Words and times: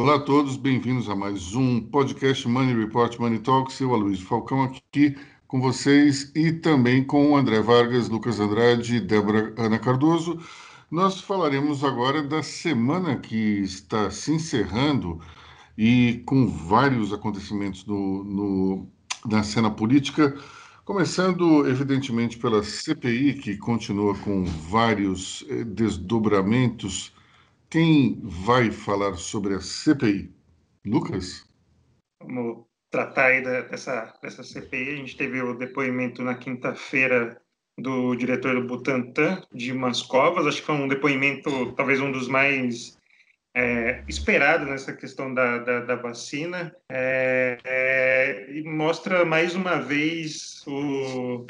Olá 0.00 0.14
a 0.14 0.18
todos, 0.18 0.56
bem-vindos 0.56 1.10
a 1.10 1.14
mais 1.14 1.54
um 1.54 1.78
podcast 1.78 2.48
Money 2.48 2.74
Report 2.74 3.18
Money 3.18 3.38
Talks. 3.38 3.78
Eu, 3.80 3.92
Aloysio 3.92 4.24
Falcão, 4.24 4.62
aqui 4.62 5.14
com 5.46 5.60
vocês 5.60 6.32
e 6.34 6.54
também 6.54 7.04
com 7.04 7.36
André 7.36 7.60
Vargas, 7.60 8.08
Lucas 8.08 8.40
Andrade 8.40 8.98
Débora 8.98 9.52
Ana 9.58 9.78
Cardoso. 9.78 10.40
Nós 10.90 11.20
falaremos 11.20 11.84
agora 11.84 12.22
da 12.22 12.42
semana 12.42 13.18
que 13.18 13.36
está 13.36 14.10
se 14.10 14.32
encerrando 14.32 15.20
e 15.76 16.22
com 16.24 16.48
vários 16.48 17.12
acontecimentos 17.12 17.84
no, 17.84 18.24
no, 18.24 18.88
na 19.26 19.42
cena 19.42 19.70
política, 19.70 20.34
começando 20.82 21.68
evidentemente 21.68 22.38
pela 22.38 22.62
CPI, 22.62 23.34
que 23.34 23.58
continua 23.58 24.14
com 24.14 24.46
vários 24.46 25.44
eh, 25.50 25.62
desdobramentos. 25.62 27.12
Quem 27.70 28.18
vai 28.24 28.72
falar 28.72 29.14
sobre 29.14 29.54
a 29.54 29.60
CPI? 29.60 30.34
Lucas? 30.84 31.48
Vamos 32.20 32.64
tratar 32.90 33.26
aí 33.26 33.44
dessa, 33.44 34.12
dessa 34.20 34.42
CPI. 34.42 34.94
A 34.94 34.96
gente 34.96 35.16
teve 35.16 35.40
o 35.40 35.54
depoimento 35.54 36.20
na 36.20 36.34
quinta-feira 36.34 37.40
do 37.78 38.16
diretor 38.16 38.56
do 38.56 38.66
Butantan, 38.66 39.40
Dimas 39.54 40.02
Covas. 40.02 40.48
Acho 40.48 40.58
que 40.58 40.66
foi 40.66 40.74
um 40.74 40.88
depoimento, 40.88 41.72
talvez 41.76 42.00
um 42.00 42.10
dos 42.10 42.26
mais 42.26 42.98
é, 43.54 44.02
nessa 44.66 44.92
questão 44.92 45.32
da, 45.32 45.58
da, 45.58 45.80
da 45.80 45.94
vacina 45.94 46.74
é, 46.90 47.56
é, 47.64 48.50
e 48.50 48.64
mostra 48.64 49.24
mais 49.24 49.54
uma 49.54 49.80
vez 49.80 50.64
o, 50.66 51.46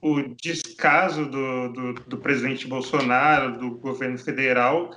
o 0.00 0.22
descaso 0.40 1.26
do, 1.26 1.72
do, 1.72 1.94
do, 1.94 2.18
presidente 2.18 2.68
Bolsonaro, 2.68 3.58
do 3.58 3.70
governo 3.72 4.18
federal, 4.18 4.96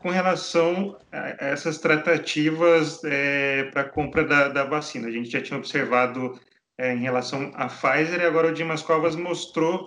com 0.00 0.08
relação 0.08 0.96
a 1.12 1.46
essas 1.46 1.78
tratativas 1.78 3.04
é, 3.04 3.64
para 3.64 3.84
compra 3.84 4.24
da, 4.24 4.48
da, 4.48 4.64
vacina. 4.64 5.06
A 5.06 5.10
gente 5.10 5.30
já 5.30 5.42
tinha 5.42 5.58
observado 5.58 6.40
é, 6.78 6.94
em 6.94 7.00
relação 7.00 7.52
à 7.54 7.66
Pfizer 7.66 8.20
e 8.20 8.24
agora 8.24 8.48
o 8.48 8.54
Dimas 8.54 8.82
Covas 8.82 9.14
mostrou 9.14 9.84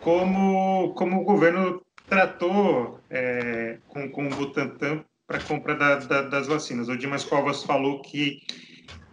como, 0.00 0.92
como 0.94 1.22
o 1.22 1.24
governo 1.24 1.82
tratou 2.06 3.00
é, 3.08 3.78
com, 3.88 4.10
com 4.10 4.26
o 4.26 4.30
Butantan 4.30 5.02
para 5.26 5.40
compra 5.40 5.74
da, 5.74 5.96
da, 5.96 6.22
das 6.22 6.46
vacinas. 6.46 6.88
O 6.88 6.96
Dimas 6.96 7.24
Covas 7.24 7.64
falou 7.64 8.02
que 8.02 8.42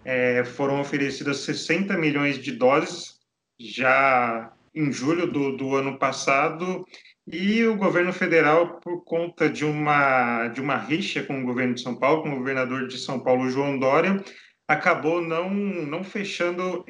é, 0.04 0.44
foram 0.44 0.82
oferecidas 0.82 1.38
60 1.38 1.98
milhões 1.98 2.38
de 2.38 2.52
doses 2.52 3.18
já 3.58 4.52
em 4.76 4.92
julho 4.92 5.26
do, 5.26 5.56
do 5.56 5.74
ano 5.76 5.98
passado 5.98 6.86
e 7.26 7.66
o 7.66 7.78
governo 7.78 8.12
federal, 8.12 8.80
por 8.82 9.04
conta 9.04 9.50
de 9.50 9.64
uma, 9.64 10.48
de 10.50 10.60
uma 10.60 10.78
rixa 10.78 11.24
com 11.24 11.42
o 11.42 11.46
governo 11.46 11.74
de 11.74 11.82
São 11.82 11.96
Paulo, 11.96 12.24
com 12.24 12.34
o 12.34 12.38
governador 12.38 12.88
de 12.88 12.98
São 12.98 13.20
Paulo, 13.20 13.50
João 13.50 13.80
Dória, 13.80 14.22
acabou 14.68 15.22
não, 15.22 15.50
não 15.50 16.04
fechando 16.04 16.86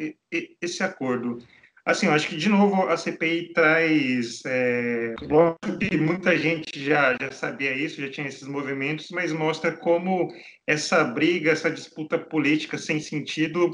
esse 0.61 0.83
acordo. 0.83 1.37
Assim, 1.85 2.05
eu 2.05 2.13
acho 2.13 2.29
que, 2.29 2.37
de 2.37 2.47
novo, 2.47 2.87
a 2.87 2.95
CPI 2.95 3.51
traz. 3.51 4.41
É, 4.45 5.13
lógico 5.21 5.77
que 5.77 5.97
muita 5.97 6.37
gente 6.37 6.79
já, 6.81 7.13
já 7.19 7.29
sabia 7.29 7.75
isso, 7.75 8.01
já 8.01 8.09
tinha 8.09 8.27
esses 8.27 8.47
movimentos, 8.47 9.09
mas 9.11 9.33
mostra 9.33 9.75
como 9.75 10.33
essa 10.65 11.03
briga, 11.03 11.51
essa 11.51 11.69
disputa 11.69 12.17
política 12.17 12.77
sem 12.77 13.01
sentido 13.01 13.69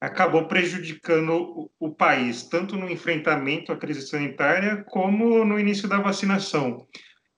acabou 0.00 0.46
prejudicando 0.46 1.70
o, 1.78 1.90
país, 1.90 2.42
tanto 2.44 2.76
no 2.76 2.90
enfrentamento 2.90 3.70
à 3.70 3.76
crise 3.76 4.06
sanitária, 4.06 4.82
como 4.88 5.44
no 5.44 5.60
início 5.60 5.86
da 5.86 5.98
vacinação. 5.98 6.86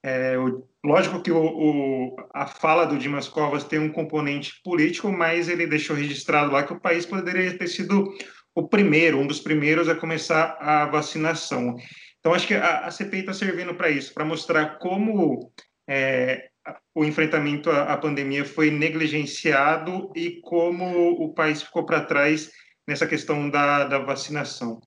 É, 0.05 0.37
lógico 0.85 1.21
que 1.21 1.33
o, 1.33 1.43
o, 1.43 2.17
a 2.33 2.47
fala 2.47 2.85
do 2.85 2.99
Dimas 2.99 3.29
Covas 3.29 3.65
tem 3.65 3.81
um 3.81 3.91
componente 3.91 4.61
político, 4.63 5.11
mas 5.11 5.49
ele 5.49 5.67
deixou 5.67 5.97
registrado 5.97 6.53
lá 6.53 6.63
que 6.63 6.73
o 6.73 6.81
país 6.81 7.05
poderia 7.05 7.57
ter 7.59 7.67
sido 7.67 8.09
o 8.55 8.69
primeiro, 8.69 9.19
um 9.19 9.27
dos 9.27 9.41
primeiros 9.41 9.89
a 9.89 9.95
começar 9.95 10.57
a 10.61 10.87
vacinação. 10.87 11.77
Então, 12.21 12.33
acho 12.33 12.47
que 12.47 12.55
a, 12.55 12.87
a 12.87 12.91
CPI 12.91 13.21
está 13.21 13.33
servindo 13.33 13.75
para 13.75 13.91
isso, 13.91 14.15
para 14.15 14.25
mostrar 14.25 14.79
como 14.79 15.51
é, 15.89 16.49
o 16.95 17.05
enfrentamento 17.05 17.71
à, 17.71 17.97
pandemia 17.97 18.45
foi 18.45 18.71
negligenciado 18.71 20.11
e 20.15 20.41
como 20.43 21.23
o 21.23 21.33
país 21.33 21.63
ficou 21.63 21.85
para 21.85 22.05
trás 22.05 22.51
nessa 22.87 23.07
questão 23.07 23.49
da, 23.49 23.85
da 23.85 23.99
vacinação. 23.99 24.81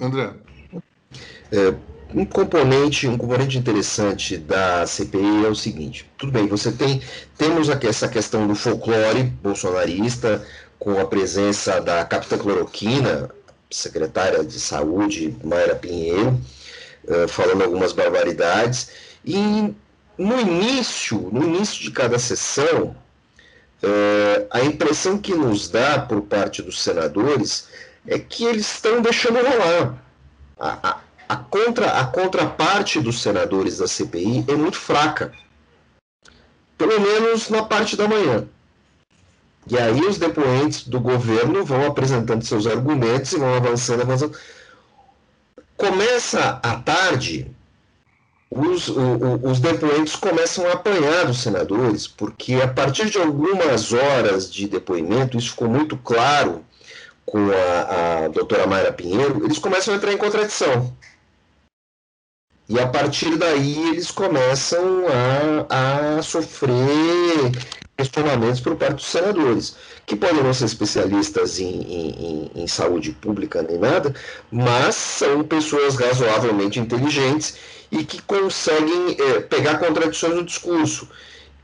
André. 0.00 0.34
É, 1.52 1.74
um 2.14 2.24
componente, 2.24 3.08
um 3.08 3.18
componente 3.18 3.58
interessante 3.58 4.36
da 4.36 4.86
CPI 4.86 5.44
é 5.44 5.48
o 5.48 5.54
seguinte: 5.54 6.08
tudo 6.16 6.32
bem, 6.32 6.46
você 6.46 6.72
tem 6.72 7.02
temos 7.36 7.68
aqui 7.68 7.86
essa 7.86 8.08
questão 8.08 8.46
do 8.46 8.54
folclore 8.54 9.24
bolsonarista, 9.42 10.46
com 10.78 11.00
a 11.00 11.06
presença 11.06 11.80
da 11.80 12.04
capitã 12.04 12.38
cloroquina, 12.38 13.30
secretária 13.70 14.44
de 14.44 14.60
saúde, 14.60 15.36
Mayra 15.42 15.74
Pinheiro, 15.74 16.40
uh, 17.04 17.28
falando 17.28 17.62
algumas 17.62 17.92
barbaridades. 17.92 18.90
E 19.24 19.74
no 20.16 20.40
início, 20.40 21.28
no 21.32 21.44
início 21.44 21.82
de 21.82 21.90
cada 21.90 22.18
sessão, 22.18 22.96
uh, 23.82 24.46
a 24.50 24.62
impressão 24.62 25.18
que 25.18 25.34
nos 25.34 25.68
dá 25.68 25.98
por 26.00 26.22
parte 26.22 26.62
dos 26.62 26.82
senadores 26.82 27.68
é 28.06 28.18
que 28.18 28.44
eles 28.44 28.70
estão 28.72 29.02
deixando 29.02 29.36
rolar. 29.36 29.98
A, 30.58 30.90
a, 30.90 31.00
a, 31.28 31.36
contra, 31.36 31.98
a 31.98 32.06
contraparte 32.06 33.00
dos 33.00 33.22
senadores 33.22 33.78
da 33.78 33.88
CPI 33.88 34.44
é 34.46 34.54
muito 34.54 34.78
fraca. 34.78 35.32
Pelo 36.78 37.00
menos 37.00 37.48
na 37.48 37.64
parte 37.64 37.96
da 37.96 38.06
manhã. 38.06 38.46
E 39.66 39.78
aí 39.78 40.00
os 40.00 40.18
depoentes 40.18 40.86
do 40.86 41.00
governo 41.00 41.64
vão 41.64 41.86
apresentando 41.86 42.44
seus 42.44 42.66
argumentos 42.66 43.32
e 43.32 43.38
vão 43.38 43.54
avançando, 43.54 44.02
avançando. 44.02 44.36
Começa 45.76 46.60
à 46.62 46.76
tarde, 46.76 47.50
os, 48.54 48.88
os 49.42 49.58
depoentes 49.60 50.14
começam 50.14 50.66
a 50.68 50.72
apanhar 50.72 51.28
os 51.28 51.42
senadores, 51.42 52.06
porque 52.06 52.54
a 52.54 52.68
partir 52.68 53.10
de 53.10 53.18
algumas 53.18 53.92
horas 53.92 54.50
de 54.50 54.68
depoimento, 54.68 55.36
isso 55.36 55.50
ficou 55.50 55.68
muito 55.68 55.96
claro 55.96 56.64
com 57.26 57.50
a, 57.50 58.24
a 58.24 58.28
doutora 58.28 58.66
Mayra 58.66 58.92
Pinheiro, 58.92 59.44
eles 59.44 59.58
começam 59.58 59.92
a 59.92 59.96
entrar 59.96 60.12
em 60.12 60.16
contradição. 60.16 60.94
E 62.68 62.78
a 62.78 62.86
partir 62.86 63.36
daí 63.36 63.90
eles 63.90 64.10
começam 64.10 65.04
a, 65.68 66.18
a 66.18 66.22
sofrer 66.22 67.52
questionamentos 67.96 68.60
por 68.60 68.74
parte 68.76 68.96
dos 68.96 69.06
senadores, 69.06 69.76
que 70.06 70.16
podem 70.16 70.42
não 70.42 70.52
ser 70.52 70.64
especialistas 70.64 71.60
em, 71.60 71.82
em, 71.82 72.50
em, 72.54 72.66
saúde 72.66 73.12
pública 73.12 73.62
nem 73.62 73.78
nada, 73.78 74.14
mas 74.50 74.96
são 74.96 75.44
pessoas 75.44 75.94
razoavelmente 75.94 76.80
inteligentes 76.80 77.56
e 77.98 78.04
que 78.04 78.20
conseguem 78.22 79.16
é, 79.18 79.40
pegar 79.40 79.78
contradições 79.78 80.34
no 80.34 80.44
discurso. 80.44 81.08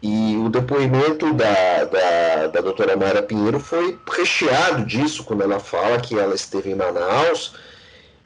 E 0.03 0.37
o 0.37 0.49
depoimento 0.49 1.33
da, 1.35 1.85
da, 1.85 2.47
da 2.47 2.61
doutora 2.61 2.97
Mara 2.97 3.23
Pinheiro 3.23 3.61
foi 3.61 3.99
recheado 4.11 4.87
disso, 4.87 5.25
quando 5.25 5.43
ela 5.43 5.61
fala 5.61 6.01
que 6.01 6.19
ela 6.19 6.35
esteve 6.35 6.71
em 6.71 6.75
Manaus 6.75 7.53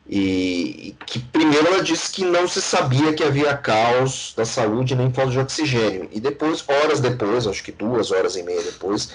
e 0.06 0.94
que 1.06 1.18
primeiro 1.18 1.66
ela 1.66 1.82
disse 1.82 2.12
que 2.12 2.24
não 2.24 2.46
se 2.46 2.60
sabia 2.60 3.14
que 3.14 3.24
havia 3.24 3.56
caos 3.56 4.34
da 4.36 4.44
saúde 4.44 4.94
nem 4.94 5.10
falta 5.10 5.32
de 5.32 5.40
oxigênio. 5.40 6.08
E 6.12 6.20
depois, 6.20 6.62
horas 6.68 7.00
depois, 7.00 7.46
acho 7.46 7.64
que 7.64 7.72
duas 7.72 8.12
horas 8.12 8.36
e 8.36 8.42
meia 8.42 8.62
depois, 8.62 9.10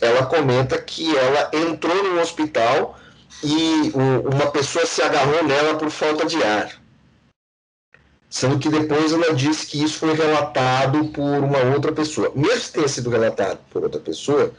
ela 0.00 0.26
comenta 0.26 0.76
que 0.78 1.16
ela 1.16 1.50
entrou 1.52 2.04
no 2.04 2.20
hospital 2.20 2.98
e 3.42 3.90
uma 3.94 4.50
pessoa 4.50 4.84
se 4.86 5.02
agarrou 5.02 5.42
nela 5.44 5.76
por 5.76 5.90
falta 5.90 6.26
de 6.26 6.40
ar. 6.44 6.83
Sendo 8.34 8.58
que 8.58 8.68
depois 8.68 9.12
ela 9.12 9.32
disse 9.32 9.64
que 9.64 9.80
isso 9.80 9.96
foi 9.96 10.12
relatado 10.12 11.04
por 11.10 11.22
uma 11.22 11.58
outra 11.72 11.92
pessoa. 11.92 12.32
Mesmo 12.34 12.62
que 12.62 12.72
tenha 12.72 12.88
sido 12.88 13.08
relatado 13.08 13.60
por 13.70 13.84
outra 13.84 14.00
pessoa, 14.00 14.52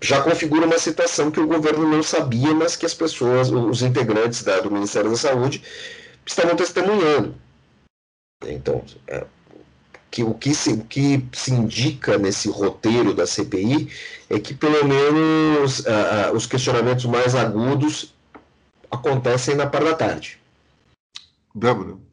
já 0.00 0.22
configura 0.22 0.64
uma 0.64 0.78
situação 0.78 1.30
que 1.30 1.38
o 1.38 1.46
governo 1.46 1.86
não 1.86 2.02
sabia, 2.02 2.54
mas 2.54 2.76
que 2.76 2.86
as 2.86 2.94
pessoas, 2.94 3.50
os 3.50 3.82
integrantes 3.82 4.42
da, 4.42 4.60
do 4.60 4.70
Ministério 4.70 5.10
da 5.10 5.18
Saúde, 5.18 5.62
estavam 6.24 6.56
testemunhando. 6.56 7.34
Então, 8.46 8.82
é, 9.06 9.26
que, 10.10 10.22
o, 10.22 10.32
que 10.32 10.54
se, 10.54 10.72
o 10.72 10.82
que 10.82 11.22
se 11.34 11.52
indica 11.52 12.16
nesse 12.16 12.48
roteiro 12.48 13.12
da 13.12 13.26
CPI 13.26 13.92
é 14.30 14.40
que, 14.40 14.54
pelo 14.54 14.82
menos, 14.86 15.84
os 16.32 16.46
questionamentos 16.46 17.04
mais 17.04 17.34
agudos 17.34 18.14
acontecem 18.90 19.56
na 19.56 19.66
parte 19.66 19.84
da 19.84 19.94
tarde. 19.94 20.40
Débora. 21.54 22.07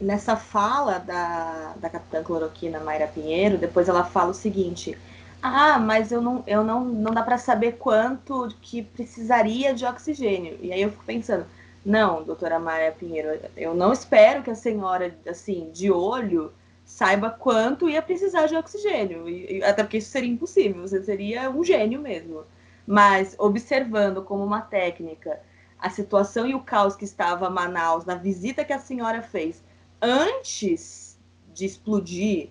Nessa 0.00 0.36
fala 0.36 0.98
da, 0.98 1.74
da 1.76 1.88
capitã 1.88 2.22
cloroquina 2.22 2.80
Mayra 2.80 3.06
Pinheiro, 3.06 3.56
depois 3.56 3.88
ela 3.88 4.04
fala 4.04 4.30
o 4.30 4.34
seguinte 4.34 4.96
ah, 5.42 5.78
mas 5.78 6.10
eu 6.10 6.20
não, 6.20 6.42
eu 6.46 6.64
não, 6.64 6.84
não 6.84 7.12
dá 7.12 7.22
para 7.22 7.38
saber 7.38 7.72
quanto 7.78 8.48
que 8.60 8.82
precisaria 8.82 9.74
de 9.74 9.84
oxigênio. 9.84 10.58
E 10.60 10.72
aí 10.72 10.82
eu 10.82 10.90
fico 10.90 11.04
pensando, 11.04 11.46
não, 11.84 12.22
doutora 12.22 12.58
Maria 12.58 12.92
Pinheiro, 12.92 13.38
eu 13.56 13.74
não 13.74 13.92
espero 13.92 14.42
que 14.42 14.50
a 14.50 14.54
senhora, 14.54 15.16
assim, 15.28 15.70
de 15.72 15.90
olho, 15.90 16.52
saiba 16.84 17.30
quanto 17.30 17.88
ia 17.88 18.02
precisar 18.02 18.46
de 18.46 18.56
oxigênio. 18.56 19.28
E, 19.28 19.62
até 19.62 19.82
porque 19.82 19.98
isso 19.98 20.10
seria 20.10 20.30
impossível, 20.30 20.82
você 20.82 21.02
seria 21.02 21.50
um 21.50 21.62
gênio 21.62 22.00
mesmo. 22.00 22.44
Mas 22.86 23.36
observando 23.38 24.22
como 24.22 24.44
uma 24.44 24.60
técnica 24.60 25.40
a 25.78 25.90
situação 25.90 26.46
e 26.46 26.54
o 26.54 26.60
caos 26.60 26.96
que 26.96 27.04
estava 27.04 27.50
Manaus 27.50 28.04
na 28.04 28.14
visita 28.14 28.64
que 28.64 28.72
a 28.72 28.78
senhora 28.78 29.22
fez 29.22 29.62
antes 30.00 31.18
de 31.52 31.64
explodir 31.64 32.50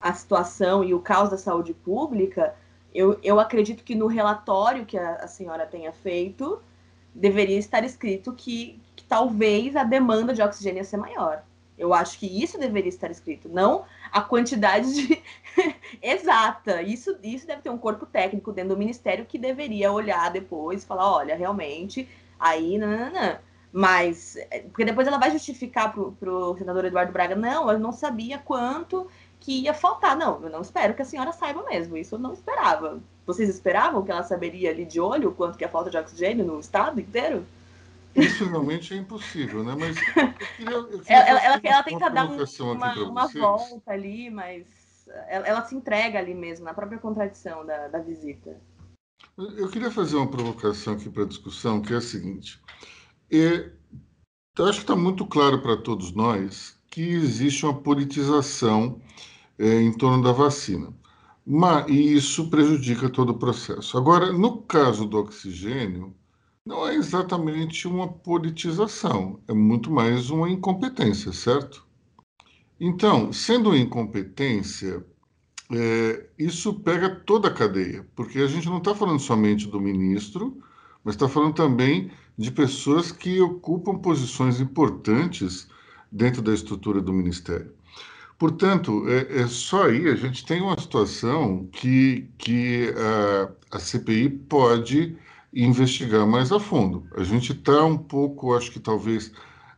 a 0.00 0.12
situação 0.12 0.84
e 0.84 0.94
o 0.94 1.00
caos 1.00 1.30
da 1.30 1.36
saúde 1.36 1.74
pública, 1.74 2.54
eu, 2.94 3.18
eu 3.22 3.38
acredito 3.38 3.84
que 3.84 3.94
no 3.94 4.06
relatório 4.06 4.86
que 4.86 4.96
a, 4.96 5.16
a 5.16 5.28
senhora 5.28 5.66
tenha 5.66 5.92
feito, 5.92 6.62
deveria 7.14 7.58
estar 7.58 7.84
escrito 7.84 8.32
que, 8.32 8.80
que 8.94 9.04
talvez 9.04 9.76
a 9.76 9.84
demanda 9.84 10.32
de 10.32 10.42
oxigênio 10.42 10.78
ia 10.78 10.84
ser 10.84 10.96
maior. 10.96 11.42
Eu 11.76 11.94
acho 11.94 12.18
que 12.18 12.26
isso 12.26 12.58
deveria 12.58 12.88
estar 12.88 13.10
escrito, 13.10 13.48
não 13.48 13.84
a 14.10 14.20
quantidade 14.20 14.92
de... 14.92 15.22
exata. 16.02 16.82
Isso, 16.82 17.16
isso 17.22 17.46
deve 17.46 17.62
ter 17.62 17.70
um 17.70 17.78
corpo 17.78 18.04
técnico 18.04 18.52
dentro 18.52 18.70
do 18.70 18.78
ministério 18.78 19.26
que 19.26 19.38
deveria 19.38 19.92
olhar 19.92 20.30
depois 20.30 20.82
e 20.82 20.86
falar, 20.86 21.10
olha, 21.10 21.36
realmente, 21.36 22.08
aí, 22.38 22.78
nananã. 22.78 23.38
Mas, 23.72 24.36
porque 24.68 24.84
depois 24.84 25.06
ela 25.06 25.18
vai 25.18 25.30
justificar 25.30 25.92
para 25.92 26.30
o 26.30 26.56
senador 26.56 26.84
Eduardo 26.86 27.12
Braga, 27.12 27.36
não, 27.36 27.70
eu 27.70 27.78
não 27.78 27.92
sabia 27.92 28.38
quanto 28.38 29.06
que 29.38 29.62
ia 29.62 29.74
faltar. 29.74 30.16
Não, 30.16 30.42
eu 30.42 30.50
não 30.50 30.62
espero 30.62 30.94
que 30.94 31.02
a 31.02 31.04
senhora 31.04 31.32
saiba 31.32 31.62
mesmo, 31.64 31.96
isso 31.96 32.14
eu 32.14 32.18
não 32.18 32.32
esperava. 32.32 33.00
Vocês 33.26 33.48
esperavam 33.48 34.02
que 34.02 34.10
ela 34.10 34.22
saberia 34.22 34.70
ali 34.70 34.86
de 34.86 35.00
olho 35.00 35.28
o 35.28 35.34
quanto 35.34 35.58
que 35.58 35.64
é 35.64 35.68
falta 35.68 35.90
de 35.90 35.98
oxigênio 35.98 36.46
no 36.46 36.58
estado 36.58 37.00
inteiro? 37.00 37.44
Isso 38.16 38.48
realmente 38.48 38.94
é 38.94 38.96
impossível, 38.96 39.62
né? 39.62 39.76
Mas 39.78 39.96
eu 39.96 40.32
queria, 40.32 40.74
eu 40.74 40.98
queria 41.00 41.16
ela, 41.16 41.40
ela, 41.40 41.60
ela, 41.62 41.82
tenta 41.82 42.08
dar 42.08 42.28
um, 42.28 42.36
uma, 42.72 42.94
uma 42.94 43.26
volta 43.28 43.92
ali, 43.92 44.30
mas 44.30 44.64
ela, 45.28 45.46
ela, 45.46 45.64
se 45.64 45.74
entrega 45.74 46.18
ali 46.18 46.34
mesmo, 46.34 46.64
na 46.64 46.74
própria 46.74 46.98
contradição 46.98 47.64
da, 47.64 47.88
da 47.88 47.98
visita. 47.98 48.56
Eu 49.36 49.70
queria 49.70 49.90
fazer 49.90 50.16
uma 50.16 50.26
provocação 50.26 50.94
aqui 50.94 51.08
para 51.08 51.22
a 51.22 51.26
discussão, 51.26 51.80
que 51.80 51.94
é 51.94 51.98
a 51.98 52.00
seguinte. 52.00 52.60
É, 53.30 53.70
eu 54.58 54.64
acho 54.66 54.78
que 54.78 54.84
está 54.84 54.96
muito 54.96 55.26
claro 55.26 55.60
para 55.60 55.76
todos 55.76 56.12
nós 56.12 56.76
que 56.90 57.02
existe 57.02 57.64
uma 57.64 57.74
politização 57.74 59.00
é, 59.58 59.80
em 59.82 59.92
torno 59.92 60.22
da 60.22 60.32
vacina. 60.32 60.92
Mas, 61.46 61.88
e 61.88 62.14
isso 62.14 62.50
prejudica 62.50 63.08
todo 63.08 63.30
o 63.30 63.38
processo. 63.38 63.96
Agora, 63.96 64.32
no 64.32 64.62
caso 64.62 65.06
do 65.06 65.18
oxigênio, 65.18 66.14
não 66.64 66.86
é 66.86 66.94
exatamente 66.94 67.88
uma 67.88 68.08
politização, 68.08 69.40
é 69.48 69.54
muito 69.54 69.90
mais 69.90 70.28
uma 70.28 70.50
incompetência, 70.50 71.32
certo? 71.32 71.86
Então, 72.78 73.32
sendo 73.32 73.74
incompetência, 73.74 75.04
é, 75.72 76.28
isso 76.38 76.74
pega 76.80 77.08
toda 77.08 77.48
a 77.48 77.54
cadeia, 77.54 78.06
porque 78.14 78.38
a 78.38 78.46
gente 78.46 78.66
não 78.66 78.78
está 78.78 78.94
falando 78.94 79.18
somente 79.18 79.66
do 79.66 79.80
ministro, 79.80 80.62
mas 81.02 81.14
está 81.14 81.28
falando 81.28 81.54
também 81.54 82.10
de 82.38 82.52
pessoas 82.52 83.10
que 83.10 83.40
ocupam 83.40 83.98
posições 83.98 84.60
importantes 84.60 85.68
dentro 86.10 86.40
da 86.40 86.54
estrutura 86.54 87.00
do 87.00 87.12
ministério. 87.12 87.72
Portanto, 88.38 89.04
é, 89.08 89.40
é 89.40 89.46
só 89.48 89.86
aí 89.86 90.08
a 90.08 90.14
gente 90.14 90.46
tem 90.46 90.62
uma 90.62 90.78
situação 90.78 91.68
que, 91.72 92.30
que 92.38 92.94
a, 92.96 93.76
a 93.76 93.80
CPI 93.80 94.30
pode 94.48 95.16
investigar 95.52 96.24
mais 96.24 96.52
a 96.52 96.60
fundo. 96.60 97.04
A 97.16 97.24
gente 97.24 97.52
está 97.52 97.84
um 97.84 97.98
pouco, 97.98 98.54
acho 98.54 98.70
que 98.70 98.78
talvez, 98.78 99.32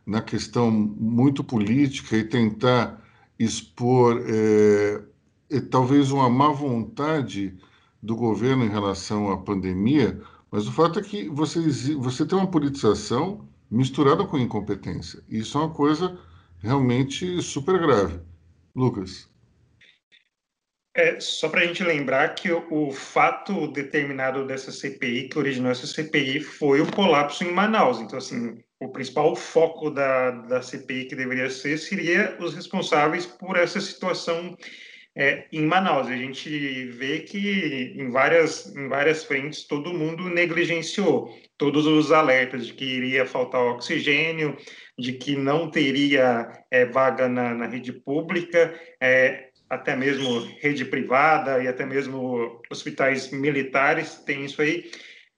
na 0.05 0.21
questão 0.21 0.69
muito 0.69 1.43
política 1.43 2.15
e 2.15 2.23
tentar 2.23 3.01
expor 3.39 4.21
é, 4.27 5.01
é, 5.49 5.59
talvez 5.61 6.11
uma 6.11 6.29
má 6.29 6.49
vontade 6.49 7.57
do 8.01 8.15
governo 8.15 8.63
em 8.63 8.69
relação 8.69 9.31
à 9.31 9.37
pandemia, 9.37 10.21
mas 10.51 10.67
o 10.67 10.71
fato 10.71 10.99
é 10.99 11.01
que 11.01 11.29
você, 11.29 11.59
você 11.95 12.25
tem 12.25 12.37
uma 12.37 12.51
politização 12.51 13.47
misturada 13.69 14.25
com 14.25 14.37
incompetência. 14.37 15.23
Isso 15.29 15.57
é 15.57 15.61
uma 15.61 15.73
coisa 15.73 16.19
realmente 16.59 17.41
super 17.41 17.79
grave. 17.79 18.19
Lucas. 18.75 19.29
É, 20.93 21.17
só 21.21 21.47
para 21.47 21.61
a 21.61 21.65
gente 21.65 21.83
lembrar 21.83 22.35
que 22.35 22.51
o, 22.51 22.67
o, 22.69 22.91
fato 22.91 23.67
determinado 23.71 24.45
dessa 24.45 24.73
CPI, 24.73 25.29
que 25.29 25.39
originou 25.39 25.71
essa 25.71 25.87
CPI, 25.87 26.41
foi 26.41 26.81
o 26.81 26.91
colapso 26.91 27.45
em 27.45 27.53
Manaus. 27.53 28.01
Então, 28.01 28.17
assim, 28.17 28.61
o 28.77 28.89
principal 28.89 29.33
foco 29.33 29.89
da, 29.89 30.31
da 30.31 30.61
CPI 30.61 31.05
que 31.05 31.15
deveria 31.15 31.49
ser 31.49 31.77
seria 31.77 32.35
os 32.41 32.53
responsáveis 32.53 33.25
por 33.25 33.55
essa 33.55 33.79
situação 33.79 34.57
é, 35.15 35.45
em 35.51 35.65
Manaus. 35.65 36.07
A 36.07 36.15
gente 36.15 36.85
vê 36.87 37.19
que 37.19 37.93
em 37.97 38.09
várias, 38.09 38.73
em 38.75 38.87
várias 38.87 39.23
frentes 39.23 39.63
todo 39.63 39.93
mundo 39.93 40.29
negligenciou 40.29 41.35
todos 41.57 41.85
os 41.85 42.11
alertas 42.11 42.67
de 42.67 42.73
que 42.73 42.85
iria 42.85 43.25
faltar 43.25 43.61
oxigênio, 43.61 44.57
de 44.97 45.13
que 45.13 45.35
não 45.35 45.69
teria 45.69 46.51
é, 46.71 46.85
vaga 46.85 47.27
na, 47.29 47.53
na, 47.53 47.67
rede 47.67 47.93
pública. 47.93 48.73
É, 48.99 49.49
até 49.69 49.95
mesmo 49.95 50.39
rede 50.59 50.83
privada 50.83 51.63
e 51.63 51.67
até 51.67 51.85
mesmo 51.85 52.61
hospitais 52.69 53.31
militares 53.31 54.15
tem 54.25 54.43
isso 54.43 54.61
aí. 54.61 54.91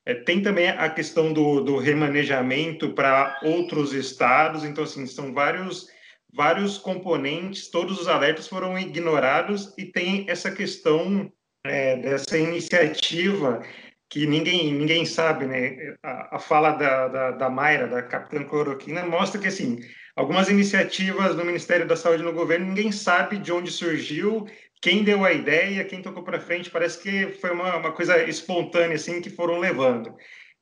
É, 0.06 0.16
tem 0.16 0.42
também 0.42 0.70
a 0.70 0.90
questão 0.90 1.32
do, 1.32 1.62
do 1.62 1.78
remanejamento 1.78 2.94
para 2.94 3.40
outros 3.44 3.94
estados, 3.94 4.64
então, 4.66 4.84
assim, 4.84 5.06
são 5.06 5.34
vários, 5.34 5.88
vários 6.36 6.78
componentes, 6.78 7.70
todos 7.70 8.00
os 8.00 8.08
alertas 8.08 8.48
foram 8.48 8.78
ignorados 8.78 9.74
e 9.78 9.86
tem 9.86 10.26
essa 10.28 10.52
questão 10.52 11.32
é, 11.66 11.98
dessa 11.98 12.38
iniciativa 12.38 13.62
que 14.10 14.28
ninguém, 14.28 14.72
ninguém 14.72 15.06
sabe, 15.06 15.46
né? 15.46 15.96
A, 16.04 16.36
a 16.36 16.40
fala 16.40 16.72
da, 16.72 17.08
da, 17.08 17.32
da 17.32 17.50
Mayra, 17.50 17.88
da 17.88 18.04
Capitã 18.04 18.44
Cloroquina, 18.44 19.06
mostra 19.06 19.42
que, 19.42 19.48
assim, 19.48 19.80
algumas 20.16 20.50
iniciativas 20.50 21.36
do 21.36 21.46
Ministério 21.46 21.88
da 21.88 21.96
Saúde 21.96 22.22
no 22.22 22.34
governo, 22.34 22.68
ninguém 22.68 22.92
sabe 22.92 23.38
de 23.38 23.52
onde 23.52 23.72
surgiu, 23.72 24.46
quem 24.84 25.04
deu 25.04 25.24
a 25.24 25.32
ideia, 25.32 25.86
quem 25.86 26.02
tocou 26.02 26.24
para 26.24 26.42
frente, 26.42 26.70
parece 26.70 27.02
que 27.02 27.32
foi 27.40 27.52
uma, 27.52 27.78
uma 27.78 27.92
coisa 27.92 28.22
espontânea, 28.24 28.96
assim, 28.96 29.22
que 29.22 29.30
foram 29.30 29.58
levando. 29.58 30.14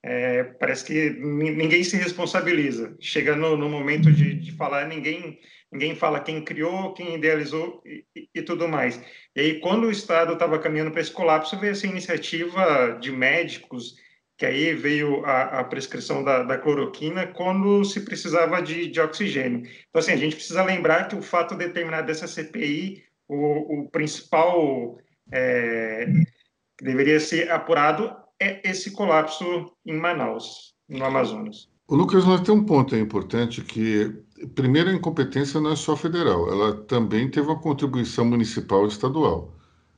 É, 0.04 0.44
parece 0.44 0.86
que 0.86 1.10
ninguém 1.20 1.84
se 1.84 1.98
responsabiliza. 1.98 2.96
Chega 3.00 3.36
no, 3.36 3.58
no 3.58 3.70
momento 3.70 4.12
de, 4.12 4.34
de, 4.36 4.52
falar, 4.52 4.88
ninguém, 4.88 5.40
ninguém 5.72 5.96
fala 5.96 6.20
quem 6.20 6.44
criou, 6.44 6.94
quem 6.94 7.16
idealizou 7.16 7.82
e, 7.86 8.06
e, 8.36 8.42
tudo 8.42 8.68
mais. 8.68 9.02
E 9.36 9.40
aí, 9.40 9.60
quando 9.60 9.86
o 9.86 9.92
Estado 9.92 10.34
estava 10.34 10.60
caminhando 10.60 10.92
para 10.92 11.02
esse 11.02 11.12
colapso, 11.12 11.58
veio 11.58 11.72
essa 11.72 11.88
iniciativa 11.88 12.98
de 13.00 13.12
médicos, 13.12 13.96
que 14.38 14.46
aí 14.46 14.74
veio 14.74 15.24
a, 15.24 15.60
a 15.60 15.64
prescrição 15.64 16.24
da, 16.24 16.44
da, 16.44 16.58
cloroquina 16.58 17.28
quando 17.28 17.86
se 17.86 18.02
precisava 18.02 18.62
de, 18.62 18.88
de, 18.88 19.00
oxigênio. 19.00 19.60
Então, 19.90 20.00
assim, 20.00 20.12
a 20.12 20.18
gente 20.18 20.36
precisa 20.36 20.64
lembrar 20.64 21.08
que 21.08 21.16
o 21.16 21.22
fato 21.22 21.56
determinado 21.56 22.08
dessa 22.08 22.28
CPI, 22.28 23.04
o, 23.28 23.82
o 23.82 23.90
principal 23.90 24.98
é, 25.32 26.08
que 26.78 26.84
deveria 26.84 27.20
ser 27.20 27.50
apurado 27.52 28.14
é 28.40 28.68
esse 28.68 28.92
colapso 28.92 29.72
em 29.86 29.96
Manaus, 29.98 30.74
no 30.90 31.06
Amazonas. 31.06 31.70
O 31.88 31.96
Lucas, 31.96 32.26
nós 32.26 32.42
temos 32.42 32.64
um 32.64 32.66
ponto 32.66 32.96
importante 32.96 33.62
que, 33.62 34.12
primeiro, 34.48 34.90
a 34.90 34.94
incompetência 34.94 35.60
não 35.60 35.72
é 35.72 35.76
só 35.76 35.96
federal, 35.96 36.50
ela 36.52 36.76
também 36.84 37.30
teve 37.30 37.48
uma 37.48 37.60
contribuição 37.60 38.26
municipal 38.26 38.86
e 38.86 38.90
estadual. 38.90 39.54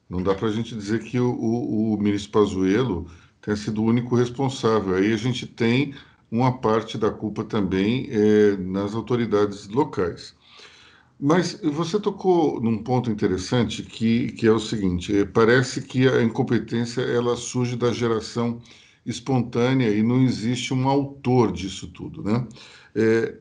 Não 0.09 0.21
dá 0.21 0.35
para 0.35 0.47
a 0.47 0.51
gente 0.51 0.75
dizer 0.75 1.03
que 1.03 1.19
o, 1.19 1.31
o, 1.31 1.93
o 1.93 1.97
ministro 1.97 2.31
Pazuello 2.31 3.07
tenha 3.41 3.57
sido 3.57 3.81
o 3.81 3.85
único 3.85 4.15
responsável. 4.15 4.95
Aí 4.95 5.13
a 5.13 5.17
gente 5.17 5.47
tem 5.47 5.93
uma 6.31 6.59
parte 6.59 6.97
da 6.97 7.11
culpa 7.11 7.43
também 7.43 8.07
é, 8.09 8.57
nas 8.57 8.95
autoridades 8.95 9.67
locais. 9.67 10.35
Mas 11.19 11.59
você 11.61 11.99
tocou 11.99 12.59
num 12.61 12.83
ponto 12.83 13.09
interessante 13.09 13.83
que, 13.83 14.31
que 14.33 14.47
é 14.47 14.51
o 14.51 14.59
seguinte: 14.59 15.15
é, 15.17 15.25
parece 15.25 15.81
que 15.81 16.07
a 16.07 16.21
incompetência 16.23 17.01
ela 17.01 17.35
surge 17.35 17.75
da 17.75 17.93
geração 17.93 18.61
espontânea 19.05 19.89
e 19.89 20.01
não 20.03 20.21
existe 20.23 20.73
um 20.73 20.87
autor 20.87 21.51
disso 21.51 21.87
tudo, 21.87 22.23
né? 22.23 22.47
É, 22.95 23.37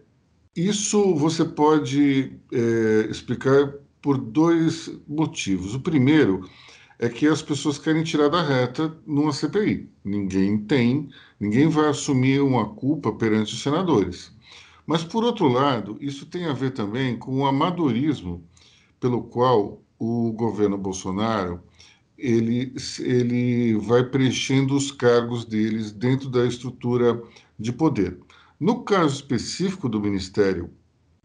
isso 0.56 1.14
você 1.14 1.44
pode 1.44 2.32
é, 2.52 3.06
explicar 3.10 3.72
por 4.00 4.18
dois 4.18 4.90
motivos. 5.08 5.74
O 5.74 5.80
primeiro 5.80 6.48
é 6.98 7.08
que 7.08 7.26
as 7.26 7.42
pessoas 7.42 7.78
querem 7.78 8.02
tirar 8.02 8.28
da 8.28 8.42
reta 8.42 8.96
numa 9.06 9.32
CPI. 9.32 9.88
Ninguém 10.04 10.58
tem, 10.58 11.08
ninguém 11.40 11.68
vai 11.68 11.88
assumir 11.88 12.40
uma 12.40 12.68
culpa 12.68 13.12
perante 13.12 13.54
os 13.54 13.62
senadores. 13.62 14.32
Mas, 14.86 15.02
por 15.02 15.24
outro 15.24 15.48
lado, 15.48 15.96
isso 16.00 16.26
tem 16.26 16.46
a 16.46 16.52
ver 16.52 16.72
também 16.72 17.16
com 17.16 17.38
o 17.38 17.46
amadorismo 17.46 18.44
pelo 19.00 19.22
qual 19.22 19.80
o 19.98 20.32
governo 20.32 20.76
Bolsonaro 20.76 21.62
ele, 22.18 22.74
ele 23.00 23.74
vai 23.78 24.04
preenchendo 24.04 24.76
os 24.76 24.92
cargos 24.92 25.44
deles 25.44 25.90
dentro 25.90 26.28
da 26.28 26.46
estrutura 26.46 27.20
de 27.58 27.72
poder. 27.72 28.18
No 28.62 28.84
caso 28.84 29.16
específico 29.16 29.88
do 29.88 30.00
Ministério 30.00 30.70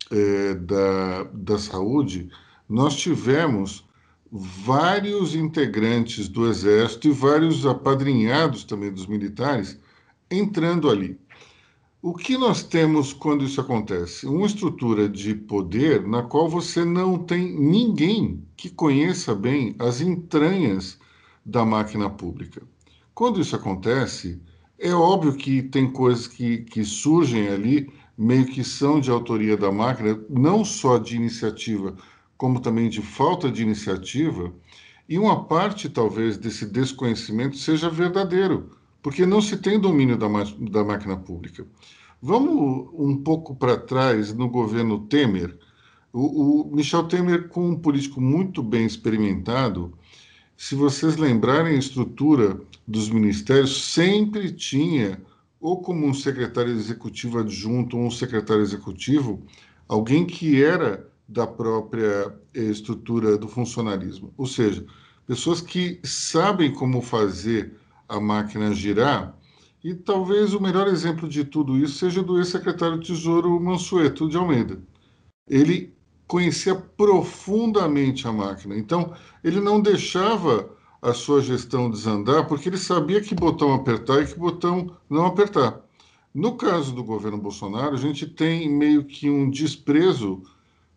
é, 0.10 0.56
da, 0.56 1.26
da 1.26 1.60
Saúde, 1.60 2.32
nós 2.68 2.96
tivemos 2.96 3.88
vários 4.32 5.36
integrantes 5.36 6.28
do 6.28 6.50
Exército 6.50 7.10
e 7.10 7.12
vários 7.12 7.64
apadrinhados 7.64 8.64
também 8.64 8.92
dos 8.92 9.06
militares 9.06 9.80
entrando 10.32 10.90
ali. 10.90 11.20
O 12.02 12.16
que 12.16 12.40
nós 12.40 12.64
temos 12.64 13.14
quando 13.14 13.46
isso 13.46 13.62
acontece? 13.62 14.26
Uma 14.26 14.48
estrutura 14.48 15.08
de 15.08 15.36
poder 15.36 16.08
na 16.08 16.24
qual 16.24 16.50
você 16.50 16.84
não 16.84 17.20
tem 17.20 17.56
ninguém 17.56 18.44
que 18.56 18.68
conheça 18.68 19.36
bem 19.36 19.76
as 19.78 20.02
entranhas 20.02 20.98
da 21.46 21.64
máquina 21.64 22.10
pública. 22.10 22.64
Quando 23.14 23.40
isso 23.40 23.56
acontece, 23.56 24.42
é 24.80 24.94
óbvio 24.94 25.34
que 25.34 25.62
tem 25.64 25.92
coisas 25.92 26.28
que, 26.28 26.60
que 26.60 26.84
surgem 26.84 27.48
ali, 27.50 27.92
meio 28.18 28.46
que 28.46 28.64
são 28.64 29.00
de 29.00 29.10
autoria 29.10 29.58
da 29.58 29.72
máquina, 29.72 30.20
não 30.30 30.64
só 30.64 30.98
de 30.98 31.16
iniciativa, 31.16 31.96
como 32.38 32.60
também 32.60 32.90
de 32.90 33.02
falta 33.02 33.52
de 33.52 33.64
iniciativa, 33.64 34.54
e 35.10 35.18
uma 35.18 35.46
parte, 35.46 35.90
talvez, 35.90 36.38
desse 36.38 36.66
desconhecimento 36.66 37.58
seja 37.58 37.90
verdadeiro, 37.90 38.72
porque 39.02 39.26
não 39.26 39.42
se 39.42 39.58
tem 39.58 39.80
domínio 39.80 40.18
da, 40.18 40.28
da 40.70 40.84
máquina 40.84 41.16
pública. 41.16 41.66
Vamos 42.22 42.90
um 42.94 43.16
pouco 43.16 43.56
para 43.56 43.78
trás, 43.78 44.34
no 44.34 44.50
governo 44.50 45.00
Temer. 45.08 45.58
O, 46.12 46.64
o, 46.72 46.76
Michel 46.76 47.04
Temer, 47.04 47.48
com 47.48 47.70
um 47.70 47.80
político 47.80 48.20
muito 48.20 48.62
bem 48.62 48.86
experimentado, 48.86 49.94
se 50.58 50.76
vocês 50.76 51.16
lembrarem 51.16 51.76
a 51.76 51.80
estrutura 51.80 52.60
dos 52.88 53.10
ministérios, 53.10 53.92
sempre 53.92 54.52
tinha, 54.52 55.22
ou 55.60 55.82
como 55.82 56.06
um 56.06 56.14
secretário 56.14 56.72
executivo 56.72 57.40
adjunto 57.40 57.98
ou 57.98 58.06
um 58.06 58.12
secretário 58.12 58.64
executivo, 58.64 59.44
alguém 59.88 60.26
que 60.26 60.64
era 60.64 61.08
da 61.28 61.46
própria 61.46 62.34
estrutura 62.54 63.38
do 63.38 63.48
funcionalismo. 63.48 64.34
Ou 64.38 64.48
seja, 64.48 64.86
pessoas 65.26 65.60
que 65.60 66.00
sabem 66.04 66.72
como 66.72 67.02
fazer 67.02 67.74
a 68.08 68.20
máquina 68.20 68.74
girar. 68.74 69.38
E 69.84 69.94
talvez 69.94 70.54
o 70.54 70.62
melhor 70.62 70.88
exemplo 70.88 71.28
de 71.28 71.44
tudo 71.44 71.78
isso 71.78 71.98
seja 71.98 72.24
do 72.24 72.38
ex-secretário 72.40 73.00
Tesouro 73.00 73.60
Mansueto 73.60 74.30
de 74.30 74.38
Almeida. 74.38 74.80
Ele 75.48 75.94
conhecia 76.26 76.76
profundamente 76.76 78.28
a 78.28 78.34
máquina, 78.34 78.78
então 78.78 79.14
ele 79.44 79.62
não 79.62 79.80
deixava 79.80 80.77
a 81.02 81.14
sua 81.14 81.42
gestão 81.42 81.90
desandar 81.90 82.48
porque 82.48 82.70
ele 82.70 82.78
sabia 82.78 83.22
que 83.22 83.36
botão 83.36 83.74
apertar 83.74 84.22
e 84.22 84.28
que 84.28 84.38
botão 84.38 84.96
não 85.10 85.26
apertar. 85.26 85.82
No 86.34 86.56
caso 86.56 86.94
do 86.94 87.04
governo 87.04 87.38
Bolsonaro, 87.38 87.96
a 87.96 88.00
gente 88.00 88.26
tem 88.26 88.70
meio 88.70 89.04
que 89.04 89.30
um 89.30 89.50
desprezo 89.50 90.42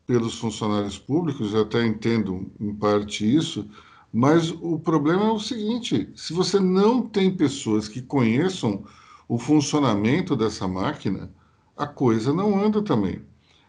pelos 0.07 0.39
funcionários 0.39 0.99
públicos, 0.99 1.55
eu 1.55 1.63
até 1.63 1.87
entendo 1.87 2.51
em 2.61 2.75
parte 2.75 3.25
isso, 3.25 3.67
mas 4.13 4.51
o 4.51 4.79
problema 4.79 5.25
é 5.25 5.31
o 5.31 5.39
seguinte: 5.39 6.11
se 6.17 6.33
você 6.33 6.59
não 6.59 7.01
tem 7.01 7.35
pessoas 7.35 7.87
que 7.87 8.03
conheçam 8.03 8.85
o 9.29 9.39
funcionamento 9.39 10.35
dessa 10.35 10.67
máquina, 10.67 11.31
a 11.77 11.87
coisa 11.87 12.33
não 12.33 12.63
anda 12.63 12.83
também. 12.83 13.23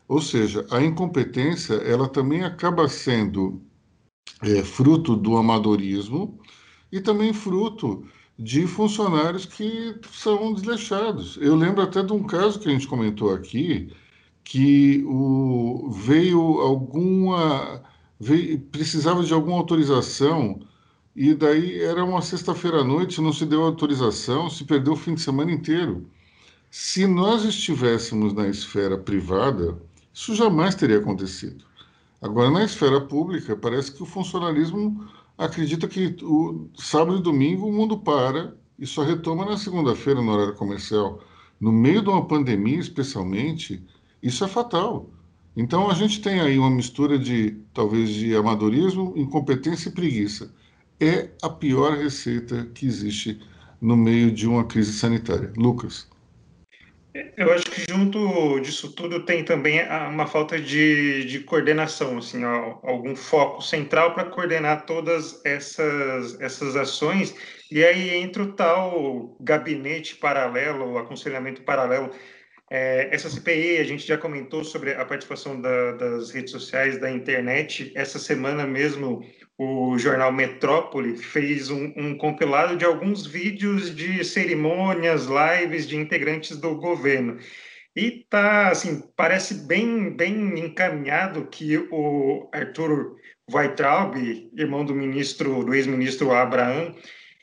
Ou 0.07 0.19
seja, 0.19 0.65
a 0.71 0.81
incompetência 0.81 1.75
ela 1.75 2.09
também 2.09 2.43
acaba 2.43 2.87
sendo 2.89 3.61
é, 4.41 4.63
fruto 4.63 5.15
do 5.15 5.37
amadorismo 5.37 6.39
e 6.91 6.99
também 6.99 7.33
fruto 7.33 8.05
de 8.37 8.65
funcionários 8.65 9.45
que 9.45 9.95
são 10.11 10.53
desleixados. 10.53 11.37
Eu 11.39 11.55
lembro 11.55 11.81
até 11.81 12.01
de 12.01 12.11
um 12.11 12.23
caso 12.23 12.59
que 12.59 12.67
a 12.67 12.71
gente 12.71 12.87
comentou 12.87 13.33
aqui, 13.33 13.91
que 14.43 15.03
o, 15.05 15.91
veio 15.91 16.39
alguma 16.59 17.83
veio, 18.19 18.59
precisava 18.59 19.23
de 19.23 19.33
alguma 19.33 19.57
autorização 19.57 20.59
e 21.15 21.33
daí 21.33 21.81
era 21.81 22.03
uma 22.03 22.21
sexta-feira 22.21 22.79
à 22.79 22.83
noite, 22.83 23.21
não 23.21 23.33
se 23.33 23.45
deu 23.45 23.63
autorização, 23.63 24.49
se 24.49 24.63
perdeu 24.63 24.93
o 24.93 24.97
fim 24.97 25.13
de 25.13 25.21
semana 25.21 25.51
inteiro. 25.51 26.09
Se 26.69 27.05
nós 27.05 27.43
estivéssemos 27.43 28.33
na 28.33 28.47
esfera 28.47 28.97
privada, 28.97 29.77
isso 30.13 30.33
jamais 30.35 30.73
teria 30.73 30.97
acontecido. 30.97 31.65
Agora, 32.21 32.51
na 32.51 32.63
esfera 32.63 33.01
pública, 33.01 33.55
parece 33.55 33.91
que 33.91 34.03
o 34.03 34.05
funcionalismo 34.05 35.07
acredita 35.37 35.87
que 35.87 36.15
o 36.21 36.69
sábado 36.75 37.17
e 37.17 37.21
domingo 37.21 37.67
o 37.67 37.73
mundo 37.73 37.97
para 37.97 38.55
e 38.77 38.85
só 38.85 39.03
retoma 39.03 39.43
na 39.43 39.57
segunda-feira, 39.57 40.21
no 40.21 40.31
horário 40.31 40.55
comercial. 40.55 41.19
No 41.59 41.71
meio 41.71 42.01
de 42.03 42.09
uma 42.09 42.27
pandemia, 42.27 42.79
especialmente, 42.79 43.83
isso 44.21 44.43
é 44.43 44.47
fatal. 44.47 45.09
Então 45.55 45.89
a 45.89 45.93
gente 45.95 46.21
tem 46.21 46.39
aí 46.39 46.57
uma 46.57 46.69
mistura 46.69 47.17
de 47.17 47.57
talvez 47.73 48.09
de 48.09 48.35
amadorismo, 48.35 49.13
incompetência 49.15 49.89
e 49.89 49.91
preguiça. 49.91 50.53
É 50.99 51.31
a 51.41 51.49
pior 51.49 51.97
receita 51.97 52.65
que 52.73 52.85
existe 52.85 53.39
no 53.81 53.97
meio 53.97 54.31
de 54.31 54.47
uma 54.47 54.63
crise 54.63 54.93
sanitária. 54.93 55.51
Lucas. 55.57 56.07
Eu 57.35 57.51
acho 57.51 57.65
que 57.65 57.91
junto 57.91 58.59
disso 58.61 58.93
tudo 58.95 59.25
tem 59.25 59.43
também 59.43 59.81
uma 60.09 60.25
falta 60.25 60.59
de, 60.59 61.25
de 61.25 61.39
coordenação, 61.41 62.17
assim, 62.17 62.43
algum 62.43 63.15
foco 63.15 63.61
central 63.61 64.13
para 64.13 64.25
coordenar 64.25 64.85
todas 64.85 65.43
essas, 65.43 66.39
essas 66.39 66.75
ações. 66.75 67.35
E 67.69 67.83
aí 67.83 68.15
entra 68.15 68.43
o 68.43 68.53
tal 68.53 69.35
gabinete 69.41 70.15
paralelo, 70.15 70.97
aconselhamento 70.97 71.63
paralelo 71.63 72.11
é, 72.73 73.13
essa 73.13 73.29
CPI, 73.29 73.79
a 73.79 73.83
gente 73.83 74.07
já 74.07 74.17
comentou 74.17 74.63
sobre 74.63 74.93
a 74.93 75.03
participação 75.03 75.59
da, 75.59 75.91
das 75.91 76.31
redes 76.31 76.51
sociais, 76.51 76.97
da 76.97 77.11
internet. 77.11 77.91
Essa 77.93 78.17
semana 78.17 78.65
mesmo, 78.65 79.21
o 79.63 79.95
jornal 79.95 80.31
Metrópole 80.31 81.15
fez 81.15 81.69
um, 81.69 81.93
um, 81.95 82.17
compilado 82.17 82.75
de 82.75 82.83
alguns 82.83 83.27
vídeos 83.27 83.95
de 83.95 84.23
cerimônias, 84.23 85.27
lives 85.27 85.87
de 85.87 85.95
integrantes 85.95 86.57
do 86.57 86.73
governo. 86.73 87.37
E 87.95 88.25
tá, 88.27 88.69
assim, 88.69 89.03
parece 89.15 89.67
bem, 89.67 90.09
bem 90.15 90.59
encaminhado 90.59 91.45
que 91.45 91.77
o 91.91 92.49
Arthur 92.51 93.15
Weitraub, 93.53 94.15
irmão 94.57 94.83
do 94.83 94.95
ministro, 94.95 95.63
do 95.63 95.75
ex-ministro 95.75 96.31
Abraham, 96.31 96.95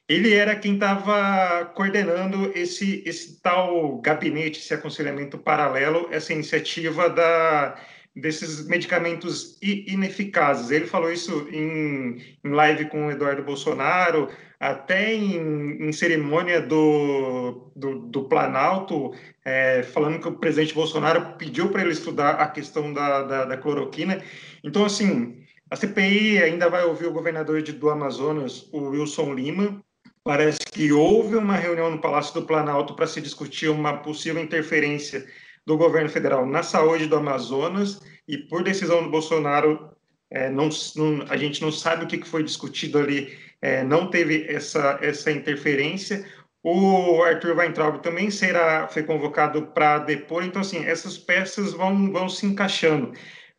ele 0.08 0.34
era 0.34 0.56
quem 0.56 0.74
estava 0.74 1.66
coordenando 1.66 2.50
esse, 2.52 3.00
esse 3.06 3.40
tal 3.40 4.00
gabinete, 4.00 4.58
esse 4.58 4.74
aconselhamento 4.74 5.38
paralelo, 5.38 6.08
essa 6.10 6.32
iniciativa 6.32 7.08
da, 7.08 7.78
desses 8.20 8.66
medicamentos 8.66 9.58
ineficazes. 9.62 10.70
Ele 10.70 10.86
falou 10.86 11.12
isso 11.12 11.48
em, 11.50 12.22
em 12.44 12.50
live 12.50 12.86
com 12.86 13.06
o 13.06 13.10
Eduardo 13.10 13.42
Bolsonaro, 13.42 14.28
até 14.58 15.14
em, 15.14 15.88
em 15.88 15.92
cerimônia 15.92 16.60
do, 16.60 17.70
do, 17.76 18.00
do 18.00 18.24
Planalto, 18.24 19.14
é, 19.44 19.82
falando 19.82 20.20
que 20.20 20.28
o 20.28 20.38
presidente 20.38 20.74
Bolsonaro 20.74 21.36
pediu 21.38 21.68
para 21.70 21.82
ele 21.82 21.92
estudar 21.92 22.32
a 22.32 22.48
questão 22.48 22.92
da, 22.92 23.22
da, 23.22 23.44
da 23.44 23.56
cloroquina. 23.56 24.22
Então, 24.64 24.84
assim, 24.84 25.42
a 25.70 25.76
CPI 25.76 26.42
ainda 26.42 26.68
vai 26.68 26.84
ouvir 26.84 27.06
o 27.06 27.12
governador 27.12 27.62
de, 27.62 27.72
do 27.72 27.88
Amazonas, 27.88 28.68
o 28.72 28.90
Wilson 28.90 29.34
Lima, 29.34 29.82
Parece 30.28 30.58
que 30.70 30.92
houve 30.92 31.36
uma 31.36 31.56
reunião 31.56 31.90
no 31.90 32.02
Palácio 32.02 32.34
do 32.34 32.46
Planalto 32.46 32.92
para 32.92 33.06
se 33.06 33.18
discutir 33.18 33.70
uma 33.70 33.96
possível 33.96 34.42
interferência 34.42 35.26
do 35.68 35.76
governo 35.76 36.08
federal 36.08 36.46
na 36.46 36.62
saúde 36.62 37.06
do 37.06 37.16
Amazonas 37.16 38.00
e 38.26 38.38
por 38.38 38.62
decisão 38.62 39.02
do 39.02 39.10
Bolsonaro, 39.10 39.90
é, 40.30 40.48
não, 40.48 40.70
não, 40.96 41.26
a 41.28 41.36
gente 41.36 41.60
não 41.60 41.70
sabe 41.70 42.04
o 42.04 42.08
que 42.08 42.26
foi 42.26 42.42
discutido 42.42 42.98
ali, 42.98 43.36
é, 43.60 43.84
não 43.84 44.08
teve 44.08 44.46
essa, 44.48 44.98
essa 45.02 45.30
interferência. 45.30 46.26
O 46.62 47.22
Arthur 47.22 47.54
Weintraub 47.54 48.00
também 48.02 48.30
será 48.30 48.88
foi 48.88 49.02
convocado 49.02 49.66
para 49.66 49.98
depor, 49.98 50.42
então 50.42 50.62
assim 50.62 50.86
essas 50.86 51.18
peças 51.18 51.74
vão, 51.74 52.10
vão 52.10 52.30
se 52.30 52.46
encaixando, 52.46 53.12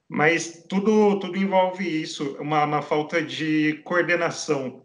mas 0.10 0.66
tudo 0.68 1.20
tudo 1.20 1.38
envolve 1.38 1.88
isso, 1.88 2.36
uma, 2.40 2.66
uma 2.66 2.82
falta 2.82 3.22
de 3.22 3.82
coordenação 3.84 4.84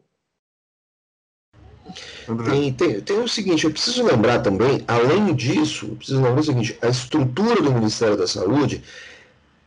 tem, 2.44 2.72
tem, 2.72 3.00
tem, 3.00 3.18
o 3.20 3.28
seguinte, 3.28 3.64
eu 3.64 3.70
preciso 3.70 4.02
lembrar 4.02 4.40
também, 4.40 4.82
além 4.86 5.34
disso, 5.34 5.86
eu 5.86 5.96
preciso 5.96 6.22
lembrar 6.22 6.40
o 6.40 6.44
seguinte, 6.44 6.78
a 6.80 6.88
estrutura 6.88 7.60
do 7.60 7.72
Ministério 7.72 8.16
da 8.16 8.26
Saúde 8.26 8.82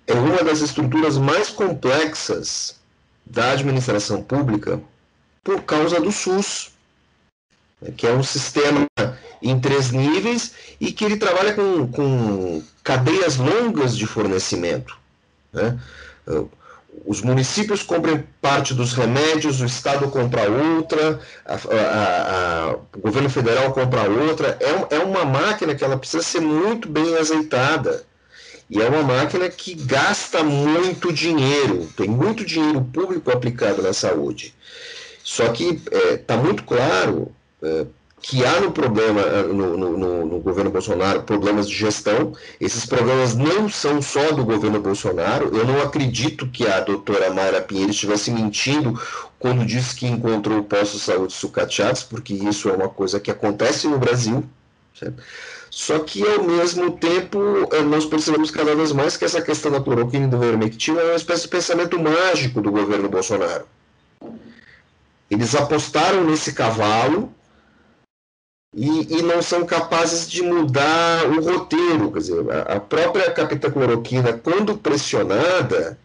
é 0.05 0.13
uma 0.13 0.43
das 0.43 0.61
estruturas 0.61 1.17
mais 1.17 1.49
complexas 1.49 2.75
da 3.25 3.51
administração 3.51 4.21
pública 4.21 4.81
por 5.43 5.61
causa 5.63 5.99
do 5.99 6.11
SUS, 6.11 6.71
né, 7.81 7.93
que 7.95 8.07
é 8.07 8.13
um 8.13 8.23
sistema 8.23 8.85
em 9.41 9.59
três 9.59 9.91
níveis 9.91 10.53
e 10.79 10.91
que 10.91 11.05
ele 11.05 11.17
trabalha 11.17 11.53
com, 11.53 11.87
com 11.87 12.63
cadeias 12.83 13.37
longas 13.37 13.95
de 13.95 14.07
fornecimento. 14.07 14.97
Né? 15.53 15.77
Os 17.05 17.21
municípios 17.21 17.83
compram 17.83 18.23
parte 18.41 18.73
dos 18.73 18.93
remédios, 18.93 19.61
o 19.61 19.65
Estado 19.65 20.07
compra 20.09 20.49
outra, 20.49 21.19
a, 21.45 21.53
a, 21.53 22.69
a, 22.71 22.75
o 22.95 22.99
governo 22.99 23.29
federal 23.29 23.71
compra 23.71 24.09
outra. 24.09 24.57
É, 24.59 24.95
é 24.95 24.99
uma 24.99 25.25
máquina 25.25 25.75
que 25.75 25.83
ela 25.83 25.97
precisa 25.97 26.23
ser 26.23 26.41
muito 26.41 26.89
bem 26.89 27.15
azeitada. 27.15 28.05
E 28.69 28.81
é 28.81 28.89
uma 28.89 29.03
máquina 29.03 29.47
que 29.49 29.73
gasta 29.73 30.43
muito 30.43 31.13
dinheiro, 31.13 31.87
tem 31.95 32.09
muito 32.09 32.43
dinheiro 32.43 32.83
público 32.83 33.31
aplicado 33.31 33.81
na 33.81 33.93
saúde. 33.93 34.53
Só 35.23 35.47
que 35.49 35.81
está 35.85 35.97
é, 35.97 36.17
tá 36.17 36.37
muito 36.37 36.63
claro 36.63 37.31
é, 37.63 37.85
que 38.21 38.43
há 38.43 38.59
no 38.59 38.71
problema 38.71 39.21
eh, 39.21 39.43
no, 39.43 39.77
no, 39.77 40.25
no, 40.25 40.39
governo 40.39 40.71
Bolsonaro 40.71 41.23
problemas 41.23 41.69
de 41.69 41.75
gestão. 41.75 42.33
Esses 42.59 42.85
problemas 42.85 43.35
não 43.35 43.69
são 43.69 44.01
só 44.01 44.31
do 44.31 44.43
governo 44.43 44.79
Bolsonaro. 44.81 45.55
Eu 45.55 45.65
não 45.65 45.81
acredito 45.81 46.47
que 46.47 46.67
a 46.67 46.79
doutora 46.79 47.31
Mayra 47.31 47.61
Pinheiro 47.61 47.91
estivesse 47.91 48.31
mentindo 48.31 48.99
quando 49.39 49.65
disse 49.65 49.95
que 49.95 50.07
encontrou 50.07 50.63
postos 50.63 50.99
de 50.99 51.05
saúde 51.05 51.33
sucateados, 51.33 52.03
porque 52.03 52.33
isso 52.33 52.69
é 52.69 52.73
uma 52.73 52.89
coisa 52.89 53.19
que 53.19 53.29
acontece 53.29 53.87
no 53.87 53.99
Brasil. 53.99 54.43
Certo? 54.97 55.21
Só 55.69 55.99
que, 55.99 56.25
ao 56.27 56.43
mesmo 56.43 56.91
tempo, 56.97 57.39
eh, 57.71 57.81
nós 57.81 58.05
percebemos 58.05 58.49
cada 58.49 58.75
vez 58.75 58.91
mais 58.91 59.15
que 59.15 59.25
essa 59.25 59.41
questão 59.41 59.71
da 59.71 59.79
cloroquina 59.79 60.25
e 60.25 60.29
do 60.29 60.39
vermectina 60.39 60.99
é 61.01 61.05
uma 61.05 61.15
espécie 61.15 61.43
de 61.43 61.49
pensamento 61.49 61.99
mágico 61.99 62.61
do 62.61 62.71
governo 62.71 63.07
Bolsonaro. 63.07 63.65
Eles 65.29 65.53
apostaram 65.53 66.23
nesse 66.23 66.53
cavalo 66.53 67.31
e, 68.77 69.17
e, 69.17 69.21
não 69.23 69.41
são 69.41 69.65
capazes 69.65 70.29
de 70.29 70.43
mudar 70.43 71.25
o 71.25 71.41
roteiro. 71.41 72.11
Quer 72.11 72.19
dizer, 72.19 72.45
a 72.67 72.79
própria 72.79 73.31
capitacloroquina, 73.31 74.33
quando 74.33 74.77
pressionada, 74.77 75.97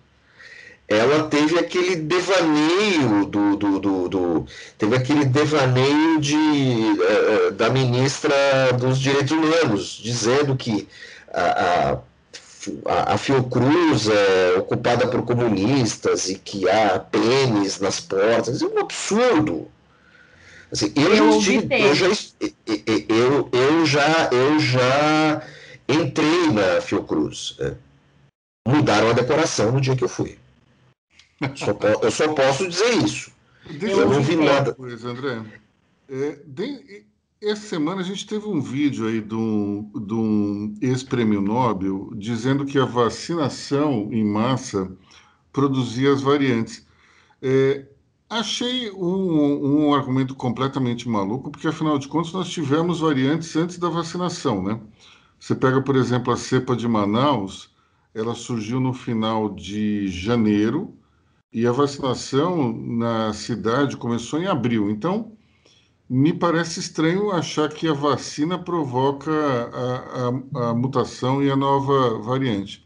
ela 0.88 1.24
teve 1.24 1.58
aquele 1.58 1.96
devaneio 1.96 3.26
do, 3.26 3.56
do, 3.56 3.78
do, 3.78 4.08
do 4.08 4.46
teve 4.78 4.96
aquele 4.96 5.24
devaneio 5.24 6.20
de, 6.20 6.36
uh, 6.36 7.50
da 7.52 7.70
ministra 7.70 8.34
dos 8.78 8.98
direitos 8.98 9.32
humanos, 9.32 10.00
dizendo 10.02 10.56
que 10.56 10.88
a, 11.32 11.98
a, 12.86 13.12
a 13.14 13.18
Fiocruz 13.18 14.08
é 14.08 14.58
ocupada 14.58 15.08
por 15.08 15.22
comunistas 15.24 16.28
e 16.28 16.36
que 16.36 16.68
há 16.68 16.98
pênis 16.98 17.80
nas 17.80 18.00
portas. 18.00 18.62
É 18.62 18.66
um 18.66 18.78
absurdo. 18.78 19.68
Assim, 20.72 20.90
eu, 20.96 21.14
eu, 21.14 21.14
já 21.14 21.28
estive, 21.36 21.74
eu, 21.74 21.94
já, 21.94 22.06
eu, 22.06 23.48
eu, 23.52 23.86
já, 23.86 24.30
eu 24.32 24.58
já 24.58 25.46
entrei 25.86 26.50
na 26.50 26.80
Fiocruz. 26.80 27.56
Né? 27.58 27.76
Mudaram 28.66 29.10
a 29.10 29.12
decoração 29.12 29.72
no 29.72 29.80
dia 29.82 29.94
que 29.94 30.02
eu 30.02 30.08
fui. 30.08 30.38
Só 31.56 31.76
eu 32.00 32.10
só 32.10 32.32
posso 32.32 32.66
dizer 32.68 32.94
isso. 33.04 33.32
Deixa 33.70 33.96
eu 33.96 34.08
não 34.08 34.22
vi 34.22 34.36
nada. 34.36 34.72
Coisa, 34.74 35.10
André. 35.10 35.42
É, 36.08 36.38
de, 36.46 37.04
essa 37.42 37.68
semana 37.68 38.00
a 38.00 38.04
gente 38.04 38.26
teve 38.26 38.46
um 38.46 38.60
vídeo 38.60 39.06
aí 39.06 39.20
de 39.20 39.34
um, 39.34 39.90
de 39.94 40.14
um 40.14 40.74
ex-prêmio 40.80 41.42
Nobel 41.42 42.12
dizendo 42.14 42.64
que 42.64 42.78
a 42.78 42.84
vacinação 42.84 44.08
em 44.10 44.24
massa 44.24 44.90
produzia 45.52 46.12
as 46.12 46.22
variantes. 46.22 46.86
É, 47.42 47.84
Achei 48.32 48.90
um, 48.92 49.88
um, 49.88 49.94
argumento 49.94 50.34
completamente 50.34 51.06
maluco, 51.06 51.50
porque 51.50 51.68
afinal 51.68 51.98
de 51.98 52.08
contas 52.08 52.32
nós 52.32 52.48
tivemos 52.48 53.00
variantes 53.00 53.54
antes 53.56 53.76
da 53.76 53.90
vacinação, 53.90 54.62
né? 54.62 54.80
Você 55.38 55.54
pega, 55.54 55.82
por 55.82 55.96
exemplo, 55.96 56.32
a 56.32 56.36
cepa 56.38 56.74
de 56.74 56.88
Manaus, 56.88 57.70
ela 58.14 58.34
surgiu 58.34 58.80
no 58.80 58.94
final 58.94 59.54
de 59.54 60.08
janeiro 60.08 60.96
e 61.52 61.66
a 61.66 61.72
vacinação 61.72 62.72
na 62.72 63.34
cidade 63.34 63.98
começou 63.98 64.40
em 64.40 64.46
abril. 64.46 64.90
Então, 64.90 65.36
me 66.08 66.32
parece 66.32 66.80
estranho 66.80 67.32
achar 67.32 67.68
que 67.68 67.86
a 67.86 67.92
vacina 67.92 68.58
provoca 68.58 69.30
a, 69.30 70.68
a, 70.68 70.70
a 70.70 70.74
mutação 70.74 71.42
e 71.42 71.50
a 71.50 71.56
nova 71.56 72.18
variante. 72.20 72.82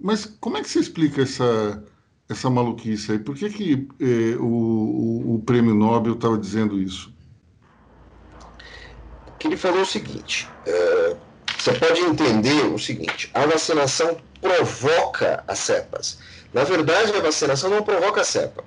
Mas 0.00 0.24
como 0.24 0.56
é 0.56 0.62
que 0.62 0.70
você 0.70 0.80
explica 0.80 1.20
essa 1.20 1.84
essa 2.28 2.48
maluquice 2.48 3.12
aí? 3.12 3.18
Por 3.18 3.34
que, 3.34 3.50
que 3.50 3.88
eh, 4.00 4.36
o, 4.38 4.44
o, 4.44 5.34
o, 5.34 5.42
prêmio 5.44 5.74
Nobel 5.74 6.14
estava 6.14 6.38
dizendo 6.38 6.80
isso? 6.80 7.12
Que 9.38 9.48
ele 9.48 9.56
falou 9.56 9.82
o 9.82 9.86
seguinte: 9.86 10.48
uh, 10.66 11.16
você 11.58 11.72
pode 11.74 12.00
entender 12.00 12.64
o 12.66 12.78
seguinte, 12.78 13.30
a 13.34 13.46
vacinação 13.46 14.16
provoca 14.40 15.44
as 15.46 15.58
cepas. 15.60 16.18
Na 16.52 16.64
verdade, 16.64 17.12
a 17.16 17.20
vacinação 17.20 17.70
não 17.70 17.82
provoca 17.82 18.20
a 18.20 18.24
cepa. 18.24 18.64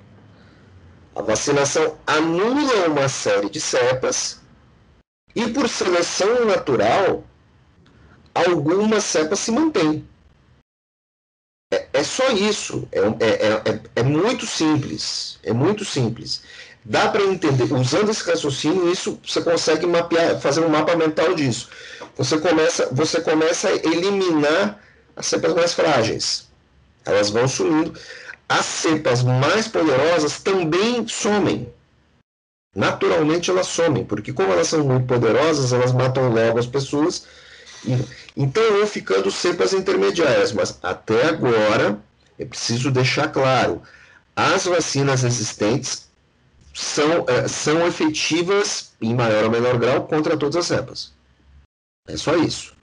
A 1.14 1.22
vacinação 1.22 1.96
anula 2.06 2.88
uma 2.88 3.08
série 3.08 3.48
de 3.48 3.60
cepas 3.60 4.40
e, 5.34 5.46
por 5.48 5.68
seleção 5.68 6.44
natural, 6.44 7.24
algumas 8.34 9.04
cepas 9.04 9.38
se 9.38 9.50
mantêm. 9.50 10.06
É, 11.70 11.86
é 11.92 12.02
só 12.02 12.30
isso. 12.30 12.88
É, 12.92 13.00
é, 13.00 13.72
é, 13.72 13.80
é, 13.96 14.02
muito 14.02 14.46
simples. 14.46 15.38
É 15.42 15.52
muito 15.52 15.84
simples. 15.84 16.42
Dá 16.84 17.08
para 17.08 17.24
entender, 17.24 17.72
usando 17.72 18.10
esse 18.10 18.22
raciocínio, 18.22 18.90
isso 18.90 19.18
você 19.26 19.42
consegue 19.42 19.86
mapear, 19.86 20.40
fazer 20.40 20.60
um 20.60 20.68
mapa 20.68 20.94
mental 20.94 21.34
disso. 21.34 21.68
Você 22.16 22.38
começa, 22.38 22.88
você 22.92 23.20
começa 23.20 23.68
a 23.68 23.74
eliminar 23.74 24.80
as 25.16 25.26
cepas 25.26 25.52
mais 25.54 25.74
frágeis. 25.74 26.48
Elas 27.04 27.30
vão 27.30 27.48
sumindo. 27.48 27.98
As 28.48 28.64
cepas 28.64 29.24
mais 29.24 29.66
poderosas 29.66 30.40
também 30.40 31.06
somem. 31.08 31.68
Naturalmente 32.74 33.50
elas 33.50 33.66
somem, 33.66 34.04
porque 34.04 34.32
como 34.32 34.52
elas 34.52 34.68
são 34.68 34.84
muito 34.84 35.06
poderosas, 35.06 35.72
elas 35.72 35.92
matam 35.92 36.28
logo 36.28 36.58
as 36.58 36.66
pessoas 36.66 37.24
então 38.36 38.78
vão 38.78 38.86
ficando 38.86 39.30
cepas 39.30 39.72
intermediárias, 39.72 40.52
mas 40.52 40.78
até 40.82 41.28
agora 41.28 42.00
é 42.38 42.44
preciso 42.44 42.90
deixar 42.90 43.28
claro: 43.28 43.82
as 44.34 44.64
vacinas 44.64 45.24
existentes 45.24 46.08
são, 46.74 47.24
é, 47.28 47.48
são 47.48 47.86
efetivas, 47.86 48.92
em 49.00 49.14
maior 49.14 49.44
ou 49.44 49.50
menor 49.50 49.78
grau, 49.78 50.06
contra 50.06 50.36
todas 50.36 50.56
as 50.56 50.66
cepas. 50.66 51.12
É 52.06 52.16
só 52.16 52.36
isso. 52.36 52.76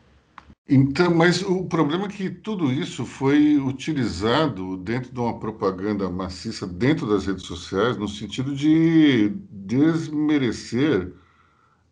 Então, 0.67 1.13
mas 1.13 1.41
o 1.41 1.65
problema 1.65 2.05
é 2.05 2.09
que 2.09 2.29
tudo 2.29 2.71
isso 2.71 3.05
foi 3.05 3.57
utilizado 3.57 4.77
dentro 4.77 5.11
de 5.11 5.19
uma 5.19 5.37
propaganda 5.37 6.09
maciça 6.09 6.65
dentro 6.65 7.05
das 7.07 7.25
redes 7.25 7.45
sociais, 7.45 7.97
no 7.97 8.07
sentido 8.07 8.55
de 8.55 9.33
desmerecer 9.51 11.11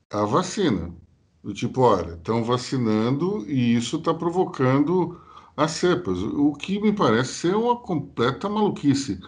a 0.10 0.24
vacina. 0.24 0.94
Do 1.44 1.54
tipo, 1.54 1.82
olha, 1.82 2.14
estão 2.14 2.44
vacinando 2.44 3.44
e 3.48 3.76
isso 3.76 3.98
está 3.98 4.14
provocando 4.14 5.20
as 5.58 5.72
cepas, 5.72 6.20
o 6.20 6.54
que 6.54 6.80
me 6.80 6.94
parece 6.94 7.34
ser 7.34 7.56
uma 7.56 7.76
completa 7.76 8.48
maluquice. 8.48 9.20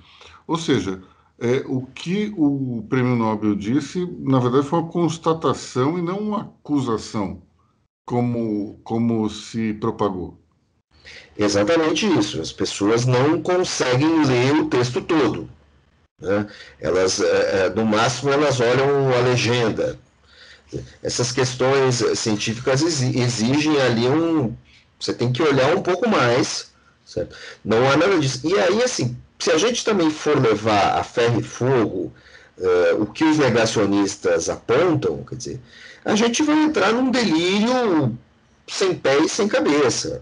Ou 0.47 0.57
seja, 0.57 1.01
é, 1.39 1.63
o 1.67 1.85
que 1.87 2.33
o 2.37 2.85
prêmio 2.87 3.15
Nobel 3.15 3.55
disse, 3.55 4.05
na 4.19 4.39
verdade, 4.39 4.67
foi 4.67 4.79
uma 4.79 4.89
constatação 4.89 5.97
e 5.97 6.01
não 6.01 6.19
uma 6.19 6.41
acusação, 6.41 7.41
como, 8.05 8.79
como 8.83 9.29
se 9.29 9.73
propagou. 9.73 10.37
Exatamente 11.37 12.05
isso. 12.05 12.39
As 12.39 12.51
pessoas 12.51 13.05
não 13.05 13.41
conseguem 13.41 14.23
ler 14.25 14.53
o 14.55 14.69
texto 14.69 15.01
todo. 15.01 15.49
Né? 16.21 16.47
Elas, 16.79 17.19
é, 17.19 17.65
é 17.65 17.69
no 17.69 17.85
máximo, 17.85 18.31
elas 18.31 18.59
olham 18.59 19.13
a 19.13 19.19
legenda, 19.21 19.99
essas 21.01 21.31
questões 21.31 22.03
científicas 22.17 22.81
exigem 22.81 23.79
ali 23.81 24.07
um. 24.07 24.55
Você 24.99 25.13
tem 25.13 25.31
que 25.31 25.41
olhar 25.41 25.75
um 25.75 25.81
pouco 25.81 26.09
mais, 26.09 26.71
certo? 27.05 27.35
Não 27.63 27.89
há 27.89 27.97
nada 27.97 28.17
disso. 28.19 28.41
E 28.43 28.57
aí, 28.57 28.81
assim, 28.81 29.17
se 29.39 29.51
a 29.51 29.57
gente 29.57 29.83
também 29.83 30.09
for 30.09 30.39
levar 30.39 30.97
a 30.97 31.03
ferro 31.03 31.39
e 31.39 31.43
fogo 31.43 32.13
uh, 32.57 33.01
o 33.01 33.05
que 33.05 33.23
os 33.23 33.37
negacionistas 33.37 34.49
apontam, 34.49 35.23
quer 35.23 35.35
dizer, 35.35 35.59
a 36.05 36.15
gente 36.15 36.41
vai 36.43 36.63
entrar 36.63 36.93
num 36.93 37.11
delírio 37.11 38.17
sem 38.67 38.95
pé 38.95 39.19
e 39.19 39.29
sem 39.29 39.47
cabeça 39.47 40.21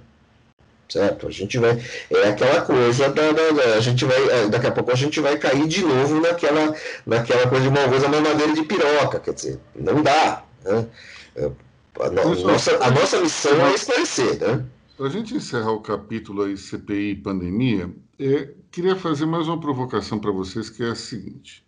certo? 0.92 1.28
A 1.28 1.32
gente 1.32 1.58
vai 1.58 1.80
é 2.10 2.28
aquela 2.28 2.62
coisa 2.62 3.10
da, 3.10 3.32
da, 3.32 3.52
da, 3.52 3.64
a 3.76 3.80
gente 3.80 4.04
vai 4.04 4.30
é, 4.30 4.50
daqui 4.50 4.68
a 4.68 4.72
pouco 4.72 4.92
a 4.92 4.96
gente 4.96 5.20
vai 5.22 5.38
cair 5.38 5.68
de 5.68 5.82
novo 5.84 6.20
naquela 6.20 6.76
naquela 7.06 7.48
coisa 7.48 7.64
de 7.64 7.70
uma 7.70 7.88
coisa 7.88 8.10
mamadeira 8.10 8.54
de 8.54 8.64
piroca, 8.64 9.20
quer 9.20 9.34
dizer, 9.34 9.60
não 9.76 10.04
dá, 10.04 10.44
né? 10.66 10.88
É, 11.36 11.52
a, 12.00 12.10
no, 12.10 12.36
nossa, 12.44 12.84
a 12.84 12.92
nossa 12.92 13.22
missão 13.22 13.66
é 13.68 13.74
esclarecer, 13.74 14.40
né? 14.40 14.66
Para 14.98 15.08
a 15.08 15.10
gente 15.10 15.34
encerrar 15.34 15.72
o 15.72 15.82
capítulo 15.82 16.44
aí 16.44 16.58
CPI 16.58 17.16
pandemia, 17.16 17.90
é, 18.20 18.50
queria 18.70 18.96
fazer 18.96 19.26
mais 19.26 19.48
uma 19.48 19.60
provocação 19.60 20.20
para 20.20 20.32
vocês 20.32 20.70
que 20.70 20.84
é 20.84 20.90
a 20.90 20.96
seguinte. 20.96 21.66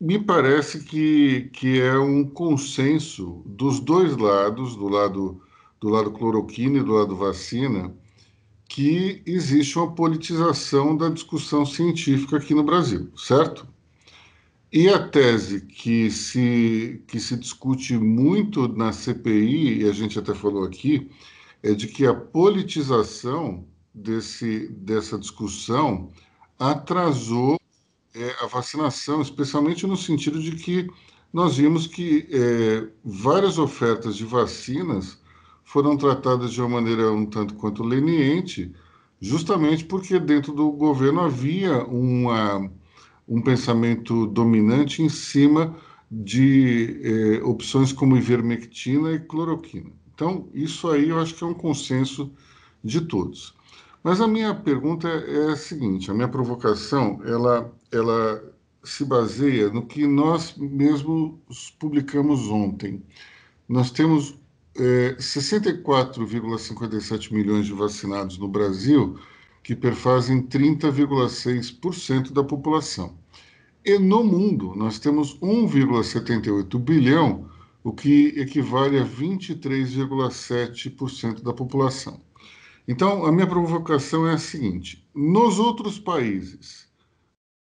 Me 0.00 0.18
parece 0.18 0.84
que, 0.84 1.50
que 1.52 1.82
é 1.82 1.98
um 1.98 2.24
consenso 2.24 3.42
dos 3.44 3.80
dois 3.80 4.16
lados, 4.16 4.74
do 4.74 4.88
lado 4.88 5.42
do 5.80 5.88
lado 5.88 6.10
cloroquina 6.10 6.78
e 6.78 6.82
do 6.82 6.92
lado 6.92 7.16
vacina, 7.16 7.94
que 8.68 9.22
existe 9.26 9.78
uma 9.78 9.92
politização 9.92 10.96
da 10.96 11.08
discussão 11.08 11.66
científica 11.66 12.36
aqui 12.36 12.54
no 12.54 12.62
Brasil, 12.62 13.10
certo? 13.16 13.66
E 14.72 14.88
a 14.88 15.08
tese 15.08 15.62
que 15.62 16.10
se, 16.10 17.02
que 17.08 17.18
se 17.18 17.36
discute 17.36 17.98
muito 17.98 18.68
na 18.68 18.92
CPI, 18.92 19.80
e 19.80 19.88
a 19.88 19.92
gente 19.92 20.18
até 20.18 20.32
falou 20.32 20.64
aqui, 20.64 21.10
é 21.62 21.74
de 21.74 21.88
que 21.88 22.06
a 22.06 22.14
politização 22.14 23.66
desse, 23.92 24.68
dessa 24.68 25.18
discussão 25.18 26.12
atrasou 26.56 27.58
é, 28.14 28.36
a 28.40 28.46
vacinação, 28.46 29.20
especialmente 29.20 29.86
no 29.86 29.96
sentido 29.96 30.40
de 30.40 30.52
que 30.52 30.88
nós 31.32 31.56
vimos 31.56 31.86
que 31.88 32.28
é, 32.30 32.88
várias 33.04 33.58
ofertas 33.58 34.16
de 34.16 34.24
vacinas 34.24 35.18
foram 35.70 35.96
tratadas 35.96 36.52
de 36.52 36.60
uma 36.60 36.80
maneira 36.80 37.12
um 37.12 37.24
tanto 37.24 37.54
quanto 37.54 37.84
leniente, 37.84 38.74
justamente 39.20 39.84
porque 39.84 40.18
dentro 40.18 40.52
do 40.52 40.68
governo 40.72 41.20
havia 41.20 41.84
uma, 41.84 42.68
um 43.28 43.40
pensamento 43.40 44.26
dominante 44.26 45.00
em 45.00 45.08
cima 45.08 45.76
de 46.10 47.00
é, 47.04 47.44
opções 47.44 47.92
como 47.92 48.16
ivermectina 48.16 49.12
e 49.12 49.20
cloroquina. 49.20 49.92
Então, 50.12 50.48
isso 50.52 50.90
aí 50.90 51.10
eu 51.10 51.20
acho 51.20 51.36
que 51.36 51.44
é 51.44 51.46
um 51.46 51.54
consenso 51.54 52.32
de 52.82 53.02
todos. 53.02 53.54
Mas 54.02 54.20
a 54.20 54.26
minha 54.26 54.52
pergunta 54.52 55.06
é 55.06 55.52
a 55.52 55.56
seguinte, 55.56 56.10
a 56.10 56.14
minha 56.14 56.28
provocação, 56.28 57.20
ela, 57.24 57.72
ela 57.92 58.42
se 58.82 59.04
baseia 59.04 59.70
no 59.70 59.86
que 59.86 60.04
nós 60.04 60.52
mesmos 60.56 61.70
publicamos 61.78 62.48
ontem. 62.48 63.00
Nós 63.68 63.92
temos 63.92 64.39
é, 64.80 65.14
64,57 65.18 67.32
milhões 67.32 67.66
de 67.66 67.72
vacinados 67.72 68.38
no 68.38 68.48
Brasil, 68.48 69.16
que 69.62 69.76
perfazem 69.76 70.42
30,6% 70.42 72.32
da 72.32 72.42
população. 72.42 73.16
E 73.84 73.96
no 73.98 74.24
mundo, 74.24 74.74
nós 74.74 74.98
temos 74.98 75.38
1,78 75.38 76.78
bilhão, 76.78 77.46
o 77.84 77.92
que 77.92 78.28
equivale 78.36 78.98
a 78.98 79.04
23,7% 79.04 81.42
da 81.42 81.52
população. 81.52 82.22
Então, 82.88 83.26
a 83.26 83.32
minha 83.32 83.46
provocação 83.46 84.26
é 84.26 84.32
a 84.34 84.38
seguinte: 84.38 85.06
nos 85.14 85.58
outros 85.58 85.98
países 85.98 86.88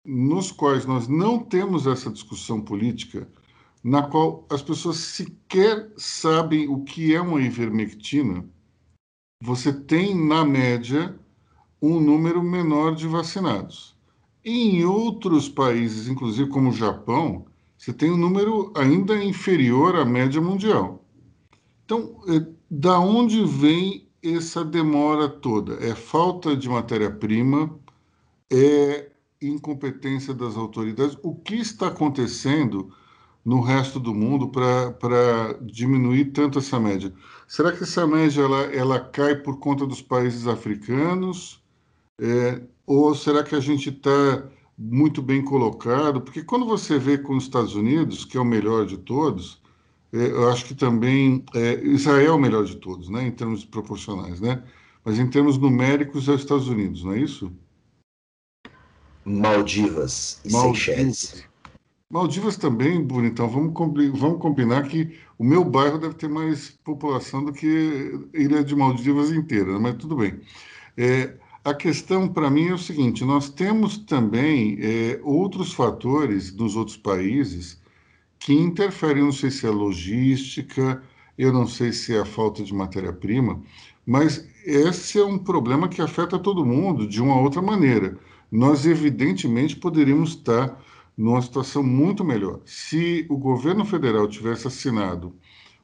nos 0.06 0.52
quais 0.52 0.86
nós 0.86 1.08
não 1.08 1.40
temos 1.40 1.88
essa 1.88 2.12
discussão 2.12 2.60
política, 2.60 3.26
na 3.84 4.04
qual 4.04 4.46
as 4.50 4.62
pessoas 4.62 4.98
sequer 4.98 5.92
sabem 5.98 6.70
o 6.70 6.84
que 6.84 7.14
é 7.14 7.20
uma 7.22 7.42
ivermectina, 7.42 8.46
você 9.42 9.74
tem, 9.74 10.16
na 10.16 10.46
média, 10.46 11.20
um 11.82 12.00
número 12.00 12.42
menor 12.42 12.96
de 12.96 13.08
vacinados. 13.08 13.94
em 14.46 14.84
outros 14.84 15.48
países, 15.48 16.08
inclusive 16.10 16.50
como 16.50 16.70
o 16.70 16.74
Japão, 16.74 17.46
você 17.78 17.94
tem 17.94 18.12
um 18.12 18.18
número 18.18 18.74
ainda 18.76 19.22
inferior 19.24 19.96
à 19.96 20.06
média 20.06 20.42
mundial. 20.42 21.06
Então, 21.86 22.22
é, 22.28 22.46
da 22.70 23.00
onde 23.00 23.46
vem 23.46 24.10
essa 24.24 24.64
demora 24.66 25.30
toda? 25.30 25.76
É 25.76 25.96
falta 25.96 26.56
de 26.56 26.70
matéria-prima? 26.70 27.78
É 28.52 29.12
incompetência 29.42 30.34
das 30.34 30.56
autoridades? 30.58 31.18
O 31.24 31.36
que 31.36 31.56
está 31.56 31.88
acontecendo 31.88 32.94
no 33.46 33.62
resto 33.62 34.00
do 34.00 34.14
mundo 34.14 34.48
para 34.48 35.58
diminuir 35.62 36.26
tanto 36.26 36.60
essa 36.60 36.80
média? 36.80 37.14
Será 37.48 37.72
que 37.72 37.84
essa 37.84 38.08
média 38.08 38.42
ela, 38.42 38.62
ela 38.74 39.00
cai 39.00 39.36
por 39.36 39.60
conta 39.60 39.86
dos 39.86 40.02
países 40.02 40.48
africanos? 40.48 41.62
É, 42.20 42.62
ou 42.86 43.14
será 43.16 43.44
que 43.44 43.56
a 43.56 43.60
gente 43.60 43.90
está 43.90 44.48
muito 44.78 45.22
bem 45.22 45.44
colocado? 45.44 46.22
Porque 46.22 46.42
quando 46.42 46.66
você 46.66 46.98
vê 46.98 47.18
com 47.18 47.36
os 47.36 47.44
Estados 47.44 47.76
Unidos, 47.76 48.24
que 48.24 48.38
é 48.38 48.40
o 48.40 48.46
melhor 48.46 48.86
de 48.86 48.98
todos, 48.98 49.62
é, 50.14 50.32
eu 50.32 50.50
acho 50.50 50.66
que 50.66 50.76
também 50.76 51.44
é, 51.54 51.84
Israel 51.84 52.34
é 52.34 52.36
o 52.36 52.40
melhor 52.40 52.66
de 52.66 52.78
todos, 52.78 53.10
né, 53.10 53.28
em 53.28 53.32
termos 53.32 53.66
proporcionais, 53.66 54.40
né? 54.40 54.64
Mas 55.04 55.20
em 55.20 55.30
termos 55.30 55.58
numéricos 55.58 56.30
é 56.30 56.32
os 56.32 56.42
Estados 56.42 56.68
Unidos, 56.68 57.04
não 57.04 57.14
é 57.14 57.20
isso? 57.20 57.52
Maldivas 59.26 60.40
e 60.46 60.52
Maldivas. 60.52 60.84
Seychelles. 60.84 61.53
Maldivas 62.14 62.58
também, 62.58 63.02
bonitão. 63.02 63.50
Vamos, 63.50 63.74
vamos 64.14 64.40
combinar 64.40 64.88
que 64.88 65.18
o 65.36 65.44
meu 65.44 65.66
bairro 65.66 65.98
deve 65.98 66.14
ter 66.14 66.30
mais 66.30 66.70
população 66.70 67.44
do 67.44 67.52
que 67.52 68.28
Ilha 68.36 68.64
de 68.64 68.76
Maldivas 68.76 69.32
inteira, 69.32 69.80
mas 69.80 69.96
tudo 69.96 70.18
bem. 70.18 70.40
É, 70.96 71.34
a 71.66 71.74
questão 71.74 72.28
para 72.28 72.52
mim 72.52 72.68
é 72.68 72.74
o 72.76 72.78
seguinte: 72.78 73.26
nós 73.26 73.50
temos 73.50 73.98
também 73.98 74.78
é, 74.80 75.20
outros 75.24 75.74
fatores 75.74 76.56
nos 76.56 76.76
outros 76.76 76.98
países 76.98 77.82
que 78.38 78.54
interferem, 78.54 79.24
não 79.24 79.32
sei 79.32 79.50
se 79.50 79.66
é 79.66 79.72
logística, 79.72 81.02
eu 81.36 81.52
não 81.52 81.66
sei 81.66 81.92
se 81.92 82.16
é 82.16 82.20
a 82.20 82.26
falta 82.26 82.64
de 82.64 82.76
matéria-prima, 82.76 83.60
mas 84.06 84.48
esse 84.64 85.18
é 85.18 85.26
um 85.26 85.40
problema 85.40 85.90
que 85.90 86.00
afeta 86.00 86.38
todo 86.38 86.64
mundo 86.64 87.08
de 87.08 87.20
uma 87.20 87.40
outra 87.40 87.60
maneira. 87.60 88.20
Nós, 88.52 88.86
evidentemente, 88.86 89.76
poderíamos 89.76 90.32
estar 90.36 90.80
numa 91.18 91.42
situação 91.42 91.84
muito 91.84 92.24
melhor. 92.24 92.60
Se 92.66 93.26
o 93.30 93.38
governo 93.38 93.86
federal 93.86 94.28
tivesse 94.28 94.68
assinado 94.68 95.36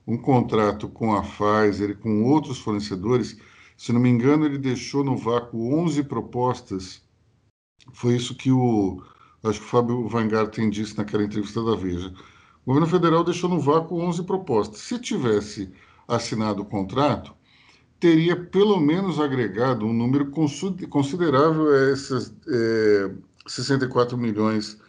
um 0.05 0.17
contrato 0.17 0.89
com 0.89 1.13
a 1.13 1.21
Pfizer 1.21 1.91
e 1.91 1.95
com 1.95 2.23
outros 2.23 2.59
fornecedores, 2.59 3.37
se 3.77 3.93
não 3.93 3.99
me 4.01 4.09
engano, 4.09 4.45
ele 4.45 4.57
deixou 4.57 5.03
no 5.03 5.15
vácuo 5.15 5.73
11 5.73 6.03
propostas. 6.03 7.01
Foi 7.93 8.15
isso 8.15 8.35
que 8.35 8.51
o, 8.51 9.03
acho 9.43 9.59
que 9.59 9.65
o 9.65 9.69
Fábio 9.69 10.07
Weingarten 10.11 10.69
disse 10.69 10.97
naquela 10.97 11.23
entrevista 11.23 11.63
da 11.63 11.75
Veja. 11.75 12.13
O 12.65 12.73
governo 12.73 12.87
federal 12.87 13.23
deixou 13.23 13.49
no 13.49 13.59
vácuo 13.59 13.99
11 13.99 14.23
propostas. 14.23 14.81
Se 14.81 14.99
tivesse 14.99 15.71
assinado 16.07 16.63
o 16.63 16.65
contrato, 16.65 17.33
teria 17.99 18.35
pelo 18.35 18.79
menos 18.79 19.19
agregado 19.19 19.85
um 19.85 19.93
número 19.93 20.31
considerável 20.31 21.67
a 21.67 21.91
esses 21.91 22.33
é, 22.47 23.11
64 23.47 24.17
milhões 24.17 24.79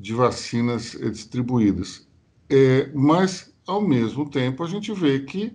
de 0.00 0.14
vacinas 0.14 0.94
é, 0.94 1.10
distribuídas. 1.10 2.06
É, 2.48 2.90
mas, 2.94 3.52
ao 3.66 3.82
mesmo 3.82 4.28
tempo, 4.28 4.64
a 4.64 4.66
gente 4.66 4.92
vê 4.92 5.20
que 5.20 5.52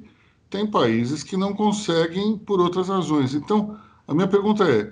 tem 0.50 0.68
países 0.68 1.24
que 1.24 1.36
não 1.36 1.54
conseguem 1.54 2.38
por 2.38 2.62
outras 2.62 2.88
razões. 2.88 3.34
Então, 3.34 3.78
a 4.08 4.14
minha 4.14 4.28
pergunta 4.28 4.64
é: 4.64 4.84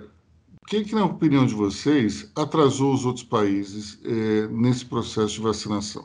o 0.60 0.66
que, 0.66 0.84
que 0.84 0.94
na 0.94 1.04
opinião 1.04 1.46
de 1.46 1.54
vocês, 1.54 2.30
atrasou 2.34 2.92
os 2.92 3.06
outros 3.06 3.24
países 3.24 3.98
é, 4.04 4.48
nesse 4.48 4.84
processo 4.84 5.34
de 5.34 5.40
vacinação? 5.40 6.04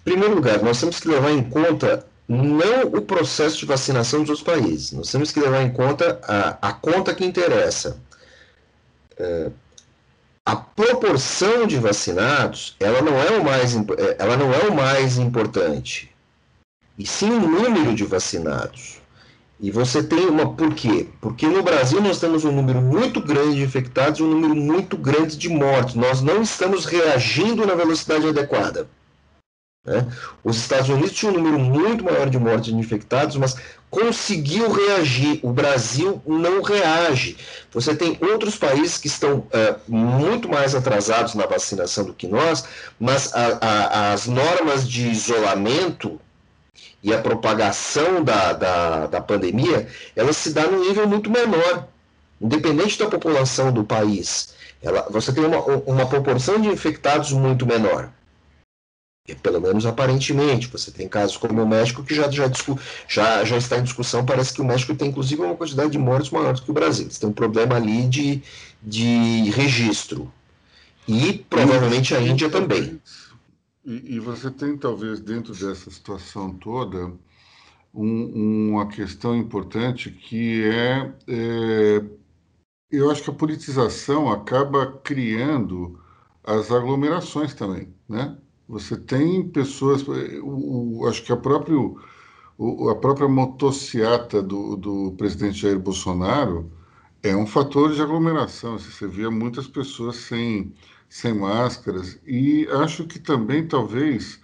Em 0.00 0.10
primeiro 0.10 0.36
lugar, 0.36 0.62
nós 0.62 0.80
temos 0.80 0.98
que 0.98 1.08
levar 1.08 1.32
em 1.32 1.42
conta 1.42 2.08
não 2.28 2.82
o 2.94 3.02
processo 3.02 3.58
de 3.58 3.66
vacinação 3.66 4.20
dos 4.20 4.30
outros 4.30 4.46
países. 4.46 4.92
Nós 4.92 5.10
temos 5.10 5.30
que 5.30 5.40
levar 5.40 5.62
em 5.62 5.72
conta 5.72 6.20
a, 6.22 6.68
a 6.68 6.72
conta 6.72 7.14
que 7.14 7.24
interessa. 7.24 8.00
É, 9.18 9.50
a 10.46 10.54
proporção 10.54 11.66
de 11.66 11.76
vacinados, 11.76 12.76
ela 12.78 13.02
não 13.02 13.20
é 13.20 13.30
o 13.36 13.44
mais, 13.44 13.74
é, 13.74 14.16
ela 14.16 14.36
não 14.36 14.54
é 14.54 14.68
o 14.68 14.74
mais 14.74 15.18
importante, 15.18 16.08
e 16.96 17.04
sim 17.04 17.30
o 17.30 17.40
número 17.40 17.92
de 17.92 18.04
vacinados. 18.04 19.00
E 19.58 19.70
você 19.70 20.02
tem 20.02 20.26
uma. 20.26 20.54
Por 20.54 20.72
quê? 20.74 21.08
Porque 21.20 21.46
no 21.46 21.62
Brasil 21.62 22.00
nós 22.00 22.20
temos 22.20 22.44
um 22.44 22.52
número 22.52 22.80
muito 22.80 23.20
grande 23.20 23.56
de 23.56 23.62
infectados 23.62 24.20
e 24.20 24.22
um 24.22 24.28
número 24.28 24.54
muito 24.54 24.98
grande 24.98 25.36
de 25.36 25.48
mortos. 25.48 25.94
Nós 25.94 26.20
não 26.20 26.42
estamos 26.42 26.84
reagindo 26.84 27.66
na 27.66 27.74
velocidade 27.74 28.28
adequada. 28.28 28.86
Né? 29.82 30.06
Os 30.44 30.58
Estados 30.58 30.90
Unidos 30.90 31.12
tinham 31.12 31.34
um 31.34 31.38
número 31.38 31.58
muito 31.58 32.04
maior 32.04 32.28
de 32.28 32.38
mortes 32.38 32.72
de 32.72 32.78
infectados, 32.78 33.36
mas 33.36 33.56
conseguiu 33.96 34.70
reagir. 34.70 35.40
O 35.42 35.50
Brasil 35.50 36.20
não 36.26 36.60
reage. 36.60 37.38
Você 37.72 37.96
tem 37.96 38.18
outros 38.20 38.56
países 38.56 38.98
que 38.98 39.06
estão 39.06 39.46
é, 39.50 39.74
muito 39.88 40.50
mais 40.50 40.74
atrasados 40.74 41.34
na 41.34 41.46
vacinação 41.46 42.04
do 42.04 42.12
que 42.12 42.28
nós, 42.28 42.64
mas 43.00 43.34
a, 43.34 43.58
a, 43.60 44.12
as 44.12 44.26
normas 44.26 44.86
de 44.86 45.08
isolamento 45.08 46.20
e 47.02 47.14
a 47.14 47.22
propagação 47.22 48.22
da, 48.22 48.52
da, 48.52 49.06
da 49.06 49.20
pandemia, 49.20 49.88
elas 50.14 50.36
se 50.36 50.52
dá 50.52 50.66
num 50.66 50.80
nível 50.80 51.08
muito 51.08 51.30
menor, 51.30 51.88
independente 52.38 52.98
da 52.98 53.06
população 53.06 53.72
do 53.72 53.82
país. 53.82 54.54
Ela, 54.82 55.06
você 55.08 55.32
tem 55.32 55.44
uma, 55.44 55.60
uma 55.60 56.06
proporção 56.06 56.60
de 56.60 56.68
infectados 56.68 57.32
muito 57.32 57.64
menor 57.64 58.10
pelo 59.34 59.60
menos 59.60 59.84
aparentemente. 59.84 60.68
Você 60.68 60.90
tem 60.90 61.08
casos 61.08 61.36
como 61.36 61.62
o 61.62 61.68
México 61.68 62.02
que 62.02 62.14
já, 62.14 62.30
já, 62.30 62.50
já, 63.08 63.44
já 63.44 63.56
está 63.56 63.78
em 63.78 63.82
discussão. 63.82 64.24
Parece 64.24 64.54
que 64.54 64.60
o 64.60 64.64
México 64.64 64.94
tem, 64.94 65.08
inclusive, 65.08 65.42
uma 65.42 65.56
quantidade 65.56 65.90
de 65.90 65.98
mortes 65.98 66.30
maior 66.30 66.54
do 66.54 66.62
que 66.62 66.70
o 66.70 66.74
Brasil. 66.74 67.10
Você 67.10 67.20
tem 67.20 67.28
um 67.28 67.32
problema 67.32 67.76
ali 67.76 68.06
de, 68.06 68.42
de 68.82 69.50
registro. 69.50 70.32
E 71.08 71.32
provavelmente 71.50 72.14
a 72.14 72.20
Índia 72.20 72.50
também. 72.50 73.00
E, 73.84 74.16
e 74.16 74.20
você 74.20 74.50
tem, 74.50 74.76
talvez, 74.76 75.20
dentro 75.20 75.52
dessa 75.52 75.90
situação 75.90 76.52
toda, 76.54 77.12
um, 77.94 78.70
uma 78.72 78.88
questão 78.88 79.36
importante 79.36 80.10
que 80.10 80.64
é, 80.64 81.12
é. 81.28 82.04
Eu 82.90 83.10
acho 83.10 83.22
que 83.22 83.30
a 83.30 83.34
politização 83.34 84.30
acaba 84.30 84.92
criando 85.02 85.98
as 86.44 86.70
aglomerações 86.70 87.54
também, 87.54 87.92
né? 88.08 88.36
Você 88.68 88.96
tem 88.96 89.48
pessoas, 89.48 90.02
o, 90.06 91.00
o, 91.00 91.06
acho 91.06 91.22
que 91.22 91.32
a 91.32 91.36
próprio 91.36 91.98
o, 92.58 92.88
a 92.88 92.96
própria 92.96 93.28
motociata 93.28 94.42
do, 94.42 94.76
do 94.76 95.12
presidente 95.16 95.58
Jair 95.60 95.78
Bolsonaro 95.78 96.70
é 97.22 97.36
um 97.36 97.46
fator 97.46 97.92
de 97.92 98.00
aglomeração. 98.00 98.78
Você 98.78 99.06
via 99.06 99.30
muitas 99.30 99.66
pessoas 99.66 100.16
sem, 100.16 100.72
sem 101.08 101.34
máscaras. 101.34 102.18
E 102.26 102.66
acho 102.68 103.06
que 103.06 103.18
também, 103.18 103.66
talvez, 103.66 104.40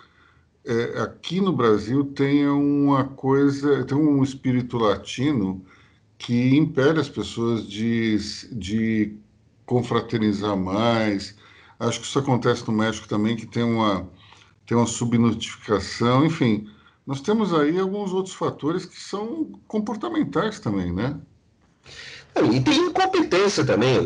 é, 0.65 1.01
aqui 1.01 1.41
no 1.41 1.53
Brasil 1.53 2.05
tenha 2.05 2.53
uma 2.53 3.05
coisa, 3.05 3.85
tem 3.85 3.97
um 3.97 4.23
espírito 4.23 4.79
latino 4.79 5.65
que 6.19 6.57
impede 6.57 7.01
as 7.01 7.09
pessoas 7.09 7.67
de, 7.67 8.19
de 8.53 9.17
confraternizar 9.67 10.57
mais. 10.57 11.37
Acho 11.83 11.99
que 11.99 12.07
isso 12.07 12.19
acontece 12.19 12.65
no 12.69 12.73
México 12.73 13.09
também, 13.09 13.35
que 13.35 13.45
tem 13.45 13.65
uma, 13.65 14.09
tem 14.65 14.77
uma 14.77 14.87
subnotificação, 14.87 16.25
enfim. 16.25 16.69
Nós 17.05 17.21
temos 17.21 17.53
aí 17.53 17.77
alguns 17.77 18.13
outros 18.13 18.37
fatores 18.37 18.87
que 18.87 19.01
são 19.01 19.51
comportamentais 19.67 20.61
também, 20.61 20.93
né? 20.93 21.17
E 22.53 22.61
tem 22.61 22.87
incompetência 22.87 23.65
também. 23.65 23.99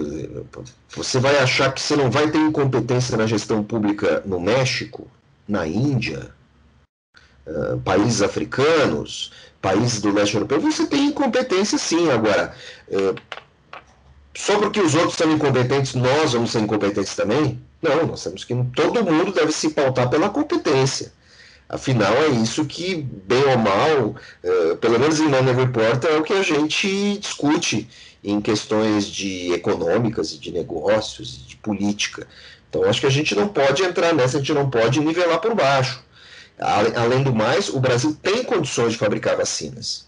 Você 0.97 1.21
vai 1.21 1.39
achar 1.39 1.71
que 1.73 1.81
você 1.81 1.95
não 1.95 2.11
vai 2.11 2.31
ter 2.31 2.39
incompetência 2.39 3.15
na 3.15 3.27
gestão 3.27 3.63
pública 3.63 4.23
no 4.25 4.41
México, 4.41 5.07
na 5.47 5.67
Índia, 5.67 6.35
uh, 7.47 7.79
países 7.83 8.23
africanos, 8.23 9.33
países 9.61 10.01
do 10.01 10.11
leste 10.11 10.35
europeu. 10.35 10.61
Você 10.63 10.87
tem 10.87 11.09
incompetência 11.09 11.77
sim. 11.77 12.11
Agora, 12.11 12.55
uh, 12.89 13.15
só 14.37 14.59
porque 14.59 14.81
os 14.81 14.95
outros 14.95 15.15
são 15.17 15.33
incompetentes, 15.33 15.95
nós 15.95 16.35
vamos 16.35 16.53
ser 16.53 16.61
incompetentes 16.61 17.17
também? 17.17 17.59
Não, 17.81 18.07
nós 18.07 18.23
temos 18.23 18.45
que. 18.45 18.55
Todo 18.75 19.03
mundo 19.03 19.33
deve 19.33 19.51
se 19.51 19.71
pautar 19.71 20.11
pela 20.11 20.29
competência. 20.29 21.13
Afinal, 21.69 22.13
é 22.15 22.29
isso 22.29 22.65
que, 22.65 22.97
bem 22.97 23.43
ou 23.45 23.59
mal, 23.59 24.15
uh, 24.45 24.77
pelo 24.77 25.01
menos 25.01 25.19
em 25.19 25.27
Money 25.29 25.55
Report, 25.55 26.05
é 26.05 26.17
o 26.17 26.23
que 26.23 26.35
a 26.35 26.43
gente 26.43 27.19
discute 27.19 27.89
em 28.23 28.41
questões 28.41 29.07
de 29.07 29.53
econômicas 29.53 30.33
e 30.33 30.39
de 30.39 30.53
negócios 30.53 31.39
e 31.39 31.49
de 31.49 31.57
política. 31.57 32.27
Então, 32.69 32.85
acho 32.85 33.01
que 33.01 33.07
a 33.07 33.11
gente 33.11 33.35
não 33.35 33.49
pode 33.49 33.83
entrar 33.83 34.13
nessa, 34.15 34.37
a 34.37 34.41
gente 34.41 34.53
não 34.53 34.69
pode 34.69 35.01
nivelar 35.01 35.41
por 35.41 35.55
baixo. 35.55 36.05
Além 36.59 37.23
do 37.23 37.35
mais, 37.35 37.69
o 37.69 37.81
Brasil 37.81 38.17
tem 38.23 38.45
condições 38.45 38.93
de 38.93 38.99
fabricar 38.99 39.37
vacinas. 39.37 40.06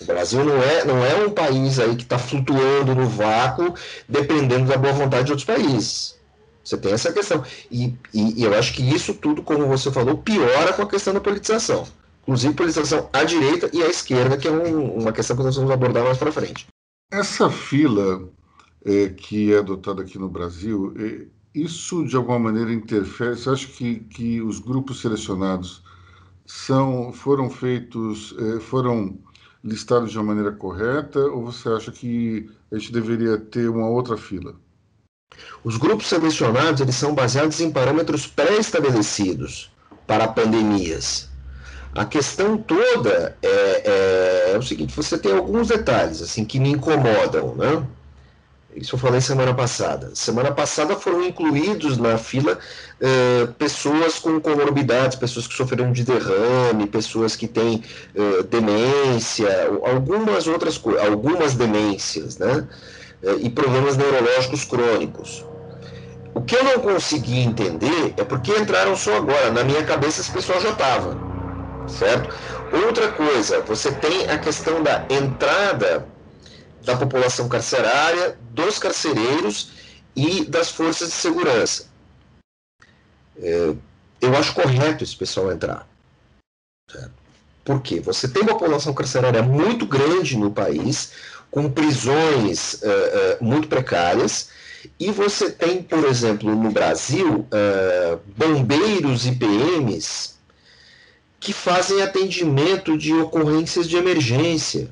O 0.00 0.04
Brasil 0.04 0.44
não 0.44 0.62
é, 0.62 0.84
não 0.84 1.04
é 1.04 1.24
um 1.24 1.30
país 1.30 1.78
aí 1.78 1.94
que 1.94 2.02
está 2.02 2.18
flutuando 2.18 2.94
no 2.94 3.06
vácuo, 3.06 3.74
dependendo 4.08 4.66
da 4.66 4.76
boa 4.76 4.92
vontade 4.92 5.26
de 5.26 5.32
outros 5.32 5.46
países. 5.46 6.18
Você 6.64 6.76
tem 6.76 6.92
essa 6.92 7.12
questão. 7.12 7.44
E, 7.70 7.94
e, 8.12 8.40
e, 8.40 8.44
eu 8.44 8.54
acho 8.54 8.72
que 8.72 8.82
isso 8.82 9.14
tudo, 9.14 9.42
como 9.42 9.66
você 9.66 9.90
falou, 9.90 10.18
piora 10.18 10.72
com 10.72 10.82
a 10.82 10.88
questão 10.88 11.12
da 11.12 11.20
politização. 11.20 11.86
Inclusive 12.22 12.54
politização 12.54 13.08
à 13.12 13.24
direita 13.24 13.68
e 13.72 13.82
à 13.82 13.88
esquerda, 13.88 14.36
que 14.36 14.46
é 14.46 14.50
um, 14.50 14.98
uma 14.98 15.12
questão 15.12 15.36
que 15.36 15.42
nós 15.42 15.56
vamos 15.56 15.70
abordar 15.70 16.04
mais 16.04 16.18
para 16.18 16.30
frente. 16.30 16.66
Essa 17.10 17.50
fila 17.50 18.28
é, 18.84 19.08
que 19.08 19.52
é 19.52 19.58
adotada 19.58 20.02
aqui 20.02 20.18
no 20.18 20.28
Brasil, 20.28 20.94
é, 20.96 21.26
isso 21.54 22.06
de 22.06 22.16
alguma 22.16 22.38
maneira 22.38 22.72
interfere? 22.72 23.36
Você 23.36 23.50
acha 23.50 23.66
que, 23.66 23.96
que 23.96 24.40
os 24.40 24.58
grupos 24.58 25.00
selecionados 25.00 25.82
são, 26.46 27.12
foram 27.12 27.50
feitos, 27.50 28.34
é, 28.38 28.60
foram 28.60 29.18
listados 29.64 30.10
de 30.10 30.18
uma 30.18 30.24
maneira 30.24 30.52
correta, 30.52 31.20
ou 31.20 31.44
você 31.44 31.68
acha 31.68 31.92
que 31.92 32.50
a 32.70 32.78
gente 32.78 32.92
deveria 32.92 33.38
ter 33.38 33.68
uma 33.68 33.88
outra 33.88 34.16
fila? 34.16 34.54
Os 35.64 35.76
grupos 35.76 36.08
selecionados 36.08 36.80
eles 36.80 36.94
são 36.94 37.14
baseados 37.14 37.60
em 37.60 37.70
parâmetros 37.70 38.26
pré-estabelecidos 38.26 39.70
para 40.06 40.28
pandemias. 40.28 41.30
A 41.94 42.04
questão 42.04 42.56
toda 42.56 43.36
é, 43.42 43.48
é, 43.48 44.52
é, 44.52 44.58
o 44.58 44.62
seguinte: 44.62 44.94
você 44.94 45.18
tem 45.18 45.32
alguns 45.32 45.68
detalhes 45.68 46.22
assim 46.22 46.44
que 46.44 46.58
me 46.58 46.70
incomodam, 46.70 47.54
né? 47.54 47.86
Isso 48.74 48.94
eu 48.94 48.98
falei 48.98 49.20
semana 49.20 49.52
passada. 49.52 50.10
Semana 50.14 50.50
passada 50.50 50.96
foram 50.96 51.22
incluídos 51.22 51.98
na 51.98 52.16
fila 52.16 52.58
eh, 53.00 53.48
pessoas 53.58 54.18
com 54.18 54.40
comorbidades, 54.40 55.16
pessoas 55.16 55.46
que 55.46 55.54
sofreram 55.54 55.92
de 55.92 56.02
derrame, 56.04 56.86
pessoas 56.86 57.36
que 57.36 57.46
têm 57.46 57.82
eh, 58.14 58.42
demência, 58.44 59.70
algumas 59.84 60.46
outras 60.46 60.78
coisas, 60.78 61.04
algumas 61.04 61.54
demências, 61.54 62.38
né? 62.38 62.66
Eh, 63.22 63.36
e 63.40 63.50
problemas 63.50 63.96
neurológicos 63.96 64.64
crônicos. 64.64 65.44
O 66.34 66.40
que 66.40 66.56
eu 66.56 66.64
não 66.64 66.78
consegui 66.78 67.40
entender 67.40 68.14
é 68.16 68.24
porque 68.24 68.52
entraram 68.52 68.96
só 68.96 69.16
agora. 69.16 69.50
Na 69.50 69.64
minha 69.64 69.84
cabeça 69.84 70.22
esse 70.22 70.30
pessoal 70.30 70.60
já 70.60 70.70
estava, 70.70 71.14
certo? 71.86 72.34
Outra 72.86 73.08
coisa, 73.12 73.60
você 73.60 73.92
tem 73.92 74.30
a 74.30 74.38
questão 74.38 74.82
da 74.82 75.04
entrada 75.10 76.06
da 76.84 76.96
população 76.96 77.48
carcerária, 77.48 78.36
dos 78.50 78.78
carcereiros 78.78 79.70
e 80.14 80.44
das 80.44 80.70
forças 80.70 81.08
de 81.08 81.14
segurança. 81.14 81.86
É, 83.38 83.74
eu 84.20 84.36
acho 84.36 84.54
correto 84.54 85.02
esse 85.02 85.16
pessoal 85.16 85.52
entrar. 85.52 85.88
Certo? 86.90 87.12
Por 87.64 87.80
quê? 87.80 88.00
Você 88.00 88.28
tem 88.28 88.42
uma 88.42 88.58
população 88.58 88.92
carcerária 88.92 89.42
muito 89.42 89.86
grande 89.86 90.36
no 90.36 90.50
país, 90.50 91.12
com 91.50 91.70
prisões 91.70 92.74
uh, 92.74 92.86
uh, 93.40 93.44
muito 93.44 93.68
precárias, 93.68 94.48
e 94.98 95.10
você 95.12 95.50
tem, 95.50 95.82
por 95.82 96.04
exemplo, 96.04 96.54
no 96.54 96.70
Brasil, 96.72 97.46
uh, 97.46 98.20
bombeiros 98.36 99.26
e 99.26 99.32
PMs 99.32 100.32
que 101.38 101.52
fazem 101.52 102.00
atendimento 102.00 102.96
de 102.96 103.12
ocorrências 103.12 103.88
de 103.88 103.96
emergência, 103.96 104.88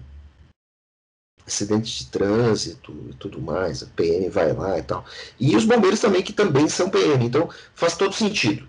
acidentes 1.47 1.99
de 1.99 2.07
trânsito 2.07 2.93
e 3.11 3.15
tudo 3.15 3.41
mais, 3.41 3.83
a 3.83 3.87
PM 3.87 4.29
vai 4.29 4.53
lá 4.53 4.79
e 4.79 4.83
tal. 4.83 5.05
E 5.39 5.57
os 5.57 5.65
bombeiros 5.65 6.01
também, 6.01 6.23
que 6.23 6.33
também 6.33 6.69
são 6.69 6.91
PM, 6.91 7.25
então 7.25 7.49
faz 7.75 7.97
todo 7.97 8.15
sentido. 8.15 8.69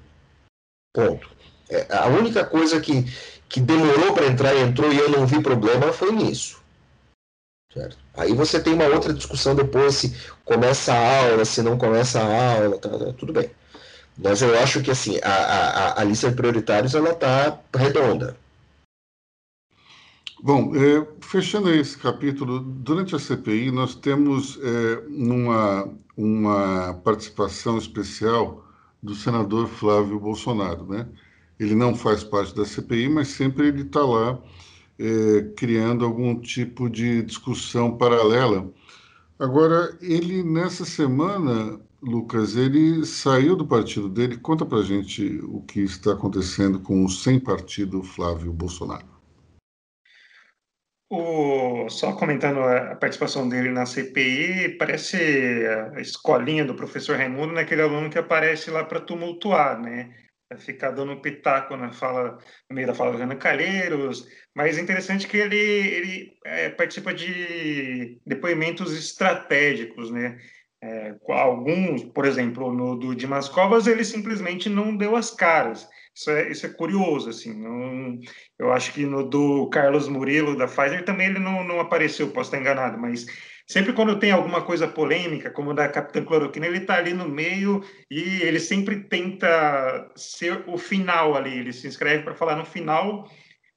Ponto. 0.94 1.30
É, 1.70 1.88
a 1.96 2.08
única 2.08 2.44
coisa 2.44 2.82
que, 2.82 3.06
que 3.48 3.62
demorou 3.62 4.14
para 4.14 4.28
entrar 4.28 4.54
e 4.54 4.62
entrou 4.62 4.92
e 4.92 4.98
eu 4.98 5.10
não 5.10 5.26
vi 5.26 5.42
problema 5.42 5.94
foi 5.94 6.12
nisso. 6.12 6.62
Certo? 7.74 7.98
Aí 8.14 8.34
você 8.34 8.60
tem 8.60 8.74
uma 8.74 8.86
outra 8.86 9.14
discussão 9.14 9.56
depois 9.56 9.96
se 9.96 10.14
começa 10.44 10.94
a 10.94 11.20
aula, 11.24 11.46
se 11.46 11.62
não 11.62 11.78
começa 11.78 12.20
a 12.20 12.56
aula, 12.56 12.78
tá, 12.78 12.90
tá, 12.90 13.14
tudo 13.14 13.32
bem. 13.32 13.50
Mas 14.18 14.42
eu 14.42 14.60
acho 14.60 14.82
que 14.82 14.92
assim, 14.92 15.18
a, 15.24 15.34
a, 15.34 16.02
a 16.02 16.04
lista 16.04 16.30
de 16.30 16.36
prioritários 16.36 16.94
ela 16.94 17.12
está 17.12 17.58
redonda. 17.74 18.36
Bom, 20.44 20.76
é, 20.76 21.08
fechando 21.22 21.70
esse 21.70 21.96
capítulo, 21.96 22.60
durante 22.60 23.16
a 23.16 23.20
CPI 23.20 23.70
nós 23.70 23.94
temos 23.94 24.58
uma, 25.08 25.88
uma 26.18 26.94
participação 27.04 27.78
especial 27.78 28.66
do 29.04 29.14
senador 29.14 29.68
Flávio 29.68 30.20
Bolsonaro, 30.20 30.88
né? 30.88 31.08
Ele 31.60 31.76
não 31.76 31.96
faz 31.96 32.24
parte 32.24 32.56
da 32.56 32.66
CPI, 32.66 33.08
mas 33.10 33.28
sempre 33.28 33.68
ele 33.68 33.84
está 33.84 34.04
lá 34.04 34.42
é, 34.98 35.44
criando 35.56 36.04
algum 36.06 36.40
tipo 36.40 36.90
de 36.90 37.22
discussão 37.22 37.96
paralela. 37.96 38.72
Agora, 39.38 39.96
ele 40.02 40.42
nessa 40.44 40.86
semana, 40.86 41.80
Lucas, 42.02 42.56
ele 42.56 43.06
saiu 43.06 43.56
do 43.56 43.68
partido 43.68 44.10
dele. 44.10 44.38
Conta 44.38 44.66
para 44.66 44.82
gente 44.82 45.40
o 45.44 45.62
que 45.62 45.82
está 45.82 46.14
acontecendo 46.14 46.80
com 46.80 47.06
o 47.06 47.10
sem 47.10 47.40
partido 47.40 48.02
Flávio 48.02 48.52
Bolsonaro. 48.52 49.11
O, 51.14 51.90
só 51.90 52.14
comentando 52.14 52.62
a 52.62 52.96
participação 52.96 53.50
dele 53.50 53.70
na 53.70 53.86
CPI, 53.86 54.78
parece 54.78 55.18
a 55.94 56.00
escolinha 56.00 56.64
do 56.64 56.74
professor 56.74 57.18
Raimundo 57.18 57.52
naquele 57.52 57.82
aluno 57.82 58.10
que 58.10 58.18
aparece 58.18 58.72
lá 58.72 58.86
para 58.86 59.02
tumultuar, 59.02 59.78
né? 59.78 60.16
ficar 60.58 60.92
dando 60.92 61.12
um 61.12 61.22
pitaco 61.22 61.76
na 61.76 61.92
fala, 61.92 62.38
no 62.70 62.76
meio 62.76 62.88
da 62.88 62.94
fala 62.94 63.12
do 63.12 63.18
Renan 63.18 63.36
Calheiros, 63.36 64.26
mas 64.56 64.78
é 64.78 64.82
interessante 64.82 65.28
que 65.28 65.36
ele, 65.36 65.58
ele 65.58 66.34
é, 66.46 66.70
participa 66.70 67.14
de 67.14 68.18
depoimentos 68.26 68.94
estratégicos, 68.98 70.12
né? 70.12 70.38
É, 70.82 71.14
alguns, 71.30 72.06
por 72.06 72.26
exemplo, 72.26 72.74
no 72.74 72.98
do 72.98 73.16
Dimas 73.16 73.48
Covas, 73.48 73.86
ele 73.86 74.04
simplesmente 74.04 74.68
não 74.68 74.96
deu 74.96 75.16
as 75.16 75.30
caras. 75.30 75.88
Isso 76.14 76.30
é, 76.30 76.52
isso 76.52 76.66
é 76.66 76.70
curioso, 76.70 77.30
assim. 77.30 77.64
Eu 78.60 78.72
acho 78.72 78.94
que 78.94 79.06
no 79.06 79.28
do 79.28 79.70
Carlos 79.70 80.08
Murilo, 80.08 80.58
da 80.58 80.68
Pfizer, 80.68 81.06
também 81.06 81.28
ele 81.28 81.40
não, 81.40 81.64
não 81.64 81.80
apareceu, 81.80 82.30
posso 82.32 82.50
estar 82.50 82.60
enganado, 82.60 82.98
mas 82.98 83.26
sempre 83.66 83.94
quando 83.94 84.20
tem 84.20 84.32
alguma 84.32 84.62
coisa 84.62 84.88
polêmica, 84.88 85.50
como 85.50 85.74
da 85.74 85.88
Capitã 85.88 86.24
Cloroquina, 86.24 86.68
ele 86.68 86.80
está 86.80 86.96
ali 86.96 87.14
no 87.14 87.30
meio 87.30 87.82
e 88.10 88.42
ele 88.42 88.60
sempre 88.60 89.08
tenta 89.08 90.12
ser 90.16 90.64
o 90.68 90.78
final 90.78 91.36
ali. 91.36 91.58
Ele 91.58 91.74
se 91.74 91.88
inscreve 91.88 92.24
para 92.24 92.36
falar 92.36 92.58
no 92.58 92.66
final, 92.66 93.30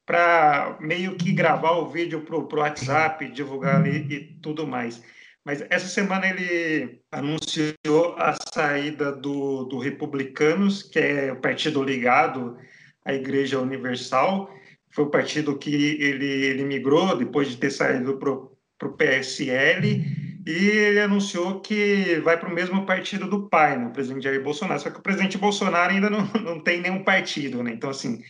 para 0.04 0.76
meio 0.80 1.16
que 1.16 1.32
gravar 1.32 1.72
o 1.72 1.88
vídeo 1.88 2.22
para 2.22 2.36
o 2.36 2.60
WhatsApp, 2.60 3.28
divulgar 3.30 3.76
ali 3.76 4.06
e 4.12 4.40
tudo 4.40 4.66
mais. 4.66 5.00
Mas 5.44 5.64
essa 5.68 5.86
semana 5.86 6.26
ele 6.26 7.00
anunciou 7.12 8.16
a 8.16 8.34
saída 8.52 9.12
do, 9.12 9.64
do 9.64 9.78
Republicanos, 9.78 10.82
que 10.82 10.98
é 10.98 11.32
o 11.32 11.40
partido 11.40 11.82
ligado 11.82 12.56
à 13.04 13.12
Igreja 13.12 13.60
Universal, 13.60 14.50
foi 14.90 15.04
o 15.04 15.10
partido 15.10 15.58
que 15.58 15.74
ele, 16.00 16.26
ele 16.26 16.64
migrou 16.64 17.16
depois 17.16 17.48
de 17.48 17.56
ter 17.58 17.70
saído 17.70 18.16
para 18.16 18.88
o 18.88 18.92
PSL, 18.96 20.04
e 20.46 20.68
ele 20.68 21.00
anunciou 21.00 21.60
que 21.60 22.20
vai 22.20 22.38
para 22.38 22.48
o 22.48 22.54
mesmo 22.54 22.86
partido 22.86 23.28
do 23.28 23.48
pai, 23.48 23.78
né, 23.78 23.86
o 23.86 23.90
presidente 23.90 24.24
Jair 24.24 24.42
Bolsonaro. 24.42 24.80
Só 24.80 24.90
que 24.90 24.98
o 24.98 25.02
presidente 25.02 25.38
Bolsonaro 25.38 25.92
ainda 25.92 26.08
não, 26.08 26.26
não 26.42 26.60
tem 26.60 26.80
nenhum 26.80 27.02
partido, 27.02 27.62
né? 27.62 27.72
Então, 27.72 27.90
assim, 27.90 28.22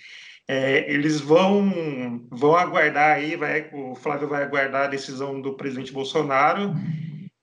é, 0.48 0.90
eles 0.92 1.20
vão, 1.20 2.26
vão 2.30 2.54
aguardar 2.54 3.16
aí, 3.16 3.36
vai, 3.36 3.70
o 3.72 3.94
Flávio 3.94 4.28
vai 4.28 4.42
aguardar 4.42 4.84
a 4.84 4.90
decisão 4.90 5.40
do 5.40 5.56
presidente 5.56 5.92
Bolsonaro 5.92 6.74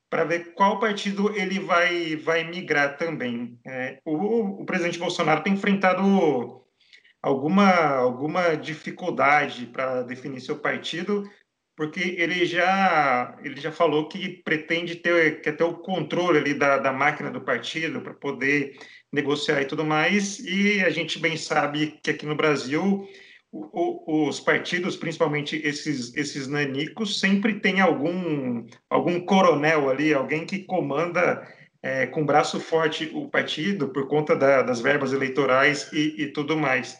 para 0.09 0.23
ver 0.25 0.53
qual 0.53 0.79
partido 0.79 1.33
ele 1.35 1.59
vai, 1.59 2.15
vai 2.17 2.43
migrar 2.43 2.97
também. 2.97 3.57
É, 3.65 3.99
o, 4.05 4.61
o 4.61 4.65
presidente 4.65 4.99
Bolsonaro 4.99 5.41
tem 5.41 5.53
enfrentado 5.53 6.61
alguma, 7.21 7.71
alguma 7.95 8.55
dificuldade 8.55 9.67
para 9.67 10.03
definir 10.03 10.41
seu 10.41 10.59
partido, 10.59 11.23
porque 11.77 12.15
ele 12.17 12.45
já, 12.45 13.37
ele 13.41 13.59
já 13.59 13.71
falou 13.71 14.09
que 14.09 14.41
pretende 14.43 14.95
ter, 14.95 15.41
quer 15.41 15.55
ter 15.55 15.63
o 15.63 15.77
controle 15.77 16.37
ali 16.37 16.53
da, 16.53 16.77
da 16.77 16.91
máquina 16.91 17.31
do 17.31 17.41
partido 17.41 18.01
para 18.01 18.13
poder 18.13 18.77
negociar 19.11 19.61
e 19.61 19.65
tudo 19.65 19.83
mais, 19.83 20.39
e 20.39 20.81
a 20.81 20.89
gente 20.89 21.19
bem 21.19 21.35
sabe 21.35 21.99
que 22.01 22.11
aqui 22.11 22.25
no 22.25 22.35
Brasil 22.35 23.07
o, 23.51 24.27
os 24.27 24.39
partidos, 24.39 24.95
principalmente 24.95 25.61
esses, 25.63 26.15
esses 26.15 26.47
nanicos, 26.47 27.19
sempre 27.19 27.59
tem 27.59 27.81
algum, 27.81 28.65
algum 28.89 29.19
coronel 29.19 29.89
ali, 29.89 30.13
alguém 30.13 30.45
que 30.45 30.59
comanda 30.59 31.45
é, 31.83 32.07
com 32.07 32.25
braço 32.25 32.59
forte 32.59 33.11
o 33.13 33.27
partido 33.27 33.89
por 33.89 34.07
conta 34.07 34.35
da, 34.35 34.61
das 34.61 34.79
verbas 34.79 35.11
eleitorais 35.11 35.91
e, 35.91 36.23
e, 36.23 36.27
tudo 36.27 36.55
mais. 36.55 36.97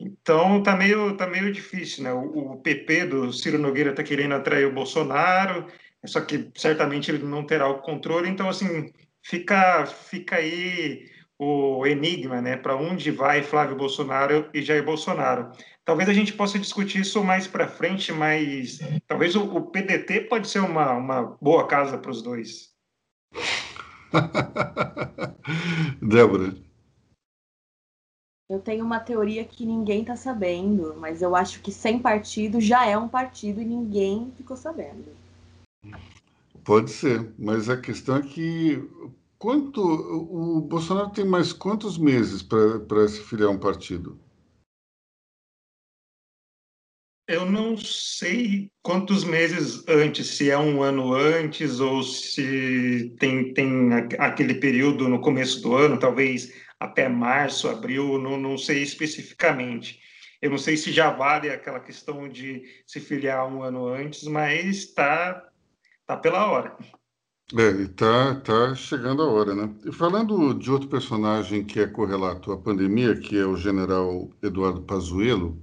Então 0.00 0.62
tá 0.62 0.74
meio, 0.74 1.16
tá 1.16 1.26
meio 1.26 1.52
difícil, 1.52 2.04
né? 2.04 2.12
O, 2.12 2.52
o 2.52 2.60
PP 2.60 3.06
do 3.06 3.32
Ciro 3.32 3.58
Nogueira 3.58 3.90
está 3.90 4.02
querendo 4.02 4.34
atrair 4.34 4.66
o 4.66 4.72
Bolsonaro, 4.72 5.66
só 6.06 6.20
que 6.20 6.50
certamente 6.56 7.10
ele 7.10 7.24
não 7.24 7.44
terá 7.44 7.68
o 7.68 7.80
controle, 7.80 8.28
então 8.28 8.48
assim 8.48 8.92
fica, 9.22 9.86
fica 9.86 10.36
aí 10.36 11.06
o 11.38 11.86
enigma, 11.86 12.42
né? 12.42 12.56
Para 12.56 12.76
onde 12.76 13.10
vai 13.10 13.42
Flávio 13.42 13.76
Bolsonaro 13.76 14.48
e 14.52 14.60
Jair 14.60 14.84
Bolsonaro? 14.84 15.52
Talvez 15.84 16.08
a 16.08 16.12
gente 16.12 16.32
possa 16.32 16.58
discutir 16.58 17.00
isso 17.00 17.22
mais 17.22 17.46
para 17.46 17.68
frente, 17.68 18.12
mas 18.12 18.80
talvez 19.06 19.36
o, 19.36 19.44
o, 19.44 19.70
PDT 19.70 20.22
pode 20.22 20.48
ser 20.48 20.58
uma, 20.58 20.92
uma 20.92 21.22
boa 21.40 21.66
casa 21.66 21.96
para 21.96 22.10
os 22.10 22.20
dois. 22.20 22.72
Débora. 26.02 26.54
Eu 28.50 28.60
tenho 28.60 28.84
uma 28.84 28.98
teoria 28.98 29.44
que 29.44 29.64
ninguém 29.64 30.00
está 30.00 30.16
sabendo, 30.16 30.96
mas 30.98 31.20
eu 31.20 31.36
acho 31.36 31.60
que 31.60 31.70
sem 31.70 31.98
partido 31.98 32.60
já 32.60 32.86
é 32.86 32.96
um 32.96 33.08
partido 33.08 33.60
e 33.60 33.64
ninguém 33.64 34.32
ficou 34.36 34.56
sabendo. 34.56 35.04
Pode 36.64 36.90
ser, 36.90 37.30
mas 37.38 37.68
a 37.68 37.78
questão 37.78 38.16
é 38.16 38.22
que 38.22 38.82
Quanto 39.38 39.80
o 39.80 40.60
Bolsonaro 40.60 41.10
tem 41.10 41.24
mais 41.24 41.52
quantos 41.52 41.96
meses 41.96 42.42
para 42.42 43.06
se 43.06 43.22
filiar 43.22 43.48
a 43.48 43.52
um 43.52 43.58
partido? 43.58 44.20
Eu 47.28 47.44
não 47.44 47.76
sei 47.76 48.72
quantos 48.82 49.22
meses 49.22 49.86
antes, 49.86 50.26
se 50.28 50.50
é 50.50 50.58
um 50.58 50.82
ano 50.82 51.12
antes 51.12 51.78
ou 51.78 52.02
se 52.02 53.14
tem, 53.20 53.52
tem 53.52 53.92
aquele 54.18 54.54
período 54.54 55.08
no 55.08 55.20
começo 55.20 55.60
do 55.60 55.76
ano, 55.76 55.98
talvez 55.98 56.52
até 56.80 57.08
março, 57.08 57.68
abril, 57.68 58.18
não, 58.18 58.36
não 58.38 58.58
sei 58.58 58.82
especificamente. 58.82 60.00
Eu 60.40 60.50
não 60.50 60.58
sei 60.58 60.76
se 60.76 60.90
já 60.90 61.10
vale 61.10 61.50
aquela 61.50 61.80
questão 61.80 62.28
de 62.28 62.62
se 62.86 62.98
filiar 62.98 63.46
um 63.46 63.62
ano 63.62 63.86
antes, 63.86 64.24
mas 64.24 64.78
está 64.78 65.48
tá 66.06 66.16
pela 66.16 66.50
hora. 66.50 66.76
É, 67.56 67.70
e 67.82 67.88
tá, 67.88 68.34
tá 68.36 68.74
chegando 68.74 69.22
a 69.22 69.26
hora, 69.26 69.54
né? 69.54 69.74
E 69.84 69.90
falando 69.90 70.52
de 70.52 70.70
outro 70.70 70.86
personagem 70.88 71.64
que 71.64 71.80
é 71.80 71.86
correlato 71.86 72.52
à 72.52 72.58
pandemia, 72.58 73.16
que 73.16 73.38
é 73.38 73.46
o 73.46 73.56
general 73.56 74.28
Eduardo 74.42 74.82
Pazuello, 74.82 75.58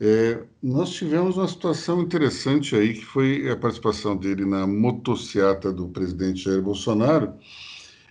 é, 0.00 0.42
nós 0.62 0.90
tivemos 0.92 1.36
uma 1.36 1.46
situação 1.46 2.00
interessante 2.00 2.74
aí, 2.74 2.94
que 2.94 3.04
foi 3.04 3.50
a 3.50 3.56
participação 3.56 4.16
dele 4.16 4.46
na 4.46 4.66
motociata 4.66 5.70
do 5.70 5.88
presidente 5.88 6.44
Jair 6.44 6.62
Bolsonaro, 6.62 7.34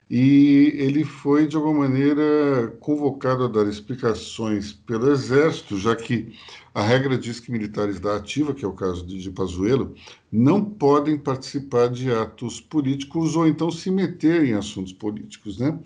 e 0.10 0.72
ele 0.76 1.04
foi, 1.04 1.48
de 1.48 1.56
alguma 1.56 1.88
maneira, 1.88 2.76
convocado 2.80 3.46
a 3.46 3.48
dar 3.48 3.68
explicações 3.68 4.72
pelo 4.72 5.12
Exército, 5.12 5.78
já 5.80 5.96
que 5.96 6.36
a 6.74 6.82
regra 6.82 7.18
diz 7.18 7.40
que 7.40 7.52
militares 7.52 8.00
da 8.00 8.16
ativa, 8.16 8.54
que 8.54 8.64
é 8.64 8.68
o 8.68 8.74
caso 8.74 9.06
de, 9.06 9.32
Pazuello, 9.32 9.96
não 10.32 10.64
podem 10.64 11.18
participar 11.18 11.90
de 11.90 12.12
atos 12.12 12.62
políticos 12.62 13.36
ou 13.36 13.48
então 13.48 13.72
se 13.72 13.90
meter 13.90 14.44
em 14.46 14.54
assuntos 14.54 14.94
políticos, 14.94 15.58
né? 15.58 15.80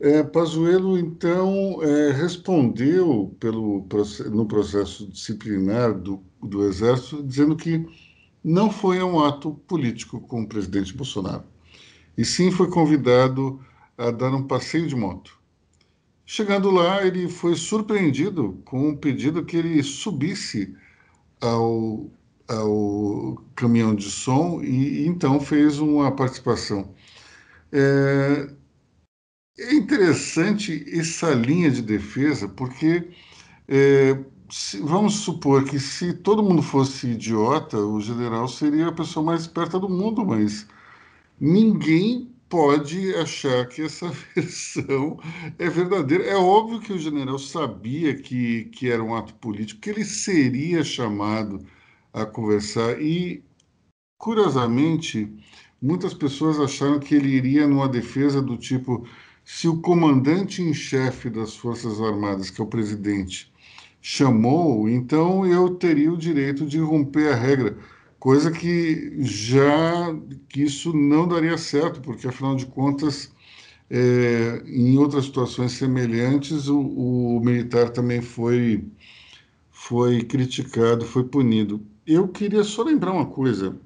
É, 0.00 0.22
Pazuello, 0.22 0.98
então, 0.98 1.80
é, 1.82 2.10
respondeu 2.10 3.36
pelo, 3.38 3.86
no 4.32 4.46
processo 4.46 5.06
disciplinar 5.06 5.94
do, 5.94 6.20
do 6.42 6.64
Exército, 6.64 7.22
dizendo 7.22 7.54
que 7.54 7.86
não 8.42 8.70
foi 8.70 9.00
um 9.02 9.20
ato 9.24 9.52
político 9.68 10.20
com 10.20 10.42
o 10.42 10.48
presidente 10.48 10.92
Bolsonaro 10.92 11.44
e 12.16 12.24
sim 12.24 12.50
foi 12.50 12.68
convidado 12.68 13.60
a 13.96 14.10
dar 14.10 14.34
um 14.34 14.46
passeio 14.46 14.86
de 14.86 14.96
moto. 14.96 15.38
Chegando 16.34 16.70
lá, 16.70 17.06
ele 17.06 17.28
foi 17.28 17.54
surpreendido 17.54 18.58
com 18.64 18.88
um 18.88 18.96
pedido 18.96 19.44
que 19.44 19.54
ele 19.54 19.82
subisse 19.82 20.74
ao, 21.38 22.10
ao 22.48 23.36
caminhão 23.54 23.94
de 23.94 24.10
som 24.10 24.62
e, 24.62 25.06
então 25.06 25.38
fez 25.38 25.78
uma 25.78 26.10
participação. 26.16 26.94
É, 27.70 28.48
é 29.58 29.74
interessante 29.74 30.82
essa 30.98 31.34
linha 31.34 31.70
de 31.70 31.82
defesa, 31.82 32.48
porque 32.48 33.10
é, 33.68 34.18
se, 34.48 34.78
vamos 34.78 35.16
supor 35.16 35.64
que 35.64 35.78
se 35.78 36.14
todo 36.14 36.42
mundo 36.42 36.62
fosse 36.62 37.08
idiota, 37.08 37.76
o 37.76 38.00
general 38.00 38.48
seria 38.48 38.88
a 38.88 38.92
pessoa 38.92 39.22
mais 39.22 39.42
esperta 39.42 39.78
do 39.78 39.86
mundo, 39.86 40.24
mas 40.24 40.66
ninguém 41.38 42.31
pode 42.52 43.14
achar 43.14 43.66
que 43.66 43.80
essa 43.80 44.12
versão 44.36 45.18
é 45.58 45.70
verdadeira. 45.70 46.24
É 46.24 46.36
óbvio 46.36 46.80
que 46.80 46.92
o 46.92 46.98
general 46.98 47.38
sabia 47.38 48.14
que, 48.14 48.66
que 48.66 48.90
era 48.90 49.02
um 49.02 49.16
ato 49.16 49.32
político, 49.36 49.80
que 49.80 49.88
ele 49.88 50.04
seria 50.04 50.84
chamado 50.84 51.64
a 52.12 52.26
conversar 52.26 53.00
e, 53.00 53.42
curiosamente, 54.18 55.32
muitas 55.80 56.12
pessoas 56.12 56.60
acharam 56.60 57.00
que 57.00 57.14
ele 57.14 57.28
iria 57.28 57.66
numa 57.66 57.88
defesa 57.88 58.42
do 58.42 58.58
tipo: 58.58 59.08
se 59.42 59.66
o 59.66 59.80
comandante 59.80 60.60
em 60.60 60.74
chefe 60.74 61.30
das 61.30 61.56
Forças 61.56 62.02
Armadas, 62.02 62.50
que 62.50 62.60
é 62.60 62.64
o 62.64 62.68
presidente, 62.68 63.50
chamou, 63.98 64.90
então 64.90 65.46
eu 65.46 65.74
teria 65.76 66.12
o 66.12 66.18
direito 66.18 66.66
de 66.66 66.78
romper 66.78 67.32
a 67.32 67.34
regra 67.34 67.78
coisa 68.22 68.52
que 68.52 69.20
já 69.24 70.16
que 70.48 70.62
isso 70.62 70.96
não 70.96 71.26
daria 71.26 71.58
certo, 71.58 72.00
porque 72.00 72.28
afinal 72.28 72.54
de 72.54 72.66
contas, 72.66 73.32
é, 73.90 74.62
em 74.64 74.96
outras 74.96 75.24
situações 75.24 75.72
semelhantes, 75.72 76.68
o, 76.68 76.78
o, 76.78 77.40
militar 77.40 77.90
também 77.90 78.22
foi 78.22 78.86
foi 79.72 80.22
criticado, 80.22 81.04
foi 81.04 81.24
punido. 81.24 81.84
Eu 82.06 82.28
queria 82.28 82.62
só 82.62 82.84
lembrar 82.84 83.12
uma 83.12 83.26
coisa. 83.26 83.76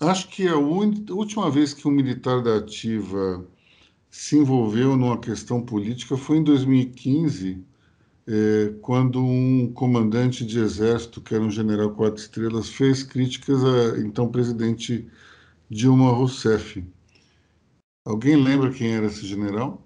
Acho 0.00 0.28
que 0.28 0.48
a, 0.48 0.56
última 0.56 1.50
vez 1.50 1.74
que 1.74 1.86
um 1.86 1.90
militar 1.90 2.42
da 2.42 2.56
ativa 2.56 3.46
se 4.10 4.38
envolveu 4.38 4.96
numa 4.96 5.18
questão 5.18 5.60
política 5.60 6.16
foi 6.16 6.38
em 6.38 6.44
2015, 6.44 7.62
é, 8.30 8.72
quando 8.80 9.20
um 9.20 9.72
comandante 9.72 10.46
de 10.46 10.60
exército, 10.60 11.20
que 11.20 11.34
era 11.34 11.42
um 11.42 11.50
general 11.50 11.90
quatro 11.90 12.22
estrelas, 12.22 12.68
fez 12.68 13.02
críticas 13.02 13.58
a 13.64 13.98
então 13.98 14.30
presidente 14.30 15.10
Dilma 15.68 16.12
Rousseff. 16.12 16.84
Alguém 18.06 18.36
lembra 18.36 18.70
quem 18.70 18.94
era 18.94 19.06
esse 19.06 19.26
general? 19.26 19.84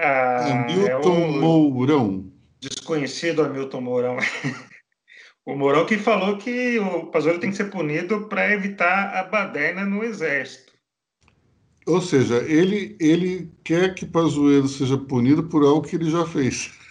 Ah, 0.00 0.62
Hamilton 0.68 1.16
é 1.16 1.26
o... 1.26 1.40
Mourão. 1.40 2.32
Desconhecido 2.60 3.42
Hamilton 3.42 3.80
Mourão. 3.80 4.16
o 5.44 5.56
Mourão 5.56 5.84
que 5.84 5.98
falou 5.98 6.38
que 6.38 6.78
o 6.78 7.06
Pazuello 7.06 7.40
tem 7.40 7.50
que 7.50 7.56
ser 7.56 7.70
punido 7.70 8.28
para 8.28 8.52
evitar 8.52 9.16
a 9.16 9.24
baderna 9.24 9.84
no 9.84 10.04
exército. 10.04 10.72
Ou 11.86 12.00
seja, 12.00 12.36
ele, 12.44 12.96
ele 13.00 13.52
quer 13.64 13.94
que 13.94 14.06
Pazuello 14.06 14.68
seja 14.68 14.96
punido 14.96 15.44
por 15.48 15.64
algo 15.64 15.82
que 15.82 15.96
ele 15.96 16.08
já 16.08 16.24
fez. 16.24 16.70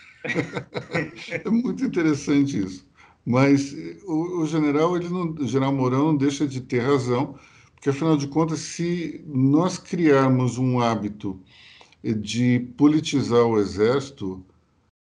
é 1.29 1.49
muito 1.49 1.83
interessante 1.83 2.59
isso. 2.59 2.85
Mas 3.25 3.75
o, 4.05 4.41
o, 4.41 4.45
general, 4.45 4.95
ele 4.95 5.09
não, 5.09 5.31
o 5.31 5.47
general 5.47 5.73
Mourão 5.73 6.07
não 6.07 6.17
deixa 6.17 6.47
de 6.47 6.61
ter 6.61 6.79
razão, 6.79 7.35
porque 7.73 7.89
afinal 7.89 8.15
de 8.15 8.27
contas, 8.27 8.59
se 8.59 9.23
nós 9.27 9.77
criarmos 9.77 10.57
um 10.57 10.79
hábito 10.79 11.39
de 12.03 12.59
politizar 12.77 13.45
o 13.45 13.59
exército, 13.59 14.45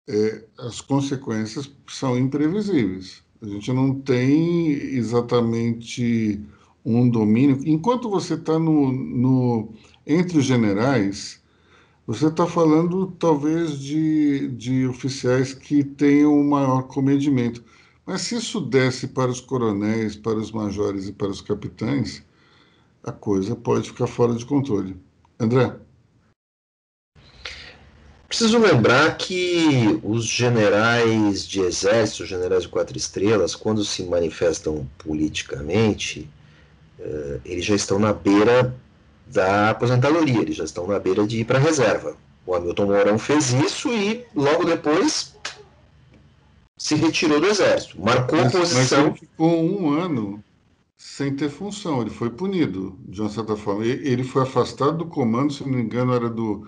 é, 0.08 0.44
as 0.58 0.80
consequências 0.80 1.70
são 1.88 2.16
imprevisíveis. 2.18 3.22
A 3.40 3.46
gente 3.46 3.72
não 3.72 3.94
tem 3.94 4.70
exatamente 4.70 6.40
um 6.84 7.08
domínio. 7.08 7.60
Enquanto 7.64 8.08
você 8.08 8.34
está 8.34 8.58
no, 8.58 8.92
no, 8.92 9.72
entre 10.06 10.38
os 10.38 10.44
generais, 10.44 11.41
você 12.06 12.26
está 12.26 12.46
falando 12.46 13.06
talvez 13.18 13.78
de, 13.78 14.48
de 14.48 14.86
oficiais 14.86 15.54
que 15.54 15.84
tenham 15.84 16.32
um 16.32 16.48
maior 16.48 16.82
comedimento. 16.82 17.62
Mas 18.04 18.22
se 18.22 18.36
isso 18.36 18.60
desce 18.60 19.08
para 19.08 19.30
os 19.30 19.40
coronéis, 19.40 20.16
para 20.16 20.36
os 20.36 20.50
majores 20.50 21.08
e 21.08 21.12
para 21.12 21.28
os 21.28 21.40
capitães, 21.40 22.24
a 23.04 23.12
coisa 23.12 23.54
pode 23.54 23.88
ficar 23.88 24.08
fora 24.08 24.34
de 24.34 24.44
controle. 24.44 24.96
André? 25.38 25.76
Preciso 28.26 28.58
lembrar 28.58 29.16
que 29.18 30.00
os 30.02 30.24
generais 30.24 31.46
de 31.46 31.60
exército, 31.60 32.22
os 32.22 32.28
generais 32.28 32.62
de 32.62 32.68
quatro 32.70 32.96
estrelas, 32.96 33.54
quando 33.54 33.84
se 33.84 34.02
manifestam 34.04 34.88
politicamente, 34.98 36.28
uh, 36.98 37.40
eles 37.44 37.64
já 37.64 37.74
estão 37.74 37.98
na 37.98 38.12
beira 38.12 38.74
da 39.32 39.70
aposentadoria, 39.70 40.40
eles 40.40 40.56
já 40.56 40.64
estão 40.64 40.86
na 40.86 40.98
beira 40.98 41.26
de 41.26 41.40
ir 41.40 41.44
para 41.44 41.58
a 41.58 41.62
reserva. 41.62 42.16
O 42.46 42.54
Hamilton 42.54 42.86
Mourão 42.86 43.18
fez 43.18 43.52
isso 43.52 43.88
e 43.88 44.24
logo 44.34 44.64
depois 44.64 45.34
se 46.76 46.96
retirou 46.96 47.40
do 47.40 47.46
exército, 47.46 48.00
marcou 48.00 48.40
mas, 48.40 48.52
posição. 48.52 48.80
Mas 48.80 48.92
ele 48.92 49.18
ficou 49.18 49.64
um 49.64 49.90
ano 49.92 50.42
sem 50.98 51.34
ter 51.34 51.48
função, 51.48 52.00
ele 52.00 52.10
foi 52.10 52.30
punido 52.30 52.98
de 53.06 53.20
uma 53.20 53.30
certa 53.30 53.56
forma. 53.56 53.84
Ele 53.84 54.24
foi 54.24 54.42
afastado 54.42 54.98
do 54.98 55.06
comando, 55.06 55.52
se 55.52 55.62
não 55.62 55.70
me 55.70 55.82
engano, 55.82 56.12
era 56.12 56.28
do 56.28 56.66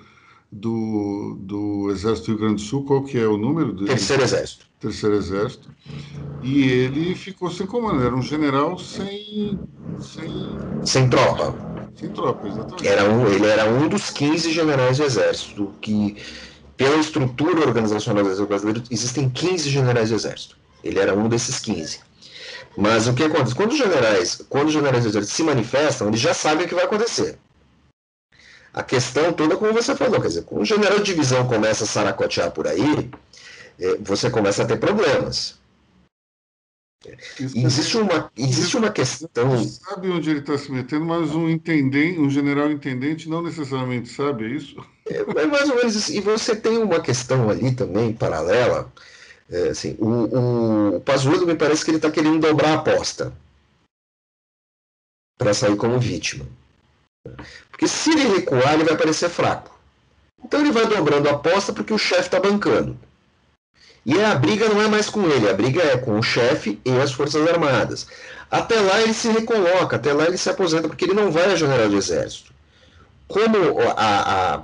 do, 0.54 1.36
do 1.40 1.90
Exército 1.90 2.26
do 2.26 2.30
Rio 2.30 2.38
Grande 2.38 2.62
do 2.62 2.68
Sul, 2.68 2.84
qual 2.84 3.02
que 3.02 3.18
é 3.18 3.26
o 3.26 3.36
número? 3.36 3.72
Do, 3.72 3.86
Terceiro 3.86 4.22
Exército. 4.22 4.66
Terceiro 4.78 5.16
Exército. 5.16 5.68
E 6.42 6.62
ele 6.62 7.14
ficou 7.14 7.50
sem 7.50 7.66
comando, 7.66 8.02
era 8.02 8.14
um 8.14 8.22
general 8.22 8.78
sem... 8.78 9.58
Sem, 9.98 10.30
sem 10.84 11.10
tropa. 11.10 11.73
Sem 11.96 12.08
tropa, 12.10 12.48
exatamente. 12.48 12.88
Era 12.88 13.04
um, 13.04 13.26
ele 13.28 13.46
era 13.46 13.66
um 13.66 13.88
dos 13.88 14.10
15 14.10 14.52
generais 14.52 14.98
do 14.98 15.04
Exército, 15.04 15.72
que, 15.80 16.16
pela 16.76 16.96
estrutura 16.96 17.60
organizacional 17.60 18.24
do 18.24 18.30
Exército 18.30 18.48
Brasileiro, 18.48 18.82
existem 18.90 19.30
15 19.30 19.70
generais 19.70 20.10
do 20.10 20.16
Exército. 20.16 20.56
Ele 20.82 20.98
era 20.98 21.14
um 21.14 21.28
desses 21.28 21.58
15. 21.60 22.00
Mas 22.76 23.06
o 23.06 23.14
que 23.14 23.22
acontece? 23.22 23.54
Quando 23.54 23.72
os 23.72 23.78
generais, 23.78 24.44
quando 24.48 24.66
os 24.66 24.72
generais 24.72 25.04
do 25.04 25.10
Exército 25.10 25.36
se 25.36 25.42
manifestam, 25.44 26.08
eles 26.08 26.20
já 26.20 26.34
sabem 26.34 26.66
o 26.66 26.68
que 26.68 26.74
vai 26.74 26.84
acontecer. 26.84 27.38
A 28.72 28.82
questão 28.82 29.32
toda, 29.32 29.56
como 29.56 29.72
você 29.72 29.94
falou, 29.94 30.20
quer 30.20 30.28
dizer, 30.28 30.42
quando 30.42 30.62
o 30.62 30.64
general 30.64 30.98
de 30.98 31.04
divisão 31.04 31.46
começa 31.46 31.84
a 31.84 31.86
saracotear 31.86 32.50
por 32.50 32.66
aí, 32.66 33.08
é, 33.78 33.96
você 34.00 34.28
começa 34.28 34.64
a 34.64 34.66
ter 34.66 34.78
problemas. 34.78 35.60
Existe 37.38 37.96
uma, 37.96 38.30
existe 38.36 38.76
uma 38.76 38.90
questão. 38.90 39.64
Sabe 39.64 40.10
onde 40.10 40.30
ele 40.30 40.40
está 40.40 40.56
se 40.56 40.70
metendo, 40.70 41.04
mas 41.04 41.34
um 41.34 41.48
intendente, 41.48 42.18
um 42.18 42.30
general 42.30 42.70
intendente 42.70 43.28
não 43.28 43.42
necessariamente 43.42 44.08
sabe, 44.08 44.44
é 44.44 44.48
isso? 44.48 44.76
É, 45.06 45.46
mais 45.46 45.68
ou 45.68 45.76
menos 45.76 45.94
isso. 45.94 46.12
E 46.12 46.20
você 46.20 46.56
tem 46.56 46.78
uma 46.78 47.00
questão 47.00 47.50
ali 47.50 47.74
também, 47.74 48.12
paralela. 48.12 48.92
É, 49.50 49.68
assim, 49.68 49.96
o, 49.98 50.06
o, 50.06 50.96
o 50.96 51.00
Pazuello 51.00 51.46
me 51.46 51.54
parece 51.54 51.84
que 51.84 51.90
ele 51.90 51.98
está 51.98 52.10
querendo 52.10 52.40
dobrar 52.40 52.70
a 52.70 52.74
aposta 52.74 53.32
para 55.36 55.52
sair 55.52 55.76
como 55.76 55.98
vítima. 55.98 56.46
Porque 57.70 57.88
se 57.88 58.10
ele 58.10 58.36
recuar, 58.36 58.74
ele 58.74 58.84
vai 58.84 58.96
parecer 58.96 59.28
fraco. 59.28 59.78
Então 60.42 60.60
ele 60.60 60.72
vai 60.72 60.86
dobrando 60.86 61.28
a 61.28 61.32
aposta 61.32 61.72
porque 61.72 61.92
o 61.92 61.98
chefe 61.98 62.22
está 62.22 62.40
bancando. 62.40 62.98
E 64.06 64.20
a 64.20 64.34
briga 64.34 64.68
não 64.68 64.82
é 64.82 64.88
mais 64.88 65.08
com 65.08 65.26
ele, 65.30 65.48
a 65.48 65.54
briga 65.54 65.82
é 65.82 65.96
com 65.96 66.18
o 66.18 66.22
chefe 66.22 66.78
e 66.84 66.90
as 66.90 67.12
Forças 67.12 67.46
Armadas. 67.48 68.06
Até 68.50 68.78
lá 68.80 69.00
ele 69.00 69.14
se 69.14 69.28
recoloca, 69.28 69.96
até 69.96 70.12
lá 70.12 70.26
ele 70.26 70.36
se 70.36 70.48
aposenta, 70.50 70.88
porque 70.88 71.04
ele 71.04 71.14
não 71.14 71.30
vai 71.30 71.46
a 71.46 71.56
general 71.56 71.88
de 71.88 71.96
exército. 71.96 72.52
Como 73.26 73.56
a, 73.80 73.94
a, 73.96 74.62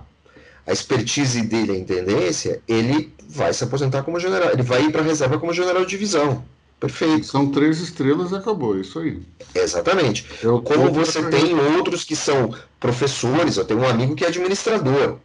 a 0.66 0.72
expertise 0.72 1.41
dele 1.43 1.72
é 1.72 1.76
em 1.76 1.84
tendência, 1.84 2.61
ele 2.68 3.12
vai 3.28 3.53
se 3.53 3.64
aposentar 3.64 4.03
como 4.03 4.20
general, 4.20 4.51
ele 4.51 4.62
vai 4.62 4.82
ir 4.82 4.93
para 4.93 5.01
a 5.01 5.05
reserva 5.05 5.38
como 5.38 5.55
general 5.55 5.84
de 5.84 5.91
divisão. 5.91 6.45
Perfeito. 6.78 7.26
São 7.26 7.51
três 7.51 7.78
estrelas 7.80 8.32
e 8.32 8.36
acabou, 8.36 8.76
é 8.76 8.80
isso 8.80 8.99
aí. 8.99 9.22
Exatamente. 9.55 10.26
Eu 10.43 10.62
Como 10.62 10.91
você 10.91 11.22
tem 11.28 11.55
outros 11.76 12.05
que 12.05 12.16
são 12.16 12.55
professores, 12.78 13.57
eu 13.59 13.64
tenho 13.64 13.80
um 13.80 13.88
amigo 13.88 14.14
que 14.14 14.24
é 14.24 14.28
administrador. 14.28 15.18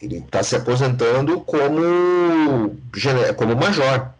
Ele 0.00 0.18
está 0.18 0.42
se 0.42 0.56
aposentando 0.56 1.40
como, 1.42 2.76
como 3.36 3.56
major. 3.56 4.14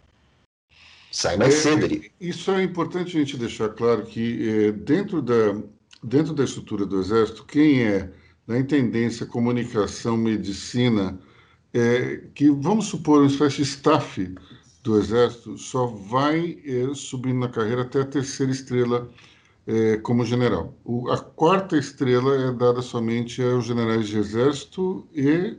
Sai 1.11 1.37
mais 1.37 1.55
é, 1.55 1.57
cedo. 1.57 1.85
Ele... 1.87 2.12
Isso 2.20 2.51
é 2.51 2.62
importante 2.62 3.16
a 3.16 3.20
gente 3.20 3.37
deixar 3.37 3.70
claro 3.70 4.05
que 4.05 4.49
é, 4.49 4.72
dentro, 4.72 5.22
da, 5.22 5.57
dentro 6.03 6.35
da 6.35 6.45
estrutura 6.45 6.85
do 6.87 7.01
Exército, 7.01 7.45
quem 7.45 7.83
é 7.83 8.11
na 8.47 8.59
intendência, 8.59 9.26
comunicação, 9.26 10.16
medicina, 10.16 11.18
é, 11.72 12.22
que 12.35 12.51
vamos 12.51 12.87
supor 12.87 13.20
uma 13.20 13.28
espécie 13.28 13.57
de 13.59 13.62
staff 13.62 14.35
do 14.83 14.99
Exército 14.99 15.57
só 15.59 15.87
vai 15.87 16.59
é, 16.64 16.95
subindo 16.95 17.39
na 17.39 17.49
carreira 17.49 17.83
até 17.83 18.01
a 18.01 18.07
terceira 18.07 18.51
estrela 18.51 19.09
é, 19.66 19.99
como 19.99 20.24
general. 20.24 20.74
O, 20.85 21.11
a 21.11 21.18
quarta 21.18 21.76
estrela 21.76 22.49
é 22.49 22.53
dada 22.53 22.83
somente 22.83 23.43
aos 23.43 23.66
generais 23.66 24.09
de 24.09 24.18
Exército 24.18 25.07
e. 25.14 25.57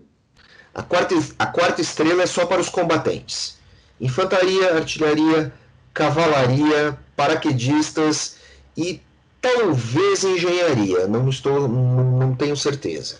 A 0.74 0.82
quarta, 0.82 1.15
a 1.38 1.45
quarta 1.45 1.82
estrela 1.82 2.24
é 2.24 2.26
só 2.26 2.45
para 2.45 2.61
os 2.61 2.69
combatentes: 2.69 3.57
infantaria, 3.99 4.76
artilharia, 4.76 5.53
cavalaria, 5.93 6.97
paraquedistas 7.15 8.38
e 8.78 9.01
talvez 9.41 10.24
engenharia. 10.24 11.07
Não 11.07 11.30
estou, 11.30 11.67
não, 11.67 12.36
tenho 12.36 12.55
certeza. 12.55 13.17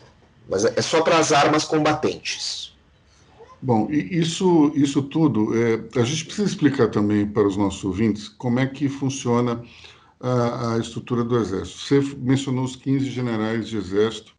Mas 0.50 0.66
é 0.66 0.82
só 0.82 1.02
para 1.02 1.18
as 1.18 1.32
armas 1.32 1.66
combatentes. 1.66 2.72
Bom, 3.62 3.88
isso, 3.92 4.72
isso 4.74 5.04
tudo, 5.04 5.52
é, 5.56 6.00
a 6.00 6.04
gente 6.04 6.26
precisa 6.26 6.48
explicar 6.48 6.90
também 6.90 7.28
para 7.28 7.48
os 7.48 7.56
nossos 7.56 7.84
ouvintes 7.84 8.28
como 8.28 8.60
é 8.60 8.66
que 8.66 8.90
funciona 8.90 9.62
a, 10.20 10.74
a 10.74 10.80
estrutura 10.80 11.24
do 11.24 11.38
Exército. 11.38 11.78
Você 11.80 12.16
mencionou 12.18 12.64
os 12.64 12.76
15 12.76 13.12
generais 13.12 13.68
de 13.68 13.78
Exército, 13.78 14.34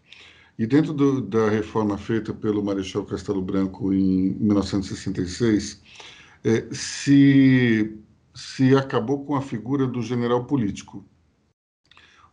e 0.59 0.67
dentro 0.67 0.93
do, 0.93 1.21
da 1.21 1.49
reforma 1.49 1.97
feita 1.99 2.33
pelo 2.35 2.63
Marechal 2.63 3.05
Castelo 3.05 3.43
Branco 3.43 3.93
em 3.93 4.35
1966, 4.35 5.81
é, 6.45 6.69
se, 6.73 7.99
se 8.35 8.77
acabou 8.77 9.25
com 9.25 9.35
a 9.37 9.43
figura 9.43 9.87
do 9.87 10.03
general 10.03 10.45
político. 10.45 11.05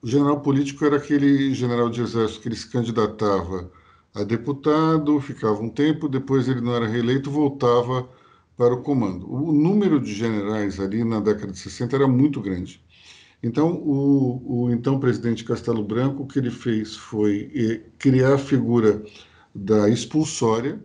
O 0.02 0.08
general 0.08 0.42
político 0.42 0.86
era 0.86 0.98
aquele 0.98 1.54
general 1.54 1.90
de 1.90 2.02
exército 2.02 2.42
que 2.42 2.48
ele 2.48 2.56
se 2.56 2.70
candidatava 2.70 3.72
a 4.14 4.24
deputado, 4.24 5.20
ficava 5.22 5.62
um 5.62 5.70
tempo, 5.70 6.10
depois 6.10 6.48
ele 6.48 6.62
não 6.62 6.74
era 6.74 6.88
reeleito, 6.88 7.30
voltava 7.30 8.10
para 8.58 8.74
o 8.74 8.82
comando. 8.82 9.32
O 9.32 9.52
número 9.52 10.00
de 10.00 10.14
generais 10.14 10.80
ali 10.80 11.04
na 11.04 11.20
década 11.20 11.52
de 11.52 11.60
60 11.60 11.96
era 11.96 12.08
muito 12.08 12.42
grande. 12.42 12.84
Então, 13.42 13.72
o, 13.74 14.66
o 14.66 14.72
então 14.72 15.00
presidente 15.00 15.44
Castelo 15.44 15.84
Branco, 15.84 16.24
o 16.24 16.28
que 16.28 16.40
ele 16.40 16.52
fez 16.52 16.96
foi 16.96 17.52
eh, 17.56 17.82
criar 17.98 18.36
a 18.36 18.38
figura 18.38 19.04
da 19.56 19.90
expulsória, 19.90 20.84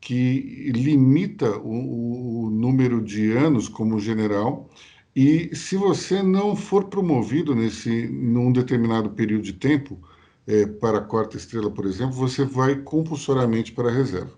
que 0.00 0.70
limita 0.74 1.58
o, 1.58 2.46
o 2.46 2.50
número 2.50 3.02
de 3.02 3.32
anos 3.32 3.68
como 3.68 3.98
general, 3.98 4.70
e 5.14 5.54
se 5.56 5.76
você 5.76 6.22
não 6.22 6.54
for 6.54 6.84
promovido 6.84 7.54
nesse 7.54 8.06
num 8.08 8.52
determinado 8.52 9.10
período 9.10 9.42
de 9.42 9.54
tempo, 9.54 9.98
é, 10.46 10.66
para 10.66 10.98
a 10.98 11.02
quarta 11.02 11.36
estrela, 11.36 11.70
por 11.70 11.84
exemplo, 11.84 12.14
você 12.14 12.44
vai 12.44 12.76
compulsoriamente 12.76 13.72
para 13.72 13.90
a 13.90 13.92
reserva. 13.92 14.32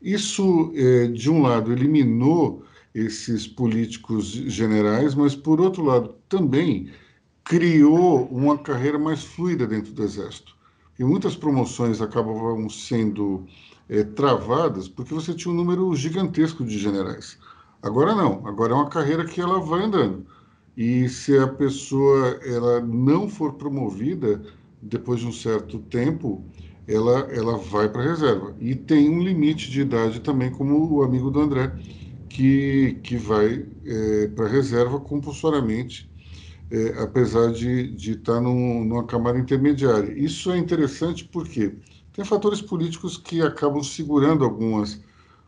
Isso, 0.00 0.72
é, 0.76 1.08
de 1.08 1.30
um 1.30 1.42
lado, 1.42 1.72
eliminou 1.72 2.64
esses 2.94 3.46
políticos 3.46 4.26
generais, 4.30 5.14
mas, 5.14 5.34
por 5.34 5.60
outro 5.60 5.82
lado, 5.82 6.14
também 6.28 6.90
criou 7.44 8.26
uma 8.26 8.58
carreira 8.58 8.98
mais 8.98 9.24
fluida 9.24 9.66
dentro 9.66 9.92
do 9.92 10.02
Exército. 10.02 10.54
E 10.98 11.04
muitas 11.04 11.34
promoções 11.34 12.00
acabavam 12.00 12.68
sendo 12.68 13.46
é, 13.88 14.04
travadas 14.04 14.88
porque 14.88 15.14
você 15.14 15.34
tinha 15.34 15.52
um 15.52 15.56
número 15.56 15.94
gigantesco 15.94 16.64
de 16.64 16.78
generais. 16.78 17.38
Agora 17.82 18.14
não, 18.14 18.46
agora 18.46 18.72
é 18.72 18.76
uma 18.76 18.88
carreira 18.88 19.24
que 19.24 19.40
ela 19.40 19.58
vai 19.58 19.82
andando. 19.82 20.24
E 20.76 21.08
se 21.08 21.36
a 21.36 21.48
pessoa 21.48 22.38
ela 22.44 22.80
não 22.80 23.28
for 23.28 23.54
promovida, 23.54 24.42
depois 24.80 25.20
de 25.20 25.26
um 25.26 25.32
certo 25.32 25.78
tempo, 25.78 26.44
ela, 26.86 27.20
ela 27.32 27.56
vai 27.56 27.88
para 27.88 28.02
a 28.02 28.06
reserva. 28.06 28.54
E 28.58 28.74
tem 28.74 29.08
um 29.08 29.22
limite 29.22 29.70
de 29.70 29.82
idade 29.82 30.20
também, 30.20 30.50
como 30.50 30.90
o 30.90 31.02
amigo 31.02 31.30
do 31.30 31.40
André, 31.40 31.72
que, 32.32 32.94
que 33.02 33.16
vai 33.16 33.66
é, 33.84 34.28
para 34.28 34.46
a 34.46 34.48
reserva 34.48 34.98
compulsoriamente, 35.00 36.10
é, 36.70 37.02
apesar 37.02 37.52
de, 37.52 37.88
de 37.94 38.12
estar 38.12 38.34
tá 38.34 38.40
num, 38.40 38.84
numa 38.84 39.06
camada 39.06 39.38
intermediária. 39.38 40.12
Isso 40.18 40.50
é 40.50 40.58
interessante 40.58 41.24
porque 41.26 41.76
tem 42.12 42.24
fatores 42.24 42.62
políticos 42.62 43.18
que 43.18 43.42
acabam 43.42 43.82
segurando 43.82 44.44
algumas 44.44 45.00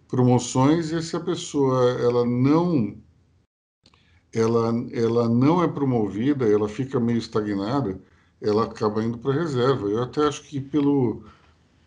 promoções 0.09 0.93
e 0.93 1.03
se 1.03 1.17
a 1.17 1.21
pessoa 1.21 1.91
ela 2.01 2.25
não 2.27 2.97
ela, 4.33 4.73
ela 4.93 5.29
não 5.29 5.63
é 5.63 5.69
promovida, 5.69 6.47
ela 6.47 6.69
fica 6.69 6.99
meio 7.01 7.19
estagnada, 7.19 8.01
ela 8.41 8.65
acaba 8.65 9.03
indo 9.03 9.19
para 9.19 9.33
reserva. 9.33 9.89
Eu 9.89 10.03
até 10.03 10.27
acho 10.27 10.43
que 10.45 10.61
pelo, 10.61 11.25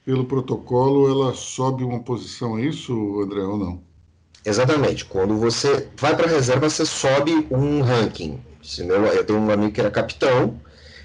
pelo 0.06 0.26
protocolo 0.26 1.10
ela 1.10 1.34
sobe 1.36 1.84
uma 1.84 2.04
posição, 2.04 2.58
é 2.58 2.64
isso, 2.66 2.94
André, 3.22 3.42
ou 3.44 3.58
não? 3.58 3.87
Exatamente. 4.48 5.04
Quando 5.04 5.36
você 5.38 5.90
vai 5.98 6.16
para 6.16 6.26
a 6.26 6.30
reserva, 6.30 6.70
você 6.70 6.86
sobe 6.86 7.46
um 7.52 7.82
ranking. 7.82 8.42
Eu 8.80 9.24
tenho 9.26 9.40
um 9.40 9.52
amigo 9.52 9.74
que 9.74 9.82
era 9.82 9.92
capitão, 9.92 10.58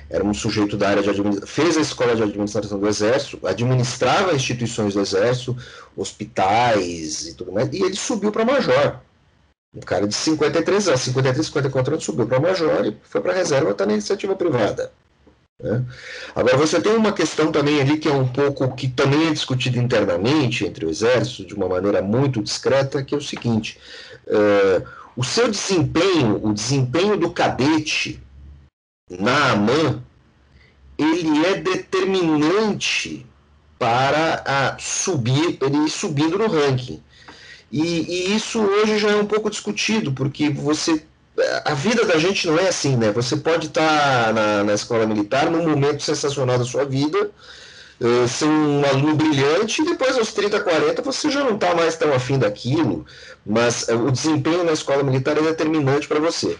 era 0.09 0.25
um 0.25 0.33
sujeito 0.33 0.77
da 0.77 0.91
área 0.91 1.03
de 1.03 1.11
administração, 1.11 1.49
fez 1.49 1.77
a 1.77 1.81
escola 1.81 2.15
de 2.15 2.23
administração 2.23 2.79
do 2.79 2.89
Exército, 2.89 3.45
administrava 3.45 4.33
instituições 4.33 4.95
do 4.95 5.01
Exército, 5.01 5.57
hospitais 5.97 7.27
e 7.27 7.35
tudo 7.35 7.51
mais, 7.51 7.69
e 7.73 7.83
ele 7.83 7.97
subiu 7.97 8.31
para 8.31 8.45
major. 8.45 9.01
Um 9.75 9.81
cara 9.81 10.07
de 10.07 10.15
53 10.15 10.89
anos, 10.89 11.01
53, 11.01 11.47
54 11.47 11.95
anos, 11.95 12.05
subiu 12.05 12.27
para 12.29 12.39
major 12.39 12.87
e 12.87 12.97
foi 13.03 13.21
para 13.21 13.33
reserva, 13.33 13.73
está 13.73 13.85
na 13.87 13.95
iniciativa 13.95 14.37
privada. 14.37 14.93
Né? 15.63 15.85
Agora, 16.35 16.57
você 16.57 16.81
tem 16.81 16.95
uma 16.95 17.13
questão 17.13 17.53
também 17.53 17.81
ali 17.81 17.99
que 17.99 18.09
é 18.09 18.13
um 18.13 18.27
pouco, 18.27 18.75
que 18.75 18.89
também 18.89 19.29
é 19.29 19.31
discutida 19.31 19.79
internamente 19.79 20.65
entre 20.65 20.85
o 20.85 20.91
Exército, 20.91 21.47
de 21.47 21.55
uma 21.55 21.69
maneira 21.69 22.03
muito 22.03 22.43
discreta, 22.43 23.03
que 23.03 23.15
é 23.15 23.19
o 23.19 23.23
seguinte: 23.23 23.79
uh, 24.27 24.87
o 25.17 25.23
seu 25.23 25.51
desempenho, 25.51 26.41
o 26.45 26.53
desempenho 26.53 27.17
do 27.17 27.31
cadete 27.31 28.21
na 29.09 29.53
AMAN, 29.53 30.03
ele 30.99 31.47
é 31.47 31.55
determinante 31.55 33.27
para 33.79 34.43
a 34.47 34.79
subir, 34.79 35.59
ele 35.61 35.89
subindo 35.89 36.39
no 36.39 36.47
ranking. 36.47 37.03
E, 37.71 37.81
e, 37.81 38.37
isso 38.37 38.61
hoje 38.61 38.99
já 38.99 39.11
é 39.11 39.17
um 39.17 39.27
pouco 39.27 39.49
discutido, 39.49 40.13
porque 40.13 40.51
você. 40.51 41.05
A 41.65 41.73
vida 41.73 42.05
da 42.05 42.19
gente 42.19 42.47
não 42.47 42.59
é 42.59 42.69
assim, 42.69 42.97
né? 42.97 43.11
Você 43.13 43.37
pode 43.37 43.69
estar 43.69 44.27
tá 44.27 44.33
na, 44.33 44.65
na 44.65 44.75
escola 44.75 45.07
militar 45.07 45.51
num 45.51 45.67
momento 45.67 46.03
sensacional 46.03 46.59
da 46.59 46.65
sua 46.65 46.85
vida, 46.85 47.31
uh, 48.01 48.29
ser 48.29 48.45
um 48.45 48.85
aluno 48.85 49.15
brilhante, 49.15 49.81
e 49.81 49.85
depois 49.87 50.19
aos 50.19 50.33
30, 50.35 50.61
40 50.61 51.01
você 51.01 51.31
já 51.31 51.43
não 51.43 51.55
está 51.55 51.75
mais 51.75 51.97
tão 51.97 52.13
afim 52.13 52.39
daquilo, 52.39 53.07
mas 53.47 53.89
uh, 53.89 53.97
o 53.97 54.11
desempenho 54.11 54.63
na 54.63 54.73
escola 54.73 55.03
militar 55.03 55.39
é 55.39 55.43
determinante 55.43 56.07
para 56.07 56.21
você. 56.21 56.59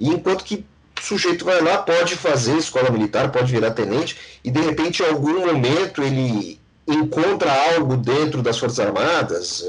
E 0.00 0.08
enquanto 0.08 0.42
que 0.42 0.64
o 0.98 1.02
sujeito 1.02 1.44
vai 1.44 1.60
lá, 1.60 1.78
pode 1.78 2.16
fazer 2.16 2.56
escola 2.56 2.90
militar, 2.90 3.30
pode 3.30 3.52
virar 3.52 3.72
tenente, 3.72 4.16
e 4.42 4.50
de 4.50 4.60
repente 4.60 5.02
em 5.02 5.06
algum 5.06 5.46
momento 5.46 6.02
ele 6.02 6.58
encontra 6.86 7.52
algo 7.74 7.96
dentro 7.96 8.42
das 8.42 8.58
Forças 8.58 8.80
Armadas, 8.80 9.64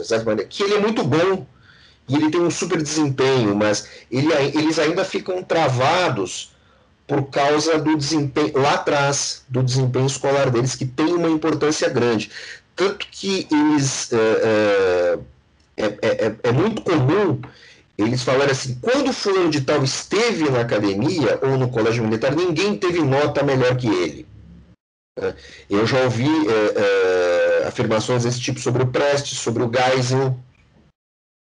que 0.50 0.64
ele 0.64 0.76
é 0.76 0.80
muito 0.80 1.04
bom 1.04 1.46
e 2.08 2.16
ele 2.16 2.30
tem 2.30 2.42
um 2.42 2.52
super 2.52 2.82
desempenho, 2.82 3.56
mas 3.56 3.88
ele, 4.12 4.32
eles 4.34 4.78
ainda 4.78 5.04
ficam 5.04 5.44
travados 5.44 6.52
por 7.08 7.24
causa 7.30 7.78
do 7.78 7.98
desempenho 7.98 8.58
lá 8.58 8.74
atrás, 8.74 9.44
do 9.48 9.64
desempenho 9.64 10.08
escolar 10.08 10.50
deles, 10.50 10.76
que 10.76 10.86
tem 10.86 11.14
uma 11.14 11.30
importância 11.30 11.90
grande. 11.90 12.32
Tanto 12.76 13.08
que 13.10 13.48
eles. 13.52 14.12
É, 14.12 15.20
é, 15.78 15.86
é, 16.02 16.36
é 16.44 16.52
muito 16.52 16.82
comum 16.82 17.42
eles 17.98 18.24
falarem 18.24 18.52
assim: 18.52 18.78
quando 18.82 19.14
fulano 19.14 19.50
de 19.50 19.62
tal 19.62 19.84
esteve 19.84 20.50
na 20.50 20.62
academia 20.62 21.40
ou 21.42 21.58
no 21.58 21.70
colégio 21.70 22.04
militar, 22.04 22.36
ninguém 22.36 22.78
teve 22.78 23.02
nota 23.02 23.44
melhor 23.44 23.76
que 23.78 23.88
ele. 23.88 24.28
É, 25.18 25.34
eu 25.70 25.88
já 25.88 26.04
ouvi 26.04 26.28
é, 26.28 27.62
é, 27.64 27.68
afirmações 27.68 28.24
desse 28.24 28.42
tipo 28.42 28.60
sobre 28.60 28.84
o 28.84 28.92
Prestes, 28.92 29.40
sobre 29.40 29.64
o 29.64 29.72
Geisel. 29.72 30.38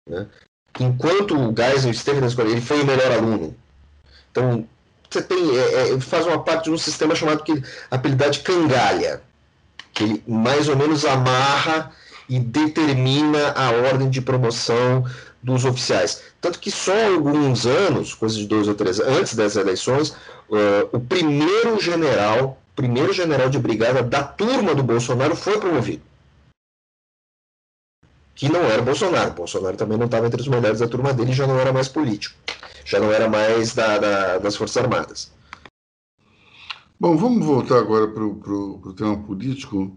Né? 0.07 0.27
Enquanto 0.79 1.35
o 1.35 1.53
Geisel 1.55 1.91
esteve 1.91 2.19
na 2.19 2.27
escola, 2.27 2.49
ele 2.49 2.61
foi 2.61 2.81
o 2.81 2.85
melhor 2.85 3.11
aluno. 3.11 3.55
Então, 4.31 4.65
você 5.09 5.21
tem, 5.21 5.57
é, 5.57 5.93
é, 5.93 5.99
faz 5.99 6.25
uma 6.25 6.43
parte 6.43 6.65
de 6.65 6.71
um 6.71 6.77
sistema 6.77 7.15
chamado 7.15 7.43
que 7.43 7.63
apelidado 7.89 8.31
de 8.31 8.39
cangalha, 8.39 9.21
que 9.93 10.03
ele 10.03 10.23
mais 10.27 10.67
ou 10.67 10.75
menos 10.75 11.05
amarra 11.05 11.91
e 12.27 12.39
determina 12.39 13.53
a 13.53 13.71
ordem 13.71 14.09
de 14.09 14.21
promoção 14.21 15.05
dos 15.41 15.65
oficiais. 15.65 16.21
Tanto 16.39 16.59
que 16.59 16.69
só 16.69 16.93
alguns 17.07 17.65
anos, 17.65 18.13
coisa 18.13 18.35
de 18.35 18.45
dois 18.45 18.67
ou 18.67 18.75
três 18.75 18.99
antes 18.99 19.35
das 19.35 19.55
eleições, 19.55 20.09
uh, 20.49 20.89
o 20.91 20.99
primeiro 20.99 21.81
general 21.81 22.59
primeiro 22.79 23.11
general 23.11 23.49
de 23.49 23.59
brigada 23.59 24.01
da 24.01 24.23
turma 24.23 24.73
do 24.73 24.81
Bolsonaro 24.81 25.35
foi 25.35 25.59
promovido. 25.59 26.01
Que 28.39 28.47
não 28.47 28.61
era 28.61 28.81
Bolsonaro. 28.81 29.33
Bolsonaro 29.33 29.75
também 29.75 29.97
não 29.97 30.05
estava 30.05 30.25
entre 30.25 30.39
os 30.39 30.47
melhores 30.47 30.79
da 30.79 30.87
turma 30.87 31.13
dele, 31.13 31.33
já 31.33 31.45
não 31.45 31.59
era 31.59 31.73
mais 31.73 31.89
político. 31.89 32.39
Já 32.85 32.97
não 32.97 33.11
era 33.11 33.27
mais 33.27 33.75
da, 33.75 33.97
da, 33.97 34.37
das 34.37 34.55
Forças 34.55 34.81
Armadas. 34.81 35.29
Bom, 36.97 37.17
vamos 37.17 37.45
voltar 37.45 37.79
agora 37.79 38.07
para 38.07 38.23
o 38.23 38.93
tema 38.93 39.21
político. 39.21 39.91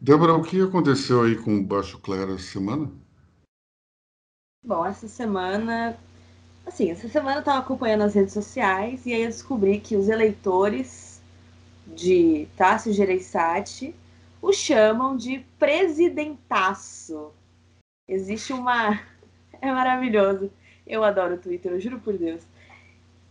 Débora, 0.00 0.34
o 0.34 0.42
que 0.42 0.60
aconteceu 0.60 1.22
aí 1.22 1.36
com 1.36 1.56
o 1.56 1.62
Baixo 1.62 2.00
Clero 2.00 2.34
essa 2.34 2.50
semana? 2.50 2.90
Bom, 4.64 4.84
essa 4.84 5.06
semana. 5.06 5.96
Assim, 6.66 6.90
essa 6.90 7.08
semana 7.08 7.36
eu 7.36 7.40
estava 7.40 7.60
acompanhando 7.60 8.02
as 8.02 8.14
redes 8.14 8.34
sociais 8.34 9.06
e 9.06 9.12
aí 9.12 9.22
eu 9.22 9.28
descobri 9.28 9.78
que 9.78 9.94
os 9.96 10.08
eleitores 10.08 11.22
de 11.86 12.48
Tássio 12.56 12.92
Gereissati 12.92 13.94
o 14.42 14.52
chamam 14.52 15.16
de 15.16 15.46
presidentaço. 15.60 17.37
Existe 18.08 18.52
uma. 18.52 18.98
É 19.60 19.72
maravilhoso. 19.72 20.52
Eu 20.86 21.02
adoro 21.02 21.34
o 21.34 21.38
Twitter, 21.38 21.72
eu 21.72 21.80
juro 21.80 21.98
por 21.98 22.16
Deus. 22.16 22.42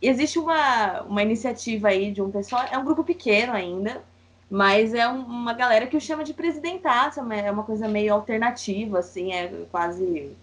Existe 0.02 0.38
uma, 0.38 1.04
uma 1.04 1.24
iniciativa 1.24 1.88
aí 1.88 2.12
de 2.12 2.22
um 2.22 2.30
pessoal, 2.30 2.66
é 2.70 2.78
um 2.78 2.84
grupo 2.84 3.02
pequeno 3.02 3.54
ainda, 3.54 4.04
mas 4.50 4.94
é 4.94 5.08
um, 5.08 5.22
uma 5.22 5.54
galera 5.54 5.88
que 5.88 5.98
o 5.98 6.02
chama 6.02 6.24
de 6.24 6.34
presidentaço, 6.34 7.20
é 7.32 7.52
uma 7.52 7.64
coisa 7.64 7.88
meio 7.88 8.14
alternativa, 8.14 9.00
assim, 9.00 9.34
é 9.34 9.66
quase. 9.72 10.36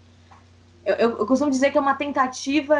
Eu, 0.83 0.95
eu, 0.95 1.17
eu 1.19 1.25
costumo 1.25 1.49
dizer 1.49 1.71
que 1.71 1.77
é 1.77 1.81
uma 1.81 1.95
tentativa 1.95 2.75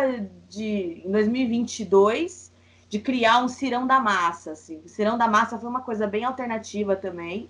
de, 0.49 1.01
em 1.05 1.11
2022, 1.11 2.51
de 2.89 2.99
criar 2.99 3.43
um 3.43 3.47
Cirão 3.47 3.87
da 3.87 3.99
Massa. 3.99 4.51
Assim. 4.51 4.81
O 4.85 4.89
Cirão 4.89 5.17
da 5.17 5.27
Massa 5.27 5.57
foi 5.57 5.69
uma 5.69 5.81
coisa 5.81 6.05
bem 6.05 6.23
alternativa 6.23 6.95
também, 6.95 7.49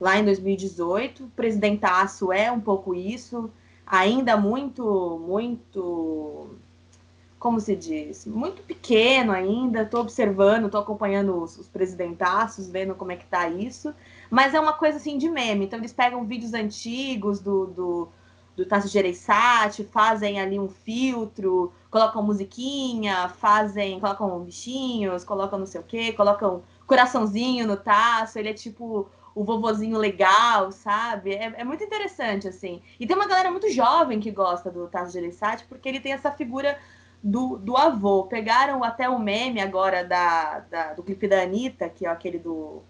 lá 0.00 0.18
em 0.18 0.24
2018. 0.24 1.24
O 1.24 1.28
presidentaço 1.28 2.32
é 2.32 2.50
um 2.50 2.60
pouco 2.60 2.94
isso, 2.94 3.50
ainda 3.86 4.36
muito, 4.36 5.20
muito. 5.26 6.50
Como 7.38 7.60
se 7.60 7.76
diz? 7.76 8.26
Muito 8.26 8.62
pequeno 8.62 9.32
ainda. 9.32 9.82
Estou 9.82 10.00
observando, 10.00 10.66
estou 10.66 10.80
acompanhando 10.80 11.42
os, 11.42 11.58
os 11.58 11.68
presidentaços, 11.68 12.68
vendo 12.68 12.94
como 12.94 13.12
é 13.12 13.16
que 13.16 13.26
tá 13.26 13.48
isso. 13.48 13.94
Mas 14.30 14.54
é 14.54 14.60
uma 14.60 14.72
coisa 14.72 14.96
assim 14.96 15.18
de 15.18 15.28
meme. 15.28 15.66
Então 15.66 15.78
eles 15.78 15.92
pegam 15.92 16.24
vídeos 16.24 16.54
antigos 16.54 17.40
do, 17.40 17.66
do 17.66 18.08
do 18.56 18.64
Tassi 18.64 18.88
Gereissati, 18.88 19.84
fazem 19.84 20.40
ali 20.40 20.58
um 20.58 20.68
filtro, 20.68 21.72
colocam 21.90 22.22
musiquinha, 22.22 23.28
fazem, 23.28 24.00
colocam 24.00 24.40
bichinhos, 24.40 25.22
colocam 25.24 25.58
não 25.58 25.66
sei 25.66 25.80
o 25.82 25.84
quê, 25.84 26.12
colocam 26.14 26.62
coraçãozinho 26.86 27.66
no 27.66 27.76
Tasso, 27.76 28.38
ele 28.38 28.48
é 28.48 28.54
tipo 28.54 29.06
o 29.36 29.44
vovozinho 29.44 29.98
legal, 29.98 30.72
sabe? 30.72 31.34
É, 31.34 31.52
é, 31.58 31.62
muito 31.62 31.84
interessante, 31.84 32.48
assim. 32.48 32.80
E 32.98 33.06
tem 33.06 33.14
uma 33.14 33.28
galera 33.28 33.50
muito 33.50 33.70
jovem 33.70 34.18
que 34.18 34.30
gosta 34.30 34.70
do 34.70 34.88
Tasso 34.88 35.12
Gereissati, 35.12 35.66
porque 35.68 35.86
ele 35.86 36.00
tem 36.00 36.12
essa 36.12 36.32
figura 36.32 36.78
do, 37.22 37.58
do 37.58 37.76
avô. 37.76 38.24
Pegaram 38.24 38.82
até 38.82 39.10
o 39.10 39.18
meme 39.18 39.60
agora 39.60 40.02
da, 40.02 40.60
da, 40.60 40.94
do 40.94 41.02
clipe 41.02 41.28
da 41.28 41.42
Anitta, 41.42 41.86
que 41.90 42.06
é 42.06 42.08
aquele 42.08 42.38
do 42.38 42.82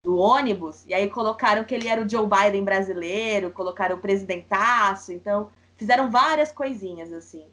do 0.00 0.16
ônibus, 0.16 0.86
e 0.86 0.94
aí 0.94 1.10
colocaram 1.10 1.64
que 1.64 1.74
ele 1.74 1.88
era 1.88 2.00
o 2.00 2.08
Joe 2.08 2.26
Biden 2.26 2.64
brasileiro, 2.64 3.50
colocaram 3.50 3.96
o 3.96 4.00
presidentaço, 4.00 5.12
então 5.12 5.50
fizeram 5.76 6.08
várias 6.08 6.52
coisinhas 6.52 7.12
assim. 7.12 7.44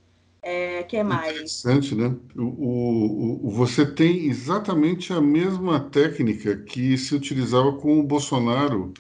É, 0.48 0.84
que 0.84 1.02
mais? 1.02 1.32
Interessante, 1.32 1.96
né? 1.96 2.16
O, 2.36 2.44
o, 2.44 3.48
o, 3.48 3.50
você 3.50 3.84
tem 3.84 4.28
exatamente 4.28 5.12
a 5.12 5.20
mesma 5.20 5.80
técnica 5.80 6.56
que 6.56 6.96
se 7.00 7.16
utilizava 7.16 7.74
com 7.74 8.00
o 8.00 8.04
Bolsonaro 8.04 8.94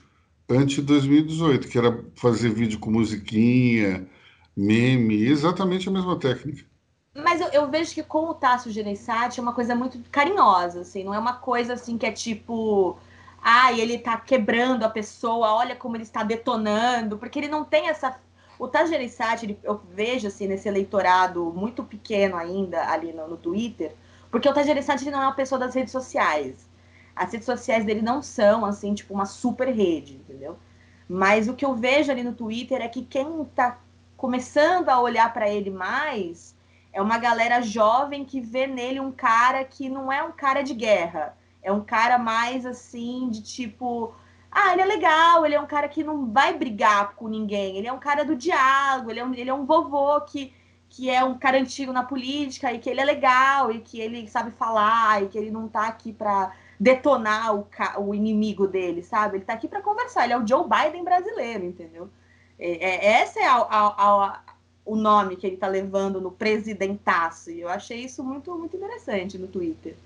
antes 0.49 0.77
de 0.77 0.81
2018, 0.81 1.67
que 1.67 1.77
era 1.77 2.03
fazer 2.15 2.49
vídeo 2.49 2.79
com 2.79 2.89
musiquinha, 2.89 4.09
meme, 4.57 5.23
exatamente 5.23 5.87
a 5.87 5.91
mesma 5.91 6.19
técnica. 6.19 6.65
Mas 7.13 7.39
eu, 7.39 7.49
eu 7.49 7.69
vejo 7.69 7.93
que 7.93 8.01
com 8.01 8.27
o 8.29 8.33
Tasso 8.33 8.71
Gereissati 8.71 9.39
é 9.39 9.43
uma 9.43 9.53
coisa 9.53 9.75
muito 9.75 9.99
carinhosa, 10.11 10.81
assim, 10.81 11.03
não 11.03 11.13
é 11.13 11.19
uma 11.19 11.33
coisa 11.33 11.73
assim 11.73 11.95
que 11.95 12.07
é 12.07 12.11
tipo 12.11 12.97
ah, 13.47 13.71
ele 13.71 13.99
tá 13.99 14.17
quebrando 14.17 14.83
a 14.83 14.89
pessoa, 14.89 15.53
olha 15.53 15.75
como 15.75 15.95
ele 15.95 16.01
está 16.03 16.23
detonando, 16.23 17.19
porque 17.19 17.37
ele 17.37 17.47
não 17.47 17.63
tem 17.63 17.89
essa. 17.89 18.19
O 18.57 18.67
Tajerissati, 18.67 19.57
eu 19.63 19.81
vejo 19.91 20.27
assim, 20.27 20.47
nesse 20.47 20.67
eleitorado 20.67 21.45
muito 21.55 21.83
pequeno 21.83 22.37
ainda 22.37 22.89
ali 22.89 23.11
no, 23.11 23.27
no 23.27 23.37
Twitter, 23.37 23.95
porque 24.31 24.47
o 24.49 24.53
Tajerissati 24.53 25.09
não 25.09 25.21
é 25.21 25.25
uma 25.25 25.35
pessoa 25.35 25.59
das 25.59 25.73
redes 25.75 25.91
sociais. 25.91 26.69
As 27.15 27.31
redes 27.31 27.45
sociais 27.45 27.85
dele 27.85 28.01
não 28.01 28.21
são, 28.21 28.65
assim, 28.65 28.93
tipo, 28.93 29.13
uma 29.13 29.25
super 29.25 29.69
rede, 29.69 30.15
entendeu? 30.15 30.57
Mas 31.07 31.47
o 31.47 31.53
que 31.53 31.65
eu 31.65 31.75
vejo 31.75 32.11
ali 32.11 32.23
no 32.23 32.33
Twitter 32.33 32.81
é 32.81 32.87
que 32.87 33.03
quem 33.05 33.43
está 33.43 33.79
começando 34.17 34.89
a 34.89 34.99
olhar 34.99 35.31
para 35.33 35.49
ele 35.49 35.69
mais 35.69 36.55
é 36.91 37.01
uma 37.01 37.17
galera 37.17 37.61
jovem 37.61 38.23
que 38.23 38.39
vê 38.39 38.65
nele 38.65 38.99
um 39.01 39.11
cara 39.11 39.63
que 39.65 39.89
não 39.89 40.11
é 40.11 40.23
um 40.23 40.31
cara 40.31 40.61
de 40.61 40.73
guerra. 40.73 41.37
É 41.61 41.71
um 41.71 41.81
cara 41.83 42.17
mais 42.17 42.65
assim, 42.65 43.29
de 43.29 43.41
tipo. 43.41 44.13
Ah, 44.57 44.71
ele 44.71 44.83
é 44.83 44.85
legal, 44.85 45.45
ele 45.45 45.53
é 45.53 45.59
um 45.59 45.67
cara 45.67 45.89
que 45.89 46.01
não 46.01 46.31
vai 46.31 46.57
brigar 46.57 47.13
com 47.15 47.27
ninguém. 47.27 47.77
Ele 47.77 47.87
é 47.87 47.91
um 47.91 47.99
cara 47.99 48.23
do 48.23 48.37
diálogo, 48.37 49.11
ele 49.11 49.19
é 49.19 49.25
um, 49.25 49.33
ele 49.33 49.49
é 49.49 49.53
um 49.53 49.65
vovô 49.65 50.21
que, 50.21 50.53
que 50.89 51.09
é 51.09 51.21
um 51.25 51.37
cara 51.37 51.57
antigo 51.59 51.91
na 51.91 52.03
política 52.03 52.71
e 52.71 52.79
que 52.79 52.89
ele 52.89 53.01
é 53.01 53.03
legal 53.03 53.69
e 53.69 53.81
que 53.81 53.99
ele 53.99 54.29
sabe 54.29 54.51
falar 54.51 55.21
e 55.21 55.27
que 55.27 55.37
ele 55.37 55.51
não 55.51 55.67
tá 55.67 55.87
aqui 55.87 56.13
para 56.13 56.53
detonar 56.79 57.53
o, 57.53 57.67
o 57.97 58.15
inimigo 58.15 58.65
dele, 58.65 59.03
sabe? 59.03 59.37
Ele 59.37 59.45
tá 59.45 59.51
aqui 59.51 59.67
para 59.67 59.81
conversar. 59.81 60.23
Ele 60.23 60.33
é 60.33 60.37
o 60.37 60.47
Joe 60.47 60.63
Biden 60.63 61.03
brasileiro, 61.03 61.65
entendeu? 61.65 62.09
É, 62.57 62.69
é, 62.71 63.21
essa 63.21 63.41
é 63.41 63.47
a, 63.47 63.57
a, 63.57 63.87
a, 63.97 64.43
o 64.85 64.95
nome 64.95 65.35
que 65.35 65.45
ele 65.45 65.55
está 65.55 65.67
levando 65.67 66.21
no 66.21 66.31
presidentaço. 66.31 67.51
E 67.51 67.59
eu 67.59 67.67
achei 67.67 68.05
isso 68.05 68.23
muito, 68.23 68.57
muito 68.57 68.77
interessante 68.77 69.37
no 69.37 69.47
Twitter. 69.47 69.97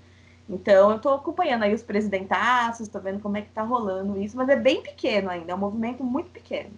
Então, 0.50 0.90
eu 0.90 0.96
estou 0.96 1.14
acompanhando 1.14 1.62
aí 1.62 1.72
os 1.72 1.82
presidentaços, 1.82 2.86
estou 2.86 3.00
vendo 3.00 3.20
como 3.20 3.36
é 3.36 3.42
que 3.42 3.48
está 3.48 3.62
rolando 3.62 4.20
isso, 4.20 4.36
mas 4.36 4.48
é 4.48 4.56
bem 4.56 4.82
pequeno 4.82 5.30
ainda, 5.30 5.52
é 5.52 5.54
um 5.54 5.58
movimento 5.58 6.02
muito 6.02 6.30
pequeno. 6.30 6.70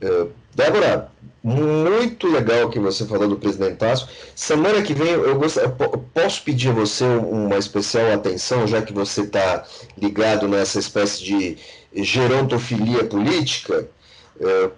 Uh, 0.00 0.30
Débora, 0.54 1.10
muito 1.42 2.28
legal 2.28 2.70
que 2.70 2.78
você 2.78 3.04
falou 3.04 3.28
do 3.28 3.36
presidentaço. 3.36 4.08
Semana 4.36 4.80
que 4.80 4.94
vem 4.94 5.08
eu, 5.08 5.36
gost... 5.36 5.56
eu 5.56 5.70
posso 6.14 6.44
pedir 6.44 6.70
a 6.70 6.72
você 6.72 7.04
uma 7.04 7.58
especial 7.58 8.12
atenção, 8.12 8.66
já 8.66 8.80
que 8.80 8.92
você 8.92 9.22
está 9.22 9.64
ligado 9.96 10.46
nessa 10.46 10.78
espécie 10.78 11.24
de 11.24 11.58
gerontofilia 11.92 13.04
política. 13.04 13.88
Uh, 14.36 14.70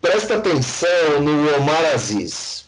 Presta 0.00 0.36
atenção 0.36 1.20
no 1.20 1.56
Omar 1.56 1.84
Aziz. 1.92 2.65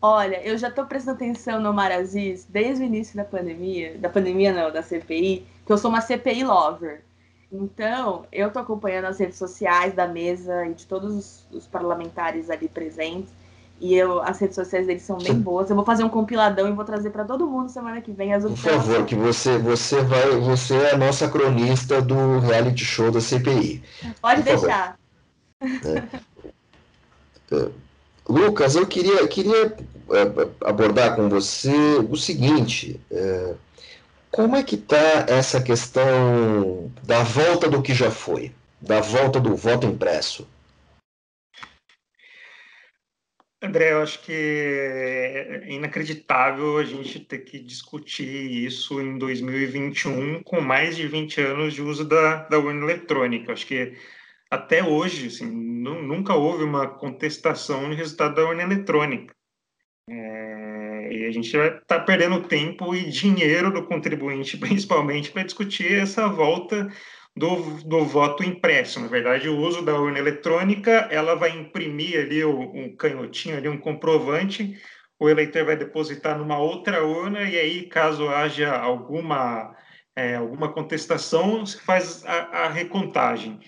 Olha, 0.00 0.40
eu 0.46 0.56
já 0.58 0.68
estou 0.68 0.86
prestando 0.86 1.16
atenção 1.16 1.60
no 1.60 1.70
Omar 1.70 1.90
Aziz 1.90 2.46
desde 2.48 2.84
o 2.84 2.86
início 2.86 3.16
da 3.16 3.24
pandemia, 3.24 3.96
da 3.98 4.08
pandemia 4.08 4.52
não, 4.52 4.70
da 4.70 4.82
CPI, 4.82 5.46
que 5.64 5.72
eu 5.72 5.78
sou 5.78 5.90
uma 5.90 6.00
CPI 6.00 6.44
lover. 6.44 7.02
Então, 7.50 8.26
eu 8.30 8.48
estou 8.48 8.60
acompanhando 8.60 9.06
as 9.06 9.18
redes 9.18 9.38
sociais 9.38 9.94
da 9.94 10.06
mesa 10.06 10.66
e 10.66 10.74
de 10.74 10.86
todos 10.86 11.14
os, 11.14 11.46
os 11.50 11.66
parlamentares 11.66 12.50
ali 12.50 12.68
presentes. 12.68 13.30
E 13.78 13.94
eu, 13.94 14.22
as 14.22 14.38
redes 14.38 14.54
sociais 14.54 14.86
deles 14.86 15.02
são 15.02 15.18
bem 15.18 15.34
boas. 15.34 15.68
Eu 15.68 15.76
vou 15.76 15.84
fazer 15.84 16.02
um 16.02 16.08
compiladão 16.08 16.66
e 16.66 16.72
vou 16.72 16.84
trazer 16.84 17.10
para 17.10 17.24
todo 17.24 17.46
mundo 17.46 17.68
semana 17.68 18.00
que 18.00 18.10
vem 18.10 18.32
as 18.32 18.42
Por 18.42 18.56
favor, 18.56 19.04
que 19.04 19.14
você 19.14 19.58
você 19.58 20.02
vai, 20.02 20.30
você 20.40 20.76
é 20.76 20.94
a 20.94 20.96
nossa 20.96 21.28
cronista 21.28 22.00
do 22.00 22.38
reality 22.40 22.84
show 22.84 23.10
da 23.10 23.20
CPI. 23.20 23.82
Pode 24.20 24.42
Por 24.42 24.44
deixar. 24.44 24.98
Lucas, 28.28 28.74
eu 28.74 28.86
queria, 28.86 29.26
queria 29.28 29.66
é, 29.66 30.68
abordar 30.68 31.14
com 31.14 31.28
você 31.28 31.70
o 32.08 32.16
seguinte: 32.16 33.00
é, 33.10 33.54
como 34.30 34.56
é 34.56 34.62
que 34.62 34.74
está 34.74 35.26
essa 35.28 35.62
questão 35.62 36.92
da 37.04 37.22
volta 37.22 37.68
do 37.68 37.80
que 37.80 37.94
já 37.94 38.10
foi, 38.10 38.52
da 38.80 39.00
volta 39.00 39.40
do 39.40 39.54
voto 39.54 39.86
impresso? 39.86 40.46
André, 43.62 43.92
eu 43.92 44.02
acho 44.02 44.22
que 44.22 44.32
é 44.32 45.72
inacreditável 45.72 46.76
a 46.76 46.84
gente 46.84 47.18
ter 47.20 47.38
que 47.38 47.58
discutir 47.58 48.26
isso 48.26 49.00
em 49.00 49.16
2021, 49.16 50.42
com 50.42 50.60
mais 50.60 50.94
de 50.96 51.08
20 51.08 51.40
anos 51.40 51.74
de 51.74 51.82
uso 51.82 52.04
da, 52.04 52.44
da 52.48 52.58
urna 52.58 52.84
eletrônica. 52.84 53.52
Acho 53.52 53.66
que 53.66 53.96
até 54.50 54.82
hoje, 54.82 55.26
assim, 55.26 55.46
nunca 55.46 56.34
houve 56.34 56.64
uma 56.64 56.88
contestação 56.88 57.88
no 57.88 57.94
resultado 57.94 58.34
da 58.36 58.46
urna 58.46 58.62
eletrônica. 58.62 59.34
É, 60.08 61.08
e 61.12 61.24
a 61.26 61.32
gente 61.32 61.56
está 61.56 61.98
perdendo 61.98 62.46
tempo 62.46 62.94
e 62.94 63.08
dinheiro 63.08 63.72
do 63.72 63.84
contribuinte, 63.84 64.56
principalmente, 64.58 65.30
para 65.30 65.42
discutir 65.42 66.00
essa 66.00 66.28
volta 66.28 66.88
do, 67.36 67.78
do 67.84 68.04
voto 68.04 68.42
impresso. 68.42 69.00
Na 69.00 69.08
verdade, 69.08 69.48
o 69.48 69.58
uso 69.58 69.82
da 69.82 69.98
urna 69.98 70.18
eletrônica, 70.18 70.90
ela 71.10 71.34
vai 71.34 71.50
imprimir 71.50 72.20
ali 72.20 72.44
um 72.44 72.94
canhotinho, 72.96 73.56
ali 73.56 73.68
um 73.68 73.78
comprovante, 73.78 74.80
o 75.18 75.28
eleitor 75.28 75.64
vai 75.64 75.76
depositar 75.76 76.38
numa 76.38 76.58
outra 76.58 77.04
urna 77.04 77.42
e 77.42 77.58
aí, 77.58 77.86
caso 77.86 78.28
haja 78.28 78.76
alguma, 78.76 79.74
é, 80.14 80.36
alguma 80.36 80.72
contestação, 80.72 81.64
se 81.64 81.80
faz 81.80 82.24
a, 82.24 82.64
a 82.64 82.68
recontagem. 82.68 83.58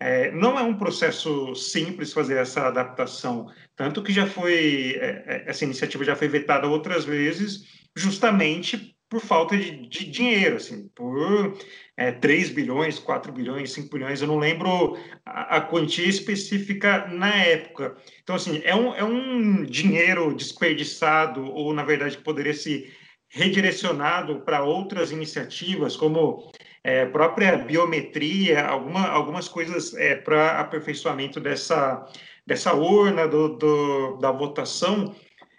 É, 0.00 0.30
não 0.30 0.58
é 0.58 0.62
um 0.62 0.76
processo 0.78 1.54
simples 1.56 2.12
fazer 2.12 2.36
essa 2.36 2.68
adaptação, 2.68 3.50
tanto 3.74 4.02
que 4.02 4.12
já 4.12 4.26
foi 4.26 4.96
é, 5.00 5.24
é, 5.26 5.44
essa 5.46 5.64
iniciativa 5.64 6.04
já 6.04 6.14
foi 6.14 6.28
vetada 6.28 6.68
outras 6.68 7.04
vezes, 7.04 7.64
justamente 7.96 8.96
por 9.08 9.20
falta 9.20 9.56
de, 9.56 9.88
de 9.88 10.04
dinheiro, 10.10 10.56
assim, 10.56 10.88
por 10.94 11.56
é, 11.96 12.12
3 12.12 12.50
bilhões, 12.50 12.98
4 12.98 13.32
bilhões, 13.32 13.72
5 13.72 13.88
bilhões, 13.92 14.20
eu 14.20 14.28
não 14.28 14.38
lembro 14.38 14.96
a, 15.24 15.56
a, 15.56 15.60
quantia 15.62 16.06
específica 16.06 17.06
na 17.08 17.34
época. 17.34 17.96
Então, 18.22 18.36
assim, 18.36 18.60
é 18.64 18.74
um, 18.74 18.94
é 18.94 19.02
um 19.02 19.64
dinheiro 19.64 20.34
desperdiçado, 20.34 21.42
ou, 21.44 21.72
na 21.72 21.84
verdade, 21.84 22.18
poderia 22.18 22.54
ser 22.54 22.92
redirecionado 23.30 24.42
para 24.42 24.62
outras 24.62 25.10
iniciativas, 25.10 25.96
como 25.96 26.50
é, 26.82 27.06
própria 27.06 27.56
biometria, 27.56 28.64
alguma, 28.66 29.08
algumas 29.08 29.48
coisas 29.48 29.94
é, 29.94 30.14
para 30.14 30.60
aperfeiçoamento 30.60 31.40
dessa, 31.40 32.06
dessa 32.46 32.74
urna 32.74 33.26
do, 33.26 33.56
do, 33.56 34.16
da 34.18 34.30
votação. 34.30 35.14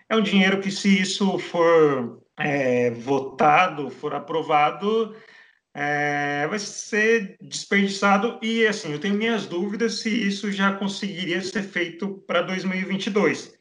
É 0.09 0.15
um 0.15 0.21
dinheiro 0.21 0.59
que, 0.59 0.71
se 0.71 1.01
isso 1.01 1.37
for 1.37 2.21
é, 2.37 2.91
votado, 2.91 3.89
for 3.89 4.13
aprovado, 4.15 5.15
é, 5.73 6.47
vai 6.47 6.57
ser 6.57 7.37
desperdiçado. 7.41 8.39
E, 8.41 8.65
assim, 8.65 8.91
eu 8.91 8.99
tenho 8.99 9.15
minhas 9.15 9.45
dúvidas 9.45 9.99
se 9.99 10.09
isso 10.09 10.51
já 10.51 10.73
conseguiria 10.73 11.41
ser 11.41 11.63
feito 11.63 12.23
para 12.25 12.41
2022. 12.41 13.53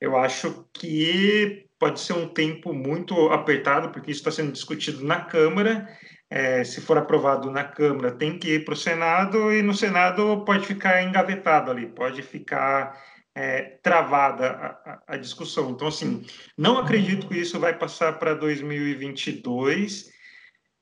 Eu 0.00 0.16
acho 0.16 0.66
que 0.72 1.66
pode 1.78 2.00
ser 2.00 2.14
um 2.14 2.28
tempo 2.28 2.72
muito 2.72 3.28
apertado, 3.28 3.90
porque 3.90 4.10
isso 4.10 4.20
está 4.20 4.30
sendo 4.30 4.52
discutido 4.52 5.04
na 5.04 5.20
Câmara 5.20 5.86
é, 6.30 6.64
se 6.64 6.80
for 6.80 6.98
aprovado 6.98 7.50
na 7.50 7.64
Câmara, 7.64 8.10
tem 8.10 8.38
que 8.38 8.54
ir 8.54 8.64
para 8.64 8.74
o 8.74 8.76
Senado 8.76 9.52
e 9.52 9.62
no 9.62 9.74
Senado 9.74 10.44
pode 10.44 10.66
ficar 10.66 11.02
engavetado 11.02 11.70
ali, 11.70 11.86
pode 11.86 12.22
ficar 12.22 13.00
é, 13.34 13.78
travada 13.82 14.78
a, 14.84 15.02
a, 15.14 15.16
discussão. 15.16 15.70
Então, 15.70 15.88
assim, 15.88 16.24
não 16.56 16.78
acredito 16.78 17.28
que 17.28 17.38
isso 17.38 17.60
vai 17.60 17.78
passar 17.78 18.18
para 18.18 18.34
2022. 18.34 20.10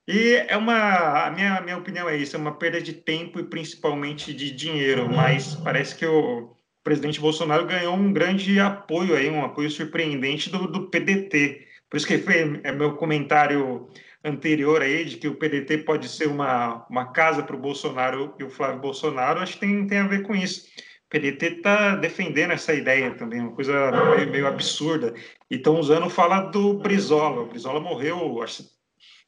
E 0.06 0.34
é 0.48 0.56
uma, 0.56 1.26
a 1.26 1.30
minha, 1.30 1.60
minha 1.62 1.78
opinião 1.78 2.08
é 2.08 2.16
isso, 2.16 2.36
é 2.36 2.38
uma 2.38 2.56
perda 2.56 2.80
de 2.80 2.92
tempo 2.92 3.40
e 3.40 3.44
principalmente 3.44 4.32
de 4.34 4.50
dinheiro, 4.50 5.10
mas 5.10 5.54
parece 5.56 5.96
que 5.96 6.06
o 6.06 6.54
presidente 6.82 7.20
Bolsonaro 7.20 7.66
ganhou 7.66 7.94
um 7.96 8.12
grande 8.12 8.60
apoio 8.60 9.16
aí, 9.16 9.30
um 9.30 9.42
apoio 9.42 9.70
surpreendente 9.70 10.50
do, 10.50 10.66
do 10.66 10.90
PDT. 10.90 11.66
Por 11.88 11.96
isso 11.96 12.06
que 12.06 12.18
foi 12.18 12.60
é 12.62 12.72
meu 12.72 12.96
comentário 12.96 13.88
anterior 14.24 14.80
aí, 14.80 15.04
de 15.04 15.18
que 15.18 15.28
o 15.28 15.34
PDT 15.34 15.78
pode 15.78 16.08
ser 16.08 16.28
uma, 16.28 16.86
uma 16.88 17.12
casa 17.12 17.42
para 17.42 17.54
o 17.54 17.60
Bolsonaro 17.60 18.34
e 18.38 18.44
o 18.44 18.50
Flávio 18.50 18.80
Bolsonaro, 18.80 19.40
acho 19.40 19.54
que 19.54 19.60
tem, 19.60 19.86
tem 19.86 19.98
a 19.98 20.06
ver 20.06 20.22
com 20.22 20.34
isso. 20.34 20.66
O 21.06 21.10
PDT 21.10 21.46
está 21.46 21.94
defendendo 21.96 22.52
essa 22.52 22.72
ideia 22.72 23.14
também, 23.14 23.40
uma 23.40 23.52
coisa 23.52 23.90
meio, 24.16 24.30
meio 24.30 24.46
absurda. 24.46 25.14
E 25.50 25.56
estão 25.56 25.78
usando 25.78 26.08
fala 26.08 26.40
do 26.40 26.74
Brizola. 26.74 27.42
O 27.42 27.46
Brizola 27.46 27.78
morreu, 27.78 28.42
acho 28.42 28.64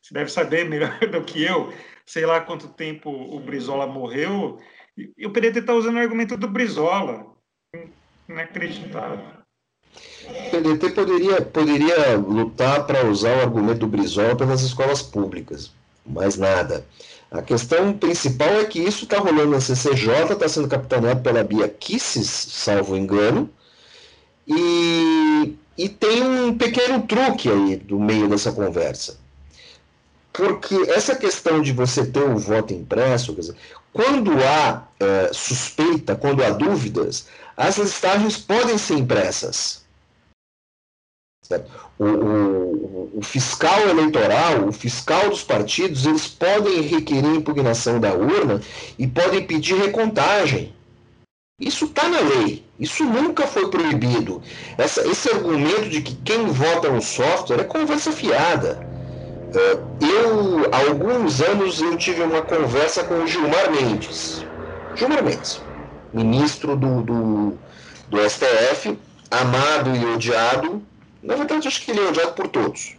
você 0.07 0.15
deve 0.15 0.31
saber 0.31 0.65
melhor 0.69 0.99
do 1.11 1.25
que 1.25 1.43
eu, 1.43 1.73
sei 2.05 2.25
lá 2.25 2.41
quanto 2.41 2.69
tempo 2.69 3.11
o 3.11 3.41
Brizola 3.41 3.87
morreu, 3.89 4.61
e, 4.97 5.13
e 5.19 5.27
o 5.27 5.33
PDT 5.33 5.59
está 5.59 5.75
usando 5.75 5.97
o 5.97 5.99
argumento 5.99 6.37
do 6.37 6.49
Brizola. 6.49 7.27
Inacreditável. 8.29 9.36
O 10.29 10.51
PDT 10.51 10.91
poderia, 10.91 11.43
poderia 11.43 12.17
lutar 12.17 12.87
para 12.87 13.07
usar 13.07 13.37
o 13.37 13.41
argumento 13.43 13.81
do 13.81 13.87
Brizola 13.87 14.37
pelas 14.37 14.63
escolas 14.63 15.03
públicas, 15.03 15.71
mais 16.05 16.37
nada. 16.37 16.85
A 17.31 17.43
questão 17.43 17.93
principal 17.93 18.61
é 18.61 18.65
que 18.65 18.79
isso 18.79 19.05
está 19.05 19.19
rolando 19.19 19.51
na 19.51 19.61
CCJ, 19.61 20.33
está 20.33 20.49
sendo 20.49 20.69
capitaneado 20.69 21.21
pela 21.23 21.43
Bia 21.43 21.69
Kisses, 21.69 22.29
salvo 22.29 22.97
engano, 22.97 23.51
e, 24.47 25.55
e 25.77 25.89
tem 25.89 26.23
um 26.23 26.57
pequeno 26.57 27.03
truque 27.03 27.51
aí 27.51 27.77
do 27.77 27.99
meio 27.99 28.29
dessa 28.29 28.53
conversa. 28.53 29.19
Porque 30.33 30.75
essa 30.91 31.17
questão 31.17 31.63
de 31.63 31.73
você 31.73 32.05
ter 32.07 32.23
o 32.23 32.39
voto 32.39 32.73
impresso, 32.73 33.35
dizer, 33.35 33.57
quando 33.93 34.33
há 34.45 34.87
é, 35.01 35.31
suspeita, 35.33 36.15
quando 36.15 36.45
há 36.45 36.51
dúvidas, 36.51 37.27
as 37.57 37.79
listagens 37.79 38.37
podem 38.37 38.77
ser 38.77 38.99
impressas. 38.99 39.86
O, 41.99 42.05
o, 42.05 43.11
o, 43.15 43.23
fiscal 43.23 43.89
eleitoral, 43.89 44.69
o 44.69 44.73
fiscal 44.73 45.31
dos 45.31 45.43
partidos, 45.43 46.05
eles 46.05 46.27
podem 46.27 46.83
requerer 46.83 47.35
impugnação 47.35 47.99
da 47.99 48.13
urna 48.13 48.61
e 48.99 49.07
podem 49.07 49.47
pedir 49.47 49.77
recontagem. 49.77 50.75
Isso 51.59 51.87
está 51.87 52.07
na 52.09 52.21
lei. 52.21 52.67
Isso 52.79 53.03
nunca 53.05 53.47
foi 53.47 53.71
proibido. 53.71 54.43
Essa, 54.77 55.07
esse 55.09 55.31
argumento 55.31 55.89
de 55.89 56.03
que 56.03 56.15
quem 56.17 56.47
vota 56.49 56.91
no 56.91 57.01
software 57.01 57.61
é 57.61 57.65
conversa 57.65 58.13
fiada. 58.13 58.87
É, 59.55 59.79
eu, 60.05 60.69
há 60.71 60.89
alguns 60.89 61.41
anos, 61.41 61.81
eu 61.81 61.97
tive 61.97 62.23
uma 62.23 62.43
conversa 62.43 63.05
com 63.05 63.23
o 63.23 63.27
Gilmar 63.27 63.71
Mendes. 63.71 64.45
Gilmar 64.95 65.25
Mendes, 65.25 65.63
ministro 66.13 66.77
do, 66.77 67.03
do, 67.03 67.59
do 68.11 68.31
STF, 68.31 68.99
amado 69.31 69.97
e 69.97 70.05
odiado 70.05 70.83
na 71.27 71.35
verdade, 71.35 71.67
acho 71.67 71.85
que 71.85 71.91
ele 71.91 72.01
é 72.01 72.09
odiado 72.09 72.33
por 72.33 72.47
todos, 72.49 72.97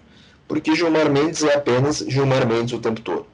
porque 0.48 0.76
Gilmar 0.76 1.10
Mendes 1.10 1.44
é 1.44 1.56
apenas 1.56 2.00
Gilmar 2.00 2.46
Mendes 2.46 2.74
o 2.74 2.80
tempo 2.80 3.02
todo. 3.02 3.26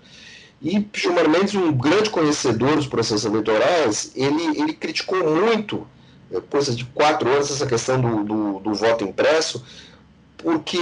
E 0.62 0.88
Gilmar 0.94 1.28
Mendes, 1.28 1.56
um 1.56 1.74
grande 1.74 2.10
conhecedor 2.10 2.76
dos 2.76 2.88
processos 2.88 3.26
eleitorais, 3.26 4.12
ele, 4.16 4.60
ele 4.60 4.74
criticou 4.74 5.24
muito, 5.36 5.86
coisa 6.50 6.74
de 6.74 6.86
quatro 6.86 7.30
anos, 7.30 7.52
essa 7.52 7.66
questão 7.66 8.00
do, 8.00 8.24
do, 8.24 8.60
do 8.60 8.74
voto 8.74 9.04
impresso, 9.04 9.64
porque 10.38 10.78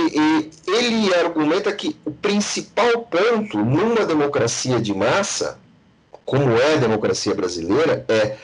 ele 0.68 1.14
argumenta 1.16 1.72
que 1.72 1.96
o 2.04 2.12
principal 2.12 3.04
ponto 3.04 3.58
numa 3.58 4.06
democracia 4.06 4.80
de 4.80 4.94
massa, 4.94 5.58
como 6.26 6.58
é 6.58 6.74
a 6.74 6.78
democracia 6.78 7.34
brasileira, 7.34 8.06
é 8.08 8.38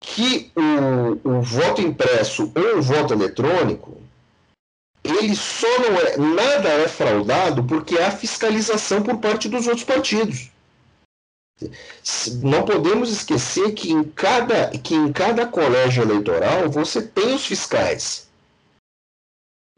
que 0.00 0.52
o, 0.54 1.28
o 1.28 1.40
voto 1.40 1.80
impresso 1.80 2.52
ou 2.54 2.78
o 2.78 2.82
voto 2.82 3.14
eletrônico 3.14 4.03
ele 5.04 5.36
só 5.36 5.68
não 5.78 6.00
é, 6.00 6.16
nada 6.16 6.68
é 6.70 6.88
fraudado 6.88 7.62
porque 7.62 7.98
há 7.98 8.10
fiscalização 8.10 9.02
por 9.02 9.18
parte 9.18 9.48
dos 9.50 9.66
outros 9.66 9.84
partidos. 9.84 10.50
Não 12.42 12.64
podemos 12.64 13.10
esquecer 13.10 13.72
que 13.74 13.92
em 13.92 14.02
cada, 14.02 14.70
que 14.70 14.94
em 14.94 15.12
cada 15.12 15.46
colégio 15.46 16.02
eleitoral 16.02 16.70
você 16.70 17.00
tem 17.02 17.34
os 17.34 17.46
fiscais. 17.46 18.28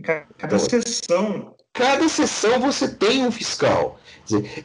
Cada 0.03 0.27
então, 0.39 0.59
sessão. 0.59 1.55
Cada 1.73 2.09
sessão 2.09 2.61
você 2.61 2.89
tem 2.89 3.27
um 3.27 3.33
fiscal. 3.33 4.01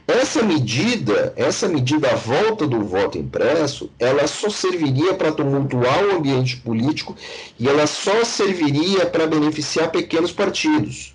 Essa 0.08 0.42
medida, 0.42 1.34
essa 1.36 1.68
medida 1.68 2.10
à 2.10 2.16
volta 2.16 2.66
do 2.66 2.84
voto 2.84 3.18
impresso, 3.18 3.90
ela 4.00 4.26
só 4.28 4.50
serviria 4.50 5.14
para 5.14 5.32
tumultuar 5.32 6.04
o 6.06 6.16
ambiente 6.16 6.58
político 6.58 7.16
e 7.60 7.68
ela 7.68 7.86
só 7.86 8.24
serviria 8.24 9.06
para 9.06 9.28
beneficiar 9.28 9.92
pequenos 9.92 10.32
partidos. 10.32 11.14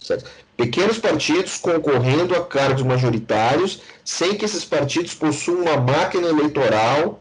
Certo? 0.00 0.30
Pequenos 0.56 0.98
partidos 0.98 1.56
concorrendo 1.56 2.34
a 2.34 2.44
cargos 2.44 2.82
majoritários, 2.82 3.80
sem 4.04 4.36
que 4.36 4.44
esses 4.44 4.64
partidos 4.64 5.14
possuam 5.14 5.62
uma 5.62 5.76
máquina 5.76 6.28
eleitoral 6.28 7.20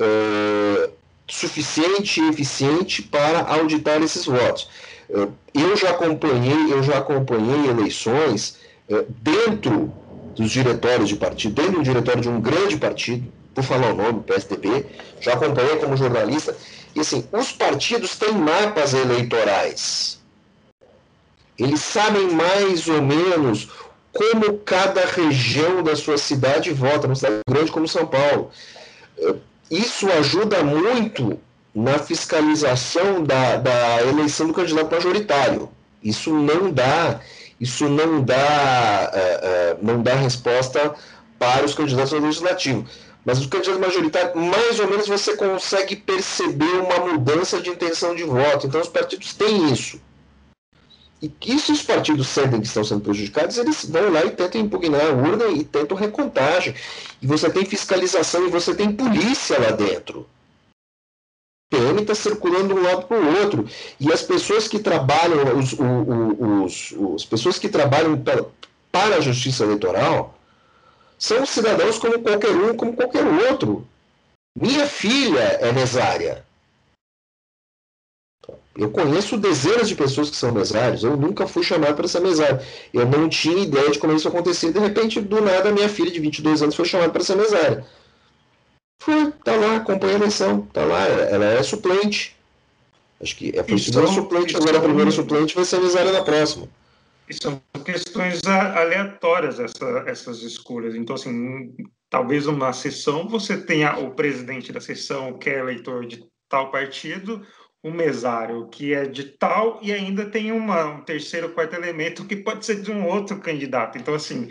uh, 0.00 0.92
suficiente 1.26 2.20
e 2.20 2.28
eficiente 2.28 3.02
para 3.02 3.40
auditar 3.40 4.00
esses 4.02 4.26
votos. 4.26 4.68
Uh, 5.08 5.32
eu 5.52 5.76
já 5.76 5.90
acompanhei, 5.90 6.72
eu 6.72 6.82
já 6.82 6.98
acompanhei 6.98 7.68
eleições 7.68 8.63
dentro 9.22 9.92
dos 10.34 10.50
diretórios 10.50 11.08
de 11.08 11.16
partido, 11.16 11.54
dentro 11.54 11.78
do 11.78 11.82
diretório 11.82 12.20
de 12.20 12.28
um 12.28 12.40
grande 12.40 12.76
partido, 12.76 13.32
por 13.54 13.62
falar 13.62 13.92
o 13.92 13.94
nome, 13.94 14.22
PSDB, 14.22 14.86
já 15.20 15.34
acompanhei 15.34 15.76
como 15.76 15.96
jornalista, 15.96 16.56
e 16.94 17.00
assim, 17.00 17.24
os 17.32 17.52
partidos 17.52 18.16
têm 18.16 18.32
mapas 18.32 18.94
eleitorais. 18.94 20.20
Eles 21.58 21.80
sabem 21.80 22.32
mais 22.32 22.88
ou 22.88 23.00
menos 23.00 23.68
como 24.12 24.58
cada 24.58 25.04
região 25.04 25.82
da 25.82 25.94
sua 25.96 26.18
cidade 26.18 26.72
vota, 26.72 27.06
numa 27.06 27.14
cidade 27.14 27.40
grande 27.48 27.72
como 27.72 27.86
São 27.86 28.06
Paulo. 28.06 28.50
É, 29.18 29.34
isso 29.70 30.10
ajuda 30.10 30.62
muito 30.62 31.38
na 31.74 31.98
fiscalização 31.98 33.24
da, 33.24 33.56
da 33.56 34.02
eleição 34.02 34.46
do 34.46 34.52
candidato 34.52 34.92
majoritário. 34.92 35.68
Isso 36.02 36.32
não 36.32 36.70
dá 36.70 37.20
isso 37.64 37.88
não 37.88 38.22
dá, 38.22 39.10
é, 39.14 39.18
é, 39.18 39.76
não 39.80 40.02
dá 40.02 40.14
resposta 40.14 40.94
para 41.38 41.64
os 41.64 41.74
candidatos 41.74 42.12
ao 42.12 42.20
legislativo. 42.20 42.86
Mas 43.24 43.38
os 43.38 43.46
candidatos 43.46 43.80
majoritários, 43.80 44.34
mais 44.34 44.78
ou 44.78 44.86
menos 44.86 45.08
você 45.08 45.34
consegue 45.34 45.96
perceber 45.96 46.76
uma 46.82 46.98
mudança 47.10 47.62
de 47.62 47.70
intenção 47.70 48.14
de 48.14 48.22
voto. 48.22 48.66
Então 48.66 48.82
os 48.82 48.88
partidos 48.88 49.32
têm 49.32 49.72
isso. 49.72 49.98
E, 51.22 51.32
e 51.46 51.58
se 51.58 51.72
os 51.72 51.82
partidos 51.82 52.28
sentem 52.28 52.60
que 52.60 52.66
estão 52.66 52.84
sendo 52.84 53.00
prejudicados, 53.00 53.56
eles 53.56 53.86
vão 53.86 54.12
lá 54.12 54.26
e 54.26 54.30
tentam 54.30 54.60
impugnar 54.60 55.00
a 55.00 55.12
urna 55.14 55.46
e 55.46 55.64
tentam 55.64 55.96
recontagem. 55.96 56.74
E 57.22 57.26
você 57.26 57.48
tem 57.48 57.64
fiscalização 57.64 58.46
e 58.46 58.50
você 58.50 58.74
tem 58.74 58.92
polícia 58.92 59.58
lá 59.58 59.70
dentro. 59.70 60.28
PM 61.74 62.00
está 62.00 62.14
circulando 62.14 62.68
de 62.68 62.80
um 62.80 62.82
lado 62.82 63.06
para 63.06 63.18
o 63.18 63.40
outro. 63.40 63.66
E 63.98 64.12
as 64.12 64.22
pessoas 64.22 64.68
que 64.68 64.78
trabalham, 64.78 65.58
os, 65.58 65.72
os, 65.72 66.92
os, 66.92 67.14
as 67.14 67.24
pessoas 67.24 67.58
que 67.58 67.68
trabalham 67.68 68.22
para 68.92 69.16
a 69.16 69.20
justiça 69.20 69.64
eleitoral 69.64 70.38
são 71.18 71.44
cidadãos 71.44 71.98
como 71.98 72.20
qualquer 72.20 72.50
um, 72.50 72.76
como 72.76 72.94
qualquer 72.94 73.24
outro. 73.50 73.86
Minha 74.56 74.86
filha 74.86 75.58
é 75.60 75.72
mesária. 75.72 76.44
Eu 78.76 78.90
conheço 78.90 79.36
dezenas 79.36 79.88
de 79.88 79.94
pessoas 79.94 80.30
que 80.30 80.36
são 80.36 80.52
mesários. 80.52 81.04
Eu 81.04 81.16
nunca 81.16 81.46
fui 81.46 81.62
chamado 81.62 81.94
para 81.94 82.08
ser 82.08 82.20
mesário. 82.20 82.60
Eu 82.92 83.06
não 83.06 83.28
tinha 83.28 83.62
ideia 83.62 83.90
de 83.90 83.98
como 83.98 84.12
isso 84.12 84.28
acontecia. 84.28 84.72
De 84.72 84.80
repente, 84.80 85.20
do 85.20 85.40
nada, 85.40 85.70
minha 85.70 85.88
filha 85.88 86.10
de 86.10 86.18
22 86.20 86.62
anos 86.62 86.74
foi 86.74 86.84
chamada 86.84 87.12
para 87.12 87.22
ser 87.22 87.36
mesária. 87.36 87.86
Foi, 89.04 89.30
tá 89.44 89.54
lá, 89.54 89.76
acompanha 89.76 90.14
a 90.14 90.16
eleição, 90.16 90.62
tá 90.72 90.82
lá, 90.82 91.06
ela 91.06 91.44
é 91.44 91.62
suplente. 91.62 92.34
Acho 93.20 93.36
que 93.36 93.52
é 93.54 93.62
foi 93.62 93.78
segunda 93.78 94.06
suplente, 94.06 94.56
agora 94.56 94.78
a 94.78 94.80
primeira 94.80 95.10
suplente 95.10 95.54
vai 95.54 95.64
ser 95.66 95.76
a 95.76 95.80
Miséria 95.80 96.10
da 96.10 96.22
próxima. 96.22 96.66
E 97.28 97.34
são 97.34 97.60
questões 97.84 98.40
aleatórias 98.46 99.60
essa, 99.60 100.04
essas 100.06 100.42
escolhas. 100.42 100.94
Então, 100.94 101.16
assim, 101.16 101.74
talvez 102.08 102.46
uma 102.46 102.72
sessão 102.72 103.28
você 103.28 103.58
tenha 103.58 103.98
o 103.98 104.12
presidente 104.12 104.72
da 104.72 104.80
sessão 104.80 105.38
que 105.38 105.50
é 105.50 105.58
eleitor 105.58 106.06
de 106.06 106.24
tal 106.48 106.70
partido, 106.70 107.46
o 107.82 107.90
mesário 107.90 108.68
que 108.68 108.94
é 108.94 109.04
de 109.04 109.24
tal, 109.24 109.80
e 109.82 109.92
ainda 109.92 110.24
tem 110.24 110.50
uma, 110.50 110.86
um 110.86 111.02
terceiro, 111.02 111.50
quarto 111.50 111.74
elemento 111.74 112.24
que 112.24 112.36
pode 112.36 112.64
ser 112.64 112.80
de 112.80 112.90
um 112.90 113.06
outro 113.06 113.38
candidato. 113.38 113.98
Então, 113.98 114.14
assim, 114.14 114.48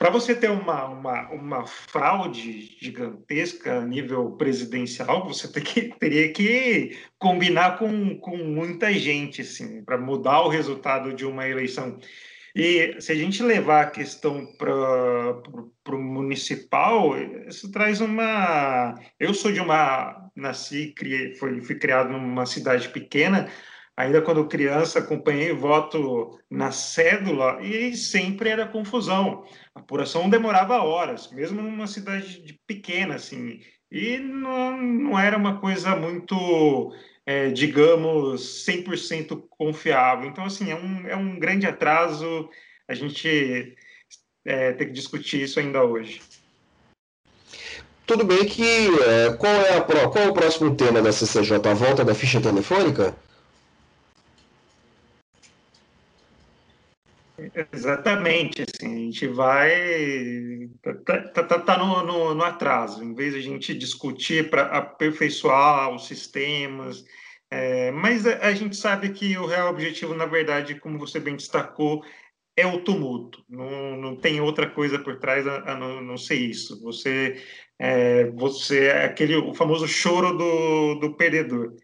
para 0.00 0.08
você 0.08 0.34
ter 0.34 0.50
uma, 0.50 0.86
uma, 0.86 1.28
uma 1.28 1.66
fraude 1.66 2.74
gigantesca 2.80 3.80
a 3.80 3.84
nível 3.84 4.30
presidencial, 4.30 5.28
você 5.28 5.46
que, 5.60 5.94
teria 6.00 6.32
que 6.32 6.98
combinar 7.18 7.78
com, 7.78 8.16
com 8.18 8.34
muita 8.38 8.90
gente 8.94 9.42
assim, 9.42 9.84
para 9.84 9.98
mudar 9.98 10.40
o 10.40 10.48
resultado 10.48 11.12
de 11.12 11.26
uma 11.26 11.46
eleição. 11.46 11.98
E 12.56 12.96
se 12.98 13.12
a 13.12 13.14
gente 13.14 13.42
levar 13.42 13.82
a 13.82 13.90
questão 13.90 14.46
para 14.56 15.94
o 15.94 15.98
municipal, 15.98 17.14
isso 17.46 17.70
traz 17.70 18.00
uma. 18.00 18.98
Eu 19.18 19.34
sou 19.34 19.52
de 19.52 19.60
uma. 19.60 20.30
Nasci, 20.34 20.94
criei, 20.96 21.34
fui, 21.34 21.60
fui 21.60 21.74
criado 21.74 22.10
numa 22.10 22.46
cidade 22.46 22.88
pequena 22.88 23.50
Ainda 24.00 24.22
quando 24.22 24.48
criança, 24.48 24.98
acompanhei 24.98 25.52
voto 25.52 26.40
na 26.50 26.72
cédula 26.72 27.60
e 27.60 27.94
sempre 27.94 28.48
era 28.48 28.66
confusão. 28.66 29.44
A 29.74 29.80
apuração 29.80 30.30
demorava 30.30 30.82
horas, 30.82 31.30
mesmo 31.30 31.60
numa 31.60 31.86
cidade 31.86 32.58
pequena, 32.66 33.16
assim. 33.16 33.60
E 33.92 34.18
não, 34.18 34.80
não 34.80 35.18
era 35.18 35.36
uma 35.36 35.60
coisa 35.60 35.94
muito, 35.96 36.94
é, 37.26 37.50
digamos, 37.50 38.64
100% 38.66 39.44
confiável. 39.50 40.30
Então, 40.30 40.44
assim, 40.44 40.70
é 40.70 40.74
um, 40.74 41.06
é 41.06 41.14
um 41.14 41.38
grande 41.38 41.66
atraso. 41.66 42.48
A 42.88 42.94
gente 42.94 43.76
é, 44.46 44.72
que 44.72 44.86
discutir 44.86 45.42
isso 45.42 45.60
ainda 45.60 45.84
hoje. 45.84 46.22
Tudo 48.06 48.24
bem 48.24 48.46
que 48.46 48.88
é, 49.02 49.34
qual 49.34 49.52
é 49.52 49.76
a 49.76 49.82
qual 49.82 50.24
é 50.24 50.28
o 50.28 50.32
próximo 50.32 50.74
tema 50.74 51.02
da 51.02 51.12
CCJ? 51.12 51.68
A 51.68 51.74
volta 51.74 52.02
da 52.02 52.14
ficha 52.14 52.40
telefônica? 52.40 53.14
Exatamente, 57.72 58.62
assim, 58.62 58.94
a 58.94 58.98
gente 58.98 59.26
vai. 59.28 60.68
Tá, 60.82 60.94
tá, 61.18 61.42
tá, 61.44 61.58
tá 61.58 61.78
no, 61.78 62.04
no, 62.04 62.34
no, 62.34 62.44
atraso, 62.44 63.02
em 63.02 63.14
vez 63.14 63.32
de 63.32 63.38
a 63.38 63.42
gente 63.42 63.74
discutir 63.74 64.50
para 64.50 64.62
aperfeiçoar 64.62 65.94
os 65.94 66.06
sistemas. 66.06 67.04
É, 67.50 67.90
mas 67.90 68.26
a, 68.26 68.46
a, 68.46 68.54
gente 68.54 68.76
sabe 68.76 69.10
que 69.10 69.36
o 69.36 69.46
real 69.46 69.70
objetivo, 69.70 70.14
na 70.14 70.26
verdade, 70.26 70.78
como 70.78 70.98
você 70.98 71.18
bem 71.18 71.36
destacou, 71.36 72.02
é 72.56 72.66
o 72.66 72.80
tumulto. 72.82 73.44
Não, 73.48 73.96
não 73.96 74.16
tem 74.16 74.40
outra 74.40 74.68
coisa 74.68 74.98
por 74.98 75.18
trás 75.18 75.46
a, 75.46 75.72
a 75.72 75.76
não, 75.76 76.00
não 76.00 76.16
ser 76.16 76.36
isso. 76.36 76.80
Você 76.82 77.42
é, 77.78 78.26
você 78.32 78.86
é 78.86 79.04
aquele 79.04 79.36
o 79.36 79.54
famoso 79.54 79.88
choro 79.88 80.36
do, 80.36 80.94
do 80.96 81.16
perdedor. 81.16 81.74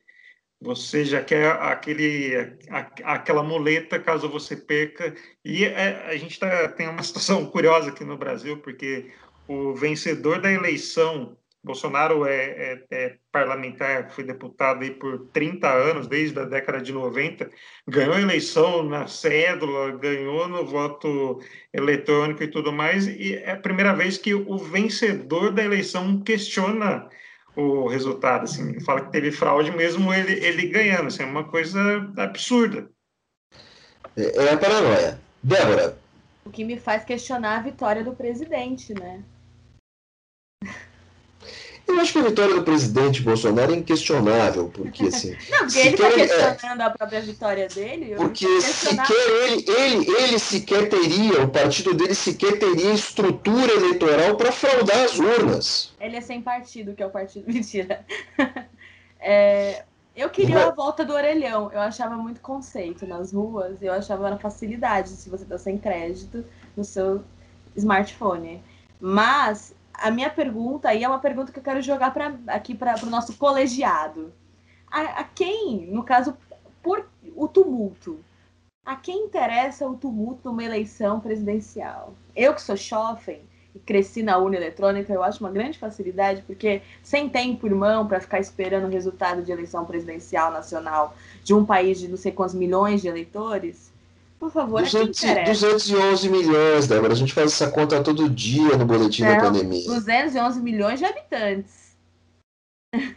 Você 0.60 1.04
já 1.04 1.22
quer 1.22 1.50
aquele, 1.60 2.58
aquela 3.04 3.42
muleta 3.42 3.98
caso 3.98 4.28
você 4.28 4.56
perca. 4.56 5.14
E 5.44 5.64
é, 5.64 6.06
a 6.06 6.16
gente 6.16 6.38
tá, 6.38 6.68
tem 6.68 6.88
uma 6.88 7.02
situação 7.02 7.46
curiosa 7.50 7.90
aqui 7.90 8.04
no 8.04 8.16
Brasil, 8.16 8.58
porque 8.58 9.10
o 9.46 9.74
vencedor 9.74 10.40
da 10.40 10.50
eleição, 10.50 11.36
Bolsonaro 11.62 12.24
é, 12.24 12.44
é, 12.44 12.84
é, 12.90 13.16
parlamentar, 13.30 14.10
foi 14.10 14.24
deputado 14.24 14.82
aí 14.82 14.92
por 14.92 15.28
30 15.32 15.68
anos, 15.68 16.06
desde 16.06 16.38
a 16.38 16.44
década 16.44 16.80
de 16.80 16.92
90, 16.92 17.50
ganhou 17.86 18.14
a 18.14 18.20
eleição 18.20 18.82
na 18.82 19.06
cédula, 19.06 19.92
ganhou 19.98 20.48
no 20.48 20.64
voto 20.64 21.40
eletrônico 21.72 22.42
e 22.42 22.48
tudo 22.48 22.72
mais, 22.72 23.06
e 23.06 23.34
é 23.34 23.52
a 23.52 23.56
primeira 23.56 23.92
vez 23.92 24.16
que 24.16 24.34
o 24.34 24.56
vencedor 24.56 25.52
da 25.52 25.64
eleição 25.64 26.20
questiona 26.22 27.08
o 27.56 27.88
resultado, 27.88 28.44
assim, 28.44 28.78
fala 28.80 29.00
que 29.00 29.10
teve 29.10 29.32
fraude 29.32 29.70
mesmo 29.70 30.12
ele, 30.12 30.32
ele 30.44 30.68
ganhando, 30.68 31.06
assim, 31.06 31.22
é 31.22 31.26
uma 31.26 31.44
coisa 31.44 31.80
absurda. 32.16 32.88
É, 34.16 34.44
é 34.44 34.52
a 34.52 34.58
paranoia. 34.58 35.18
Débora. 35.42 35.98
O 36.44 36.50
que 36.50 36.64
me 36.64 36.78
faz 36.78 37.04
questionar 37.04 37.58
a 37.58 37.62
vitória 37.62 38.04
do 38.04 38.14
presidente, 38.14 38.92
né? 38.94 39.22
Eu 41.86 42.00
acho 42.00 42.12
que 42.12 42.18
a 42.18 42.22
vitória 42.22 42.54
do 42.54 42.64
presidente 42.64 43.22
Bolsonaro 43.22 43.72
é 43.72 43.76
inquestionável, 43.76 44.68
porque 44.74 45.04
assim. 45.04 45.36
Não, 45.48 45.58
porque 45.60 45.78
ele 45.78 46.22
está 46.22 46.50
questionando 46.50 46.80
é, 46.80 46.84
a 46.84 46.90
própria 46.90 47.20
vitória 47.20 47.68
dele. 47.68 48.14
Porque 48.16 48.60
sequer 48.60 49.28
ele, 49.44 49.64
ele, 49.70 50.10
ele 50.10 50.38
sequer 50.38 50.88
teria, 50.88 51.42
o 51.42 51.48
partido 51.48 51.94
dele 51.94 52.14
sequer 52.14 52.58
teria 52.58 52.92
estrutura 52.92 53.72
eleitoral 53.72 54.36
para 54.36 54.50
fraudar 54.50 55.04
as 55.04 55.18
urnas. 55.18 55.94
Ele 56.00 56.16
é 56.16 56.20
sem 56.20 56.42
partido, 56.42 56.92
que 56.92 57.02
é 57.02 57.06
o 57.06 57.10
partido. 57.10 57.44
Mentira. 57.52 58.04
É, 59.20 59.84
eu 60.16 60.28
queria 60.30 60.66
a 60.66 60.70
volta 60.70 61.04
do 61.04 61.12
orelhão. 61.12 61.70
Eu 61.70 61.80
achava 61.80 62.16
muito 62.16 62.40
conceito 62.40 63.06
nas 63.06 63.32
ruas, 63.32 63.80
eu 63.80 63.92
achava 63.92 64.26
uma 64.26 64.38
facilidade 64.38 65.10
se 65.10 65.30
você 65.30 65.44
está 65.44 65.58
sem 65.58 65.78
crédito 65.78 66.44
no 66.76 66.82
seu 66.82 67.22
smartphone. 67.76 68.60
Mas 68.98 69.75
a 69.98 70.10
minha 70.10 70.30
pergunta 70.30 70.88
aí 70.88 71.04
é 71.04 71.08
uma 71.08 71.18
pergunta 71.18 71.52
que 71.52 71.58
eu 71.58 71.62
quero 71.62 71.82
jogar 71.82 72.12
pra, 72.12 72.34
aqui 72.48 72.74
para 72.74 72.96
o 73.02 73.10
nosso 73.10 73.34
colegiado. 73.36 74.32
A, 74.90 75.20
a, 75.20 75.24
quem, 75.24 75.86
no 75.86 76.02
caso, 76.02 76.36
por 76.82 77.06
o 77.34 77.48
tumulto, 77.48 78.20
a 78.84 78.94
quem 78.96 79.24
interessa 79.24 79.86
o 79.86 79.96
tumulto 79.96 80.48
numa 80.48 80.62
eleição 80.62 81.20
presidencial? 81.20 82.14
Eu 82.34 82.54
que 82.54 82.62
sou 82.62 82.76
jovem 82.76 83.40
e 83.74 83.78
cresci 83.80 84.22
na 84.22 84.38
urna 84.38 84.56
eletrônica, 84.56 85.12
eu 85.12 85.22
acho 85.22 85.40
uma 85.40 85.50
grande 85.50 85.78
facilidade, 85.78 86.42
porque 86.46 86.80
sem 87.02 87.28
tempo, 87.28 87.66
irmão, 87.66 88.06
para 88.06 88.20
ficar 88.20 88.38
esperando 88.38 88.86
o 88.86 88.90
resultado 88.90 89.42
de 89.42 89.52
eleição 89.52 89.84
presidencial 89.84 90.52
nacional 90.52 91.14
de 91.42 91.52
um 91.52 91.64
país 91.64 91.98
de 91.98 92.08
não 92.08 92.16
sei 92.16 92.32
quantos 92.32 92.54
milhões 92.54 93.02
de 93.02 93.08
eleitores, 93.08 93.92
por 94.38 94.50
favor, 94.50 94.82
200, 94.82 95.20
211 95.46 96.28
milhões, 96.28 96.86
Débora. 96.86 97.12
A 97.12 97.16
gente 97.16 97.32
faz 97.32 97.52
essa 97.52 97.70
conta 97.70 98.02
todo 98.02 98.28
dia 98.28 98.76
no 98.76 98.84
boletim 98.84 99.22
Não, 99.22 99.34
da 99.34 99.40
pandemia. 99.40 99.86
211 99.86 100.60
milhões 100.60 100.98
de 100.98 101.04
habitantes. 101.04 101.86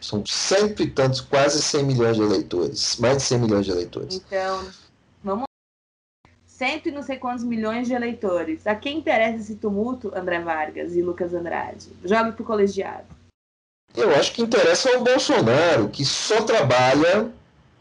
São 0.01 0.25
cento 0.25 0.81
e 0.81 0.89
tantos, 0.89 1.21
quase 1.21 1.61
100 1.61 1.83
milhões 1.83 2.15
de 2.15 2.23
eleitores. 2.23 2.97
Mais 2.97 3.17
de 3.17 3.23
100 3.23 3.39
milhões 3.39 3.65
de 3.65 3.71
eleitores. 3.71 4.15
Então, 4.15 4.65
vamos 5.23 5.45
cento 6.45 6.89
e 6.89 6.91
não 6.91 7.03
sei 7.03 7.17
quantos 7.17 7.43
milhões 7.43 7.87
de 7.87 7.93
eleitores. 7.93 8.65
A 8.67 8.75
quem 8.75 8.97
interessa 8.97 9.37
esse 9.37 9.55
tumulto, 9.55 10.11
André 10.15 10.39
Vargas 10.39 10.95
e 10.95 11.01
Lucas 11.01 11.33
Andrade? 11.33 11.87
Jogue 12.03 12.33
pro 12.33 12.43
colegiado. 12.43 13.05
Eu 13.95 14.13
acho 14.15 14.33
que 14.33 14.41
interessa 14.41 14.89
ao 14.91 15.03
Bolsonaro, 15.03 15.89
que 15.89 16.05
só 16.05 16.41
trabalha 16.43 17.31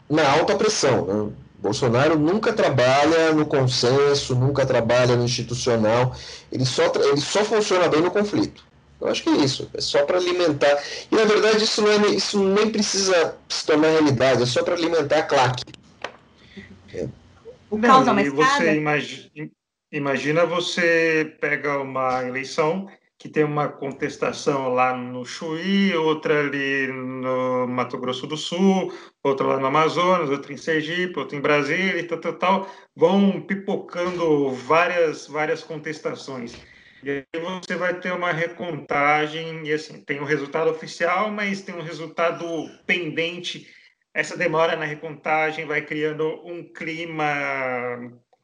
na 0.09 0.31
alta 0.31 0.55
pressão. 0.55 1.05
Né? 1.05 1.33
Bolsonaro 1.61 2.17
nunca 2.17 2.53
trabalha 2.53 3.33
no 3.33 3.45
consenso, 3.45 4.33
nunca 4.33 4.65
trabalha 4.65 5.15
no 5.15 5.25
institucional, 5.25 6.15
ele 6.51 6.65
só, 6.65 6.83
ele 6.95 7.19
só 7.19 7.43
funciona 7.43 7.89
bem 7.89 8.01
no 8.01 8.11
conflito. 8.11 8.63
Eu 9.01 9.07
acho 9.07 9.23
que 9.23 9.29
é 9.29 9.37
isso, 9.37 9.69
é 9.73 9.81
só 9.81 10.05
para 10.05 10.17
alimentar. 10.17 10.77
E 11.11 11.15
na 11.15 11.25
verdade 11.25 11.63
isso, 11.63 11.81
não 11.81 11.91
é, 11.91 12.07
isso 12.09 12.41
nem 12.43 12.69
precisa 12.69 13.35
se 13.47 13.65
tornar 13.65 13.89
realidade, 13.89 14.43
é 14.43 14.45
só 14.45 14.63
para 14.63 14.75
alimentar 14.75 15.19
a 15.19 15.23
claque. 15.23 15.63
É. 16.93 17.07
O 17.69 17.77
não, 17.77 18.19
e 18.19 18.29
você 18.29 18.75
imagina, 18.75 19.29
imagina 19.91 20.45
você 20.45 21.35
pega 21.39 21.77
uma 21.79 22.23
eleição 22.23 22.89
que 23.19 23.27
tem 23.27 23.43
uma 23.43 23.67
contestação 23.67 24.69
lá 24.69 24.95
no 24.95 25.25
Chuí, 25.25 25.93
outra 25.93 26.39
ali 26.39 26.87
no 26.87 27.67
Mato 27.67 27.97
Grosso 27.97 28.25
do 28.25 28.37
Sul, 28.37 28.93
outra 29.21 29.45
lá 29.45 29.59
no 29.59 29.65
Amazonas, 29.65 30.29
outra 30.29 30.53
em 30.53 30.57
Sergipe, 30.57 31.19
outra 31.19 31.37
em 31.37 31.41
Brasília 31.41 31.99
e 31.99 32.03
tal, 32.03 32.17
tal, 32.17 32.33
tal, 32.35 32.71
vão 32.95 33.41
pipocando 33.41 34.51
várias, 34.51 35.27
várias 35.27 35.61
contestações. 35.61 36.55
E 37.03 37.11
aí 37.11 37.41
você 37.41 37.75
vai 37.75 37.99
ter 37.99 38.13
uma 38.13 38.31
recontagem, 38.31 39.67
e 39.67 39.73
assim, 39.73 40.01
tem 40.01 40.19
o 40.19 40.23
um 40.23 40.25
resultado 40.25 40.69
oficial, 40.71 41.29
mas 41.29 41.61
tem 41.61 41.75
um 41.75 41.81
resultado 41.81 42.45
pendente. 42.87 43.67
Essa 44.13 44.37
demora 44.37 44.77
na 44.77 44.85
recontagem 44.85 45.65
vai 45.65 45.81
criando 45.81 46.25
um 46.45 46.63
clima 46.71 47.27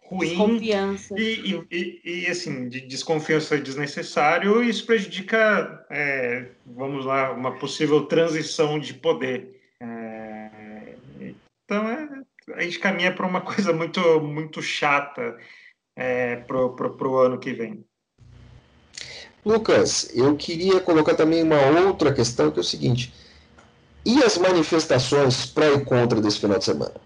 ruim 0.08 0.30
desconfiança. 0.30 1.16
E, 1.18 1.66
e, 1.72 2.01
e, 2.03 2.28
assim, 2.28 2.70
de 2.70 2.82
desconfiança 2.82 3.58
desnecessário, 3.58 4.64
e 4.64 4.70
isso 4.70 4.86
prejudica, 4.86 5.86
é, 5.89 6.47
vamos 6.66 7.06
lá, 7.06 7.32
uma 7.32 7.58
possível 7.58 8.06
transição 8.06 8.80
de 8.80 8.93
poder. 8.93 9.60
É, 9.82 10.95
então, 11.20 11.89
é, 11.89 12.10
a 12.53 12.62
gente 12.62 12.80
caminha 12.80 13.14
para 13.14 13.26
uma 13.26 13.41
coisa 13.41 13.74
muito, 13.74 13.99
muito 14.22 14.62
chata 14.62 15.38
é, 15.95 16.38
para 16.38 17.08
o 17.08 17.18
ano 17.18 17.39
que 17.39 17.53
vem. 17.53 17.84
Lucas, 19.45 20.10
eu 20.16 20.36
queria 20.36 20.80
colocar 20.80 21.14
também 21.14 21.43
uma 21.43 21.62
outra 21.88 22.12
questão, 22.12 22.49
que 22.49 22.58
é 22.58 22.62
o 22.62 22.64
seguinte: 22.64 23.14
e 24.03 24.24
as 24.24 24.38
manifestações 24.38 25.45
pró 25.45 25.66
e 25.66 25.86
contra 25.86 26.20
desse 26.20 26.39
final 26.39 26.58
de 26.58 26.66
semana? 26.66 27.05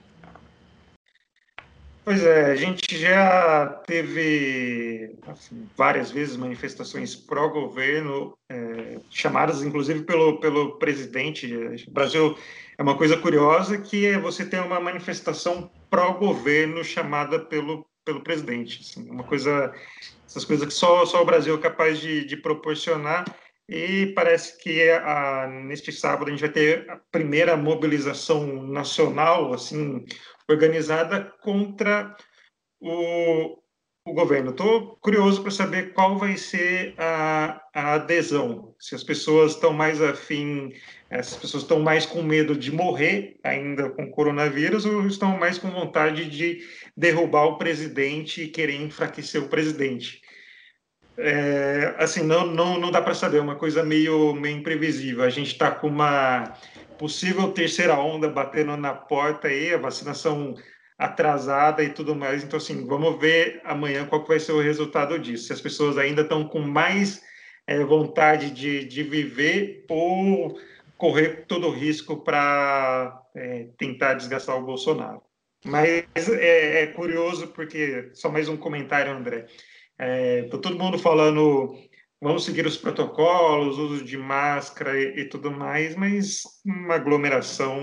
Pois 2.04 2.24
é, 2.24 2.52
a 2.52 2.56
gente 2.56 2.98
já 2.98 3.68
teve 3.86 5.16
assim, 5.28 5.68
várias 5.78 6.10
vezes 6.10 6.36
manifestações 6.36 7.16
pró-governo, 7.16 8.36
é, 8.50 9.00
chamadas 9.10 9.62
inclusive 9.62 10.04
pelo, 10.04 10.40
pelo 10.40 10.80
presidente. 10.80 11.54
O 11.88 11.92
Brasil 11.92 12.38
é 12.78 12.82
uma 12.82 12.98
coisa 12.98 13.18
curiosa 13.18 13.78
que 13.78 14.06
é 14.06 14.18
você 14.18 14.46
ter 14.46 14.60
uma 14.62 14.80
manifestação 14.80 15.70
pró-governo 15.90 16.84
chamada 16.84 17.38
pelo, 17.38 17.86
pelo 18.04 18.22
presidente. 18.22 18.80
Assim, 18.82 19.10
uma 19.10 19.24
coisa, 19.24 19.74
essas 20.26 20.46
coisas 20.46 20.68
que 20.68 20.74
só, 20.74 21.06
só 21.06 21.22
o 21.22 21.26
Brasil 21.26 21.56
é 21.56 21.60
capaz 21.60 22.00
de, 22.00 22.26
de 22.26 22.38
proporcionar. 22.38 23.26
E 23.68 24.08
parece 24.16 24.58
que 24.58 24.90
a, 24.90 25.48
neste 25.48 25.92
sábado 25.92 26.30
a 26.30 26.32
gente 26.32 26.40
vai 26.40 26.50
ter 26.50 26.90
a 26.90 26.96
primeira 27.12 27.56
mobilização 27.56 28.64
nacional, 28.64 29.54
assim, 29.54 30.04
organizada 30.50 31.32
contra 31.42 32.16
o, 32.80 33.60
o 34.06 34.14
governo. 34.14 34.52
Estou 34.52 34.98
curioso 35.02 35.42
para 35.42 35.52
saber 35.52 35.94
qual 35.94 36.18
vai 36.18 36.38
ser 36.38 36.96
a, 36.98 37.62
a, 37.74 37.94
adesão. 37.94 38.74
Se 38.80 38.96
as 38.96 39.04
pessoas 39.04 39.54
estão 39.54 39.74
mais 39.74 40.02
afim, 40.02 40.74
as 41.10 41.36
pessoas 41.36 41.64
estão 41.64 41.80
mais 41.80 42.06
com 42.06 42.22
medo 42.24 42.56
de 42.56 42.72
morrer 42.72 43.40
ainda 43.44 43.90
com 43.90 44.10
coronavírus 44.10 44.86
ou 44.86 45.06
estão 45.08 45.38
mais 45.38 45.58
com 45.58 45.70
vontade 45.70 46.30
de 46.30 46.66
derrubar 46.96 47.46
o 47.46 47.58
presidente 47.58 48.44
e 48.44 48.48
querer 48.48 48.82
enfraquecer 48.82 49.42
o 49.42 49.50
presidente. 49.50 50.22
É, 51.22 51.96
assim, 51.98 52.24
não, 52.24 52.46
não, 52.46 52.80
não 52.80 52.92
dá 52.92 53.02
para 53.02 53.14
saber, 53.14 53.40
é 53.40 53.42
uma 53.42 53.58
coisa 53.58 53.84
meio, 53.84 54.34
meio 54.34 54.58
imprevisível. 54.58 55.24
A 55.24 55.30
gente 55.30 55.52
está 55.52 55.70
com 55.70 55.88
uma 55.88 56.56
possível 57.00 57.52
terceira 57.54 57.98
onda 57.98 58.30
batendo 58.30 58.76
na 58.76 58.94
porta 58.94 59.48
aí, 59.48 59.74
a 59.74 59.78
vacinação 59.78 60.54
atrasada 60.98 61.82
e 61.82 61.90
tudo 61.90 62.14
mais. 62.14 62.44
Então, 62.44 62.58
assim, 62.58 62.86
vamos 62.86 63.18
ver 63.20 63.62
amanhã 63.64 64.06
qual 64.06 64.26
vai 64.26 64.40
ser 64.40 64.52
o 64.52 64.62
resultado 64.62 65.18
disso. 65.18 65.46
Se 65.46 65.54
as 65.54 65.62
pessoas 65.62 65.98
ainda 65.98 66.22
estão 66.22 66.44
com 66.44 66.60
mais 66.60 67.24
é, 67.66 67.82
vontade 67.86 68.52
de, 68.52 68.84
de 68.84 69.02
viver 69.02 69.86
ou 69.90 70.60
correr 70.98 71.46
todo 71.48 71.68
o 71.68 71.72
risco 71.72 72.18
para 72.18 73.18
é, 73.34 73.70
tentar 73.78 74.16
desgastar 74.16 74.58
o 74.58 74.66
Bolsonaro. 74.66 75.22
Mas 75.64 76.30
é, 76.30 76.84
é, 76.84 76.88
curioso 76.88 77.48
porque, 77.48 78.10
só 78.14 78.30
mais 78.30 78.50
um 78.50 78.58
comentário, 78.58 79.12
André. 79.12 79.46
É, 79.98 80.44
tá 80.44 80.58
todo 80.58 80.78
mundo 80.78 81.00
falando 81.00 81.76
vamos 82.22 82.46
seguir 82.46 82.66
os 82.66 82.78
protocolos, 82.78 83.78
uso 83.78 84.04
de 84.04 84.18
máscara 84.18 85.00
e, 85.00 85.22
e 85.22 85.26
tudo 85.26 85.52
mais, 85.52 85.96
mas 85.96 86.44
uma 86.66 86.96
aglomeração 86.96 87.78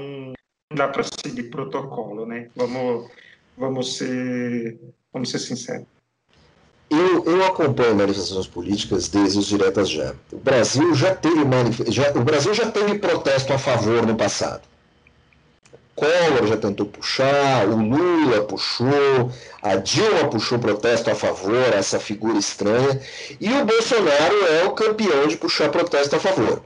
não 0.70 0.76
dá 0.76 0.88
para 0.88 1.04
seguir 1.04 1.44
protocolo, 1.44 2.26
né? 2.26 2.48
Vamos, 2.54 3.10
vamos 3.56 3.96
ser, 3.96 4.78
vamos 5.12 5.30
ser 5.30 5.38
sinceros. 5.38 5.86
Eu, 6.88 7.24
eu 7.24 7.44
acompanho 7.44 7.96
manifestações 7.96 8.46
políticas 8.46 9.08
desde 9.08 9.38
os 9.38 9.46
diretas 9.46 9.90
já. 9.90 10.14
O 10.32 10.38
Brasil 10.38 10.94
já 10.94 11.14
teve 11.14 11.42
já, 11.88 12.12
o 12.12 12.22
Brasil 12.22 12.54
já 12.54 12.70
teve 12.70 12.98
protesto 12.98 13.52
a 13.52 13.58
favor 13.58 14.06
no 14.06 14.16
passado. 14.16 14.62
Collor 15.96 16.46
já 16.46 16.58
tentou 16.58 16.86
puxar, 16.86 17.66
o 17.66 17.74
Lula 17.74 18.44
puxou, 18.44 19.32
a 19.62 19.76
Dilma 19.76 20.28
puxou 20.28 20.58
protesto 20.58 21.10
a 21.10 21.14
favor, 21.14 21.72
essa 21.72 21.98
figura 21.98 22.38
estranha, 22.38 23.00
e 23.40 23.50
o 23.50 23.64
Bolsonaro 23.64 24.46
é 24.46 24.64
o 24.64 24.72
campeão 24.72 25.26
de 25.26 25.38
puxar 25.38 25.70
protesto 25.70 26.14
a 26.14 26.20
favor. 26.20 26.62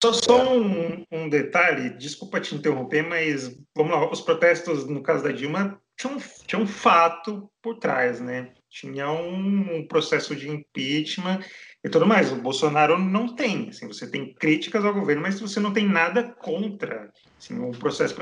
Só, 0.00 0.12
só 0.12 0.54
um, 0.54 1.04
um, 1.10 1.28
detalhe, 1.28 1.90
desculpa 1.90 2.40
te 2.40 2.54
interromper, 2.54 3.02
mas 3.02 3.56
vamos 3.74 3.92
lá, 3.92 4.08
os 4.08 4.20
protestos, 4.20 4.86
no 4.86 5.02
caso 5.02 5.24
da 5.24 5.32
Dilma, 5.32 5.80
tinham, 5.96 6.18
tinha 6.46 6.60
um 6.60 6.66
fato 6.66 7.50
por 7.60 7.78
trás, 7.78 8.20
né? 8.20 8.50
Tinha 8.68 9.10
um, 9.10 9.78
um 9.78 9.86
processo 9.86 10.34
de 10.36 10.50
impeachment 10.50 11.40
e 11.82 11.88
tudo 11.88 12.06
mais. 12.06 12.32
O 12.32 12.36
Bolsonaro 12.36 12.98
não 12.98 13.34
tem. 13.34 13.68
Assim, 13.68 13.86
você 13.86 14.10
tem 14.10 14.34
críticas 14.34 14.84
ao 14.84 14.92
governo, 14.92 15.22
mas 15.22 15.40
você 15.40 15.60
não 15.60 15.72
tem 15.72 15.88
nada 15.88 16.22
contra. 16.24 17.10
Assim, 17.44 17.60
um 17.60 17.72
processo, 17.72 18.14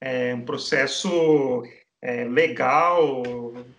é, 0.00 0.34
um 0.34 0.40
processo 0.40 1.62
é, 2.00 2.24
legal, 2.24 3.22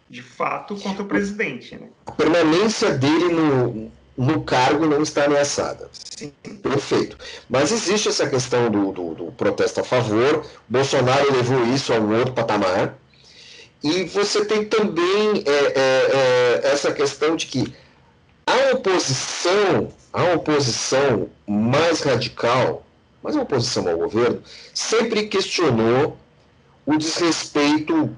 de 0.07 0.21
fato, 0.21 0.75
contra 0.75 1.01
o 1.01 1.07
presidente. 1.07 1.75
Né? 1.75 1.87
A 2.05 2.11
permanência 2.11 2.91
dele 2.91 3.33
no, 3.33 3.91
no 4.15 4.43
cargo 4.43 4.85
não 4.85 5.01
está 5.01 5.25
ameaçada. 5.25 5.89
Sim. 5.91 6.31
Perfeito. 6.61 7.17
Mas 7.49 7.71
existe 7.71 8.09
essa 8.09 8.29
questão 8.29 8.69
do, 8.69 8.91
do, 8.91 9.15
do, 9.15 9.31
protesto 9.31 9.81
a 9.81 9.83
favor. 9.83 10.45
Bolsonaro 10.67 11.31
levou 11.31 11.65
isso 11.73 11.91
a 11.91 11.97
um 11.97 12.15
outro 12.17 12.33
patamar. 12.33 12.95
E 13.81 14.03
você 14.03 14.45
tem 14.45 14.65
também 14.65 15.43
é, 15.45 15.51
é, 15.51 15.79
é, 15.79 16.61
essa 16.65 16.91
questão 16.91 17.35
de 17.35 17.45
que 17.45 17.73
a 18.45 18.73
oposição, 18.73 19.93
a 20.11 20.33
oposição 20.33 21.29
mais 21.47 22.01
radical, 22.01 22.83
mas 23.21 23.35
a 23.35 23.41
oposição 23.41 23.87
ao 23.87 23.97
governo, 23.97 24.41
sempre 24.73 25.27
questionou 25.27 26.17
o 26.85 26.97
desrespeito 26.97 28.15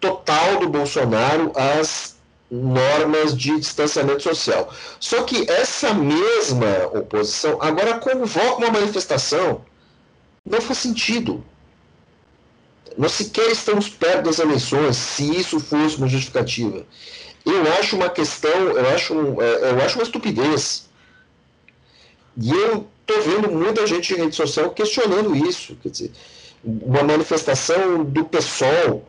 total 0.00 0.60
do 0.60 0.68
Bolsonaro 0.68 1.52
às 1.54 2.16
normas 2.50 3.36
de 3.36 3.58
distanciamento 3.58 4.22
social. 4.22 4.72
Só 5.00 5.22
que 5.24 5.50
essa 5.50 5.92
mesma 5.92 6.86
oposição 6.94 7.60
agora 7.60 7.98
convoca 7.98 8.58
uma 8.58 8.70
manifestação. 8.70 9.64
Não 10.44 10.60
faz 10.60 10.78
sentido. 10.78 11.44
Nós 12.96 13.12
sequer 13.12 13.50
estamos 13.50 13.88
perto 13.88 14.24
das 14.24 14.38
eleições, 14.38 14.96
se 14.96 15.36
isso 15.36 15.58
fosse 15.58 15.96
uma 15.96 16.08
justificativa. 16.08 16.86
Eu 17.44 17.62
acho 17.78 17.96
uma 17.96 18.08
questão, 18.08 18.50
eu 18.50 18.88
acho, 18.90 19.14
é, 19.42 19.70
eu 19.72 19.80
acho 19.82 19.98
uma 19.98 20.04
estupidez. 20.04 20.88
E 22.40 22.50
eu 22.50 22.86
estou 23.08 23.22
vendo 23.22 23.50
muita 23.50 23.86
gente 23.86 24.12
em 24.14 24.16
rede 24.16 24.34
social 24.34 24.70
questionando 24.70 25.34
isso. 25.34 25.76
Quer 25.82 25.90
dizer, 25.90 26.12
uma 26.64 27.02
manifestação 27.02 28.04
do 28.04 28.24
PSOL 28.24 29.06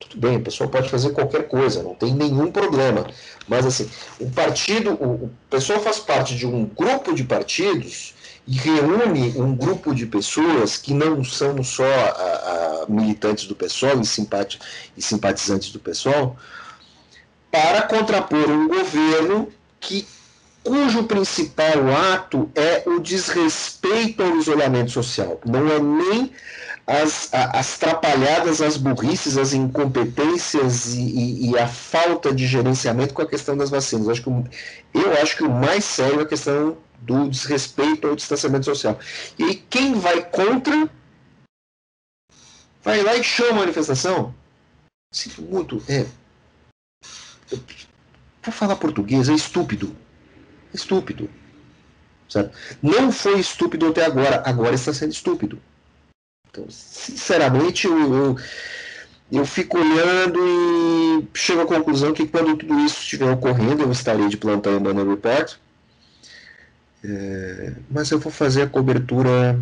tudo 0.00 0.18
bem, 0.18 0.38
o 0.38 0.42
pessoal 0.42 0.70
pode 0.70 0.88
fazer 0.88 1.10
qualquer 1.10 1.46
coisa, 1.46 1.82
não 1.82 1.94
tem 1.94 2.14
nenhum 2.14 2.50
problema. 2.50 3.06
Mas 3.46 3.66
assim, 3.66 3.88
o 4.18 4.30
partido, 4.30 4.94
o, 4.94 5.26
o 5.26 5.30
pessoal 5.50 5.78
faz 5.80 5.98
parte 5.98 6.34
de 6.34 6.46
um 6.46 6.64
grupo 6.64 7.14
de 7.14 7.22
partidos 7.22 8.14
e 8.46 8.56
reúne 8.56 9.34
um 9.36 9.54
grupo 9.54 9.94
de 9.94 10.06
pessoas 10.06 10.78
que 10.78 10.94
não 10.94 11.22
são 11.22 11.62
só 11.62 11.84
a, 11.84 12.82
a 12.82 12.86
militantes 12.88 13.46
do 13.46 13.54
PSOL 13.54 14.00
e, 14.00 14.06
simpati, 14.06 14.58
e 14.96 15.02
simpatizantes 15.02 15.70
do 15.70 15.78
PSOL, 15.78 16.36
para 17.50 17.82
contrapor 17.82 18.48
um 18.50 18.68
governo 18.68 19.52
que 19.78 20.06
cujo 20.62 21.04
principal 21.04 21.88
ato 22.12 22.50
é 22.54 22.82
o 22.86 23.00
desrespeito 23.00 24.22
ao 24.22 24.36
isolamento 24.36 24.90
social. 24.90 25.40
Não 25.44 25.68
é 25.68 25.78
nem 25.78 26.32
as, 26.86 27.28
as 27.32 27.78
trapalhadas, 27.78 28.60
as 28.60 28.76
burrices, 28.76 29.38
as 29.38 29.52
incompetências 29.52 30.94
e, 30.94 31.50
e, 31.50 31.58
a 31.58 31.66
falta 31.66 32.34
de 32.34 32.46
gerenciamento 32.46 33.14
com 33.14 33.22
a 33.22 33.28
questão 33.28 33.56
das 33.56 33.70
vacinas. 33.70 34.06
Eu 34.06 34.12
acho, 34.12 34.22
que, 34.22 34.30
eu 34.94 35.12
acho 35.22 35.36
que 35.36 35.44
o 35.44 35.50
mais 35.50 35.84
sério 35.84 36.20
é 36.20 36.22
a 36.22 36.26
questão 36.26 36.76
do 37.00 37.28
desrespeito 37.28 38.08
ao 38.08 38.16
distanciamento 38.16 38.64
social. 38.64 38.98
E 39.38 39.54
quem 39.54 39.94
vai 39.94 40.22
contra, 40.30 40.90
vai 42.82 43.02
lá 43.02 43.16
e 43.16 43.22
chama 43.22 43.50
a 43.50 43.60
manifestação. 43.60 44.34
Sinto 45.12 45.42
muito. 45.42 45.82
É, 45.88 46.06
para 48.42 48.52
falar 48.52 48.76
português, 48.76 49.28
é 49.28 49.34
estúpido. 49.34 49.94
Estúpido. 50.72 51.28
Sabe? 52.28 52.50
Não 52.80 53.10
foi 53.10 53.40
estúpido 53.40 53.88
até 53.88 54.04
agora, 54.04 54.42
agora 54.46 54.74
está 54.74 54.94
sendo 54.94 55.12
estúpido. 55.12 55.60
Então, 56.48 56.64
sinceramente, 56.68 57.86
eu, 57.86 58.14
eu, 58.14 58.36
eu, 59.32 59.44
fico 59.44 59.78
olhando 59.78 60.40
e 60.40 61.28
chego 61.34 61.62
à 61.62 61.66
conclusão 61.66 62.12
que 62.12 62.26
quando 62.26 62.56
tudo 62.56 62.78
isso 62.80 63.00
estiver 63.00 63.30
ocorrendo, 63.30 63.82
eu 63.82 63.92
estarei 63.92 64.28
de 64.28 64.36
plantão 64.36 64.76
em 64.76 64.80
Money 64.80 65.06
Report. 65.08 65.56
É, 67.02 67.72
mas 67.90 68.10
eu 68.10 68.18
vou 68.18 68.30
fazer 68.30 68.62
a 68.62 68.68
cobertura 68.68 69.58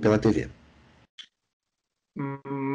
pela 0.00 0.18
TV. 0.18 0.48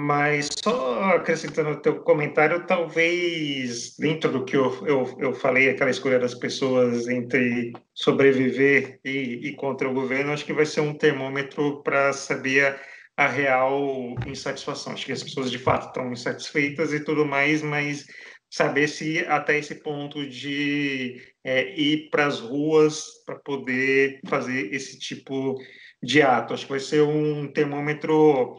Mas 0.07 0.47
só 0.63 1.15
acrescentando 1.15 1.71
o 1.71 1.81
teu 1.81 1.99
comentário, 1.99 2.65
talvez 2.65 3.93
dentro 3.97 4.31
do 4.31 4.45
que 4.45 4.55
eu, 4.55 4.87
eu, 4.87 5.17
eu 5.19 5.33
falei, 5.33 5.67
aquela 5.69 5.91
escolha 5.91 6.17
das 6.17 6.33
pessoas 6.33 7.09
entre 7.09 7.73
sobreviver 7.93 9.01
e, 9.03 9.49
e 9.49 9.55
contra 9.57 9.89
o 9.89 9.93
governo, 9.93 10.31
acho 10.31 10.45
que 10.45 10.53
vai 10.53 10.65
ser 10.65 10.79
um 10.79 10.93
termômetro 10.93 11.83
para 11.83 12.13
saber 12.13 12.79
a 13.17 13.27
real 13.27 14.15
insatisfação. 14.25 14.93
Acho 14.93 15.07
que 15.07 15.11
as 15.11 15.23
pessoas 15.23 15.51
de 15.51 15.59
fato 15.59 15.87
estão 15.87 16.09
insatisfeitas 16.09 16.93
e 16.93 17.03
tudo 17.03 17.25
mais, 17.25 17.61
mas 17.61 18.05
saber 18.49 18.87
se 18.87 19.19
até 19.27 19.57
esse 19.57 19.75
ponto 19.75 20.25
de 20.25 21.21
é, 21.43 21.77
ir 21.77 22.09
para 22.09 22.27
as 22.27 22.39
ruas 22.39 23.03
para 23.25 23.35
poder 23.39 24.21
fazer 24.25 24.73
esse 24.73 24.97
tipo 24.97 25.57
de 26.01 26.21
ato. 26.21 26.53
Acho 26.53 26.63
que 26.63 26.71
vai 26.71 26.79
ser 26.79 27.01
um 27.01 27.51
termômetro 27.51 28.57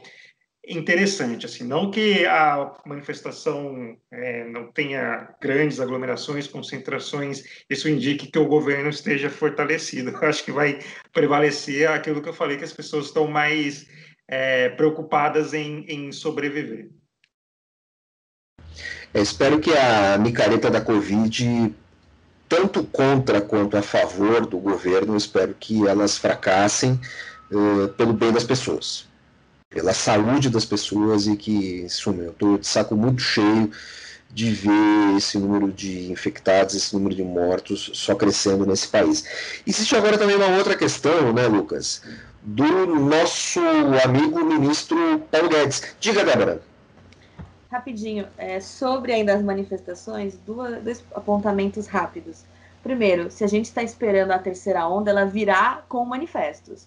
interessante, 0.69 1.47
assim, 1.47 1.64
não 1.64 1.91
que 1.91 2.27
a 2.27 2.75
manifestação 2.85 3.97
é, 4.11 4.45
não 4.45 4.71
tenha 4.71 5.35
grandes 5.41 5.81
aglomerações, 5.81 6.47
concentrações, 6.47 7.43
isso 7.69 7.89
indique 7.89 8.31
que 8.31 8.39
o 8.39 8.47
governo 8.47 8.91
esteja 8.91 9.31
fortalecido. 9.31 10.11
Eu 10.11 10.29
acho 10.29 10.45
que 10.45 10.53
vai 10.53 10.79
prevalecer 11.12 11.89
aquilo 11.89 12.23
que 12.23 12.29
eu 12.29 12.35
falei, 12.35 12.57
que 12.57 12.64
as 12.64 12.73
pessoas 12.73 13.07
estão 13.07 13.27
mais 13.27 13.87
é, 14.29 14.69
preocupadas 14.71 15.55
em, 15.55 15.85
em 15.89 16.12
sobreviver. 16.12 16.91
Eu 19.12 19.23
espero 19.23 19.59
que 19.59 19.75
a 19.75 20.19
micareta 20.19 20.71
da 20.71 20.83
Covid, 20.83 21.75
tanto 22.49 22.85
contra 22.85 23.41
quanto 23.41 23.77
a 23.77 23.83
favor 23.83 24.47
do 24.47 24.59
governo, 24.59 25.16
espero 25.16 25.55
que 25.59 25.89
elas 25.89 26.19
fracassem 26.19 27.01
uh, 27.51 27.89
pelo 27.97 28.12
bem 28.12 28.31
das 28.31 28.45
pessoas, 28.45 29.08
pela 29.71 29.93
saúde 29.93 30.51
das 30.51 30.64
pessoas 30.64 31.27
e 31.27 31.37
que, 31.37 31.89
sume, 31.89 32.25
eu 32.25 32.31
estou 32.31 32.59
de 32.59 32.66
saco 32.66 32.97
muito 32.97 33.21
cheio 33.21 33.71
de 34.31 34.51
ver 34.51 35.16
esse 35.16 35.39
número 35.39 35.73
de 35.73 36.11
infectados, 36.12 36.75
esse 36.75 36.95
número 36.95 37.14
de 37.14 37.23
mortos 37.23 37.91
só 37.95 38.14
crescendo 38.14 38.66
nesse 38.66 38.89
país. 38.89 39.25
Existe 39.66 39.97
agora 39.97 40.19
também 40.19 40.37
uma 40.37 40.57
outra 40.57 40.77
questão, 40.77 41.33
né, 41.33 41.47
Lucas? 41.47 42.03
do 42.43 42.87
nosso 42.87 43.61
amigo 44.05 44.43
ministro 44.43 45.19
Paulo 45.31 45.49
Guedes. 45.49 45.83
Diga, 46.01 46.25
Débora. 46.25 46.62
Rapidinho, 47.71 48.27
é, 48.39 48.59
sobre 48.61 49.12
ainda 49.12 49.35
as 49.35 49.43
manifestações, 49.43 50.39
duas, 50.47 50.83
dois 50.83 51.05
apontamentos 51.14 51.87
rápidos. 51.87 52.45
Primeiro, 52.83 53.31
se 53.31 53.45
a 53.45 53.47
gente 53.47 53.66
está 53.66 53.83
esperando 53.83 54.31
a 54.31 54.39
terceira 54.39 54.89
onda, 54.89 55.11
ela 55.11 55.27
virá 55.27 55.83
com 55.89 56.05
manifestos. 56.07 56.87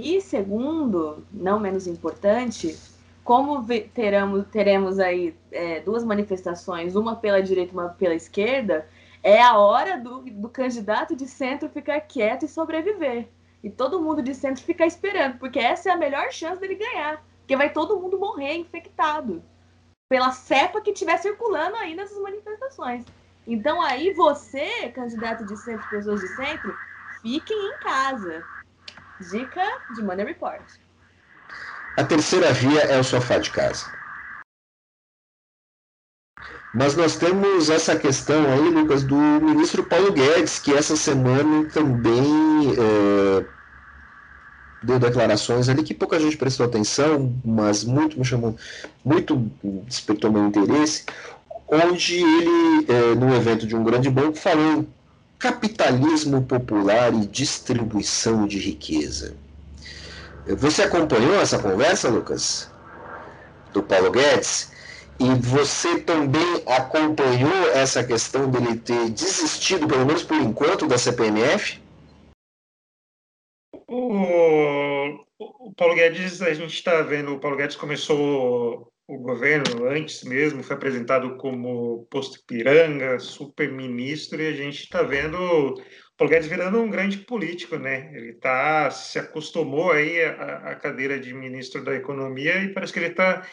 E 0.00 0.20
segundo, 0.20 1.26
não 1.32 1.58
menos 1.58 1.88
importante, 1.88 2.78
como 3.24 3.66
teremos, 3.92 4.46
teremos 4.46 5.00
aí 5.00 5.34
é, 5.50 5.80
duas 5.80 6.04
manifestações, 6.04 6.94
uma 6.94 7.16
pela 7.16 7.42
direita 7.42 7.72
e 7.72 7.76
uma 7.76 7.88
pela 7.88 8.14
esquerda, 8.14 8.88
é 9.24 9.42
a 9.42 9.58
hora 9.58 9.98
do, 9.98 10.20
do 10.20 10.48
candidato 10.48 11.16
de 11.16 11.26
centro 11.26 11.68
ficar 11.68 12.00
quieto 12.02 12.44
e 12.44 12.48
sobreviver. 12.48 13.26
E 13.60 13.68
todo 13.68 14.00
mundo 14.00 14.22
de 14.22 14.36
centro 14.36 14.62
fica 14.62 14.86
esperando, 14.86 15.36
porque 15.36 15.58
essa 15.58 15.90
é 15.90 15.92
a 15.92 15.96
melhor 15.96 16.30
chance 16.30 16.60
dele 16.60 16.76
ganhar. 16.76 17.20
Porque 17.40 17.56
vai 17.56 17.72
todo 17.72 17.98
mundo 17.98 18.20
morrer 18.20 18.54
infectado 18.54 19.42
pela 20.08 20.30
cepa 20.30 20.80
que 20.80 20.92
estiver 20.92 21.18
circulando 21.18 21.74
aí 21.74 21.96
nessas 21.96 22.22
manifestações. 22.22 23.04
Então 23.48 23.82
aí 23.82 24.12
você, 24.12 24.90
candidato 24.90 25.44
de 25.44 25.56
centro, 25.56 25.90
pessoas 25.90 26.20
de 26.20 26.28
centro, 26.36 26.72
fiquem 27.20 27.58
em 27.58 27.78
casa. 27.80 28.44
Dica 29.20 29.64
de 29.94 30.02
Money 30.02 30.26
Report. 30.26 30.62
A 31.96 32.04
terceira 32.04 32.52
via 32.52 32.82
é 32.82 32.98
o 32.98 33.04
sofá 33.04 33.38
de 33.38 33.50
casa. 33.50 33.92
Mas 36.74 36.94
nós 36.94 37.16
temos 37.16 37.70
essa 37.70 37.96
questão 37.96 38.52
aí, 38.52 38.70
Lucas, 38.70 39.02
do 39.02 39.16
ministro 39.16 39.82
Paulo 39.82 40.12
Guedes, 40.12 40.58
que 40.58 40.72
essa 40.72 40.94
semana 40.94 41.68
também 41.70 42.74
é, 42.78 43.44
deu 44.82 44.98
declarações 44.98 45.68
ali 45.68 45.82
que 45.82 45.94
pouca 45.94 46.20
gente 46.20 46.36
prestou 46.36 46.66
atenção, 46.66 47.34
mas 47.44 47.84
muito 47.84 48.18
me 48.18 48.24
chamou, 48.24 48.56
muito 49.04 49.50
despertou 49.86 50.30
meu 50.30 50.46
interesse, 50.46 51.04
onde 51.66 52.16
ele, 52.16 52.86
é, 52.88 53.14
no 53.14 53.34
evento 53.34 53.66
de 53.66 53.74
um 53.74 53.82
grande 53.82 54.08
banco, 54.10 54.36
falou 54.38 54.86
capitalismo 55.38 56.42
popular 56.42 57.14
e 57.14 57.26
distribuição 57.26 58.46
de 58.46 58.58
riqueza. 58.58 59.36
Você 60.56 60.82
acompanhou 60.82 61.40
essa 61.40 61.58
conversa, 61.58 62.08
Lucas? 62.08 62.70
Do 63.72 63.82
Paulo 63.82 64.10
Guedes? 64.10 64.72
E 65.20 65.34
você 65.40 66.00
também 66.00 66.62
acompanhou 66.66 67.70
essa 67.74 68.02
questão 68.04 68.50
dele 68.50 68.78
ter 68.78 69.10
desistido, 69.10 69.86
pelo 69.86 70.06
menos 70.06 70.22
por 70.22 70.36
enquanto, 70.36 70.86
da 70.86 70.96
CPMF? 70.96 71.80
O, 73.86 75.24
o 75.38 75.74
Paulo 75.76 75.94
Guedes, 75.94 76.40
a 76.40 76.54
gente 76.54 76.74
está 76.74 77.02
vendo, 77.02 77.34
o 77.34 77.40
Paulo 77.40 77.56
Guedes 77.56 77.76
começou 77.76 78.88
o 79.08 79.16
governo 79.16 79.88
antes 79.88 80.22
mesmo, 80.22 80.62
foi 80.62 80.76
apresentado 80.76 81.36
como 81.38 82.06
posto 82.10 82.44
piranga, 82.46 83.18
super-ministro, 83.18 84.42
e 84.42 84.48
a 84.48 84.52
gente 84.52 84.82
está 84.82 85.02
vendo 85.02 85.38
o 85.38 85.74
Paulo 86.14 86.30
Guedes 86.30 86.46
virando 86.46 86.78
um 86.78 86.90
grande 86.90 87.16
político, 87.18 87.78
né? 87.78 88.10
Ele 88.14 88.34
tá, 88.34 88.90
se 88.90 89.18
acostumou 89.18 89.92
aí 89.92 90.22
à, 90.22 90.72
à 90.72 90.74
cadeira 90.74 91.18
de 91.18 91.32
ministro 91.32 91.82
da 91.82 91.94
Economia 91.94 92.62
e 92.62 92.74
parece 92.74 92.92
que 92.92 92.98
ele 92.98 93.06
está 93.06 93.46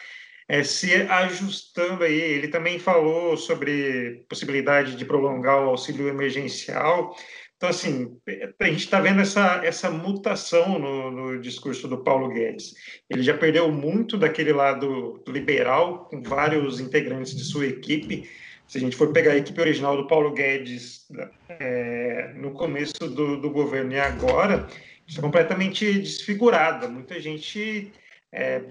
é, 0.46 0.62
se 0.62 0.92
ajustando 0.94 2.04
aí. 2.04 2.20
Ele 2.20 2.48
também 2.48 2.78
falou 2.78 3.34
sobre 3.38 4.26
possibilidade 4.28 4.94
de 4.94 5.04
prolongar 5.06 5.64
o 5.64 5.70
auxílio 5.70 6.08
emergencial. 6.08 7.16
Então, 7.56 7.70
assim, 7.70 8.18
a 8.60 8.64
gente 8.66 8.84
está 8.84 9.00
vendo 9.00 9.20
essa, 9.20 9.64
essa 9.64 9.90
mutação 9.90 10.78
no, 10.78 11.10
no, 11.10 11.40
discurso 11.40 11.88
do 11.88 11.98
Paulo 12.04 12.28
Guedes. 12.28 12.74
Ele 13.08 13.22
já 13.22 13.36
perdeu 13.36 13.72
muito 13.72 14.18
daquele 14.18 14.52
lado 14.52 15.22
liberal, 15.26 16.04
com 16.04 16.22
vários 16.22 16.80
integrantes 16.80 17.34
de 17.34 17.44
sua 17.44 17.66
equipe. 17.66 18.28
Se 18.66 18.76
a 18.76 18.80
gente 18.80 18.96
for 18.96 19.10
pegar 19.10 19.32
a 19.32 19.36
equipe 19.38 19.58
original 19.58 19.96
do 19.96 20.06
Paulo 20.06 20.32
Guedes 20.32 21.06
é, 21.48 22.32
no 22.34 22.50
começo 22.50 23.08
do, 23.08 23.40
do 23.40 23.50
governo 23.50 23.92
e 23.92 24.00
agora, 24.00 24.66
está 25.06 25.22
completamente 25.22 25.98
desfigurada. 25.98 26.88
Muita 26.88 27.18
gente 27.18 27.90
é, 28.32 28.62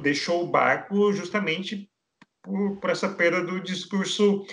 deixou 0.00 0.44
o 0.44 0.46
barco 0.46 1.12
justamente 1.12 1.90
por, 2.42 2.76
por, 2.76 2.88
essa 2.88 3.08
perda 3.08 3.42
do 3.44 3.60
discurso 3.60 4.46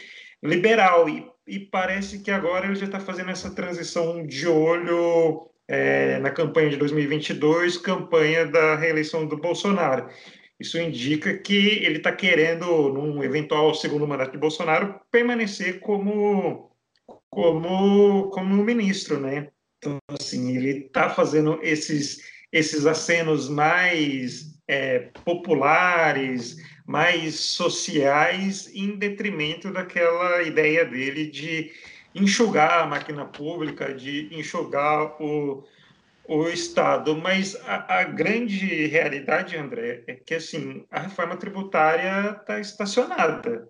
liberal. 0.43 1.07
E, 1.09 1.25
e 1.47 1.59
parece 1.59 2.19
que 2.19 2.31
agora 2.31 2.65
ele 2.65 2.75
já 2.75 2.85
está 2.85 2.99
fazendo 2.99 3.31
essa 3.31 3.53
transição 3.53 4.25
de 4.25 4.47
olho 4.47 5.49
é, 5.67 6.19
na 6.19 6.31
campanha 6.31 6.69
de 6.69 6.77
2022, 6.77 7.77
campanha 7.77 8.45
da 8.45 8.75
reeleição 8.75 9.25
do 9.25 9.37
Bolsonaro. 9.37 10.09
Isso 10.59 10.79
indica 10.79 11.37
que 11.37 11.83
ele 11.83 11.97
está 11.97 12.11
querendo, 12.11 12.91
num 12.91 13.23
eventual 13.23 13.75
segundo 13.75 14.07
mandato 14.07 14.31
de 14.31 14.39
Bolsonaro, 14.39 14.99
permanecer 15.11 15.79
como, 15.79 16.71
como, 17.29 18.29
como 18.29 18.63
ministro, 18.63 19.19
né? 19.19 19.49
Então, 19.77 19.99
assim, 20.07 20.57
ele 20.57 20.85
está 20.87 21.09
fazendo 21.09 21.59
esses, 21.61 22.23
esses 22.51 22.87
acenos 22.87 23.47
mais 23.47 24.57
é, 24.67 25.11
populares, 25.23 26.57
mais 26.87 27.35
sociais, 27.35 28.71
em 28.73 28.95
detrimento 28.95 29.69
daquela 29.71 30.41
ideia 30.41 30.85
dele 30.85 31.27
de 31.27 31.69
enxugar 32.15 32.79
a 32.79 32.87
máquina 32.87 33.25
pública, 33.25 33.93
de 33.93 34.33
enxugar 34.33 35.21
o, 35.21 35.65
o 36.25 36.47
Estado. 36.47 37.13
Mas 37.17 37.55
a, 37.65 37.99
a 37.99 38.03
grande 38.05 38.87
realidade, 38.87 39.57
André, 39.57 40.03
é 40.07 40.13
que 40.13 40.35
assim 40.35 40.85
a 40.89 41.01
reforma 41.01 41.35
tributária 41.35 42.37
está 42.39 42.57
estacionada. 42.57 43.67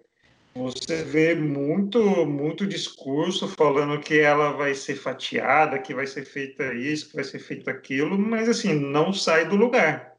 Você 0.55 1.03
vê 1.03 1.36
muito, 1.36 1.99
muito 2.26 2.65
discurso 2.65 3.47
falando 3.47 3.99
que 3.99 4.20
ela 4.20 4.51
vai 4.53 4.74
ser 4.74 4.95
fatiada, 4.95 5.80
que 5.80 5.93
vai 5.93 6.05
ser 6.07 6.26
feita 6.26 6.74
isso, 6.74 7.09
que 7.09 7.15
vai 7.15 7.24
ser 7.24 7.39
feito 7.39 7.70
aquilo, 7.70 8.18
mas 8.18 8.47
assim 8.47 8.74
não 8.74 9.11
sai 9.11 9.47
do 9.47 9.55
lugar. 9.55 10.16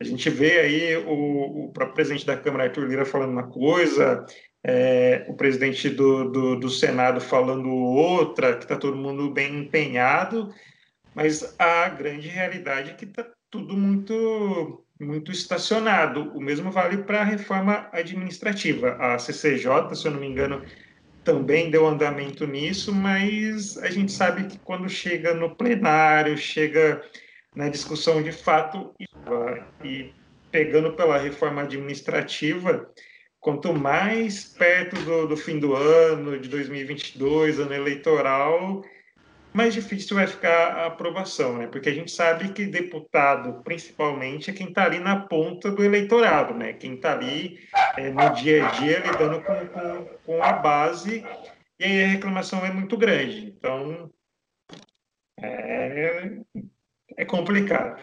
A 0.00 0.04
gente 0.04 0.30
vê 0.30 0.60
aí 0.60 0.96
o, 0.96 1.64
o 1.64 1.72
próprio 1.72 1.94
presidente 1.94 2.24
da 2.24 2.36
Câmara, 2.36 2.64
Arthur 2.64 2.86
Lira, 2.86 3.04
falando 3.04 3.32
uma 3.32 3.48
coisa, 3.48 4.24
é, 4.62 5.24
o 5.28 5.34
presidente 5.34 5.90
do, 5.90 6.30
do, 6.30 6.56
do, 6.56 6.70
Senado 6.70 7.20
falando 7.20 7.68
outra, 7.68 8.56
que 8.56 8.64
está 8.64 8.76
todo 8.76 8.96
mundo 8.96 9.30
bem 9.30 9.60
empenhado, 9.60 10.54
mas 11.14 11.54
a 11.58 11.88
grande 11.88 12.28
realidade 12.28 12.90
é 12.90 12.94
que 12.94 13.06
está 13.06 13.26
tudo 13.50 13.76
muito, 13.76 14.84
muito 15.00 15.32
estacionado. 15.32 16.32
O 16.36 16.40
mesmo 16.40 16.70
vale 16.70 16.98
para 16.98 17.22
a 17.22 17.24
reforma 17.24 17.88
administrativa. 17.92 18.92
A 19.00 19.18
CCJ, 19.18 19.94
se 19.94 20.06
eu 20.06 20.12
não 20.12 20.20
me 20.20 20.28
engano, 20.28 20.62
também 21.24 21.70
deu 21.70 21.86
andamento 21.86 22.46
nisso, 22.46 22.94
mas 22.94 23.76
a 23.78 23.90
gente 23.90 24.12
sabe 24.12 24.44
que 24.44 24.58
quando 24.58 24.88
chega 24.88 25.34
no 25.34 25.56
plenário, 25.56 26.38
chega 26.38 27.02
na 27.54 27.68
discussão 27.68 28.22
de 28.22 28.32
fato 28.32 28.94
e 29.84 30.12
pegando 30.50 30.92
pela 30.92 31.18
reforma 31.18 31.62
administrativa, 31.62 32.90
quanto 33.40 33.72
mais 33.72 34.44
perto 34.44 34.96
do, 35.02 35.28
do 35.28 35.36
fim 35.36 35.58
do 35.58 35.74
ano, 35.74 36.38
de 36.38 36.48
2022, 36.48 37.58
ano 37.58 37.74
eleitoral, 37.74 38.82
mais 39.52 39.74
difícil 39.74 40.16
vai 40.16 40.26
ficar 40.26 40.68
a 40.68 40.86
aprovação, 40.86 41.58
né? 41.58 41.66
Porque 41.66 41.88
a 41.88 41.94
gente 41.94 42.10
sabe 42.10 42.52
que 42.52 42.66
deputado, 42.66 43.62
principalmente, 43.62 44.50
é 44.50 44.52
quem 44.52 44.68
está 44.68 44.84
ali 44.84 44.98
na 44.98 45.20
ponta 45.20 45.70
do 45.70 45.82
eleitorado, 45.82 46.54
né? 46.54 46.74
Quem 46.74 46.94
está 46.94 47.12
ali 47.12 47.58
é, 47.96 48.10
no 48.10 48.34
dia 48.34 48.66
a 48.66 48.70
dia 48.72 49.00
lidando 49.00 49.42
com, 49.42 49.66
com, 49.68 50.04
com 50.24 50.42
a 50.42 50.52
base, 50.52 51.24
e 51.78 51.84
aí 51.84 52.04
a 52.04 52.08
reclamação 52.08 52.64
é 52.64 52.72
muito 52.72 52.96
grande. 52.96 53.46
Então, 53.46 54.10
é, 55.40 56.38
é 57.18 57.24
complicado. 57.24 58.00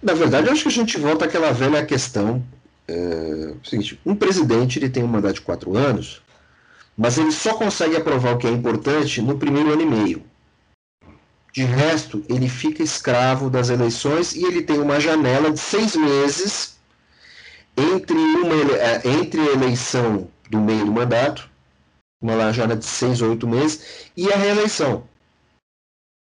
Na 0.00 0.14
verdade, 0.14 0.48
acho 0.48 0.62
que 0.62 0.68
a 0.68 0.72
gente 0.72 0.96
volta 0.96 1.24
àquela 1.24 1.52
velha 1.52 1.84
questão. 1.84 2.42
É, 2.86 3.52
seguinte, 3.64 4.00
um 4.06 4.14
presidente 4.14 4.78
ele 4.78 4.88
tem 4.88 5.02
um 5.02 5.08
mandato 5.08 5.34
de 5.34 5.40
quatro 5.42 5.76
anos, 5.76 6.22
mas 6.96 7.18
ele 7.18 7.32
só 7.32 7.54
consegue 7.54 7.96
aprovar 7.96 8.34
o 8.34 8.38
que 8.38 8.46
é 8.46 8.50
importante 8.50 9.20
no 9.20 9.36
primeiro 9.36 9.72
ano 9.72 9.82
e 9.82 9.86
meio. 9.86 10.22
De 11.52 11.64
resto, 11.64 12.24
ele 12.28 12.48
fica 12.48 12.82
escravo 12.82 13.50
das 13.50 13.68
eleições 13.68 14.34
e 14.34 14.44
ele 14.44 14.62
tem 14.62 14.78
uma 14.78 15.00
janela 15.00 15.50
de 15.50 15.58
seis 15.58 15.96
meses 15.96 16.78
entre, 17.76 18.16
uma, 18.16 18.76
é, 18.76 19.02
entre 19.04 19.40
a 19.40 19.52
eleição 19.52 20.28
do 20.48 20.60
meio 20.60 20.84
do 20.84 20.92
mandato, 20.92 21.50
uma 22.22 22.52
janela 22.52 22.78
de 22.78 22.84
seis 22.84 23.20
ou 23.20 23.30
oito 23.30 23.48
meses, 23.48 24.10
e 24.16 24.32
a 24.32 24.36
reeleição. 24.36 25.04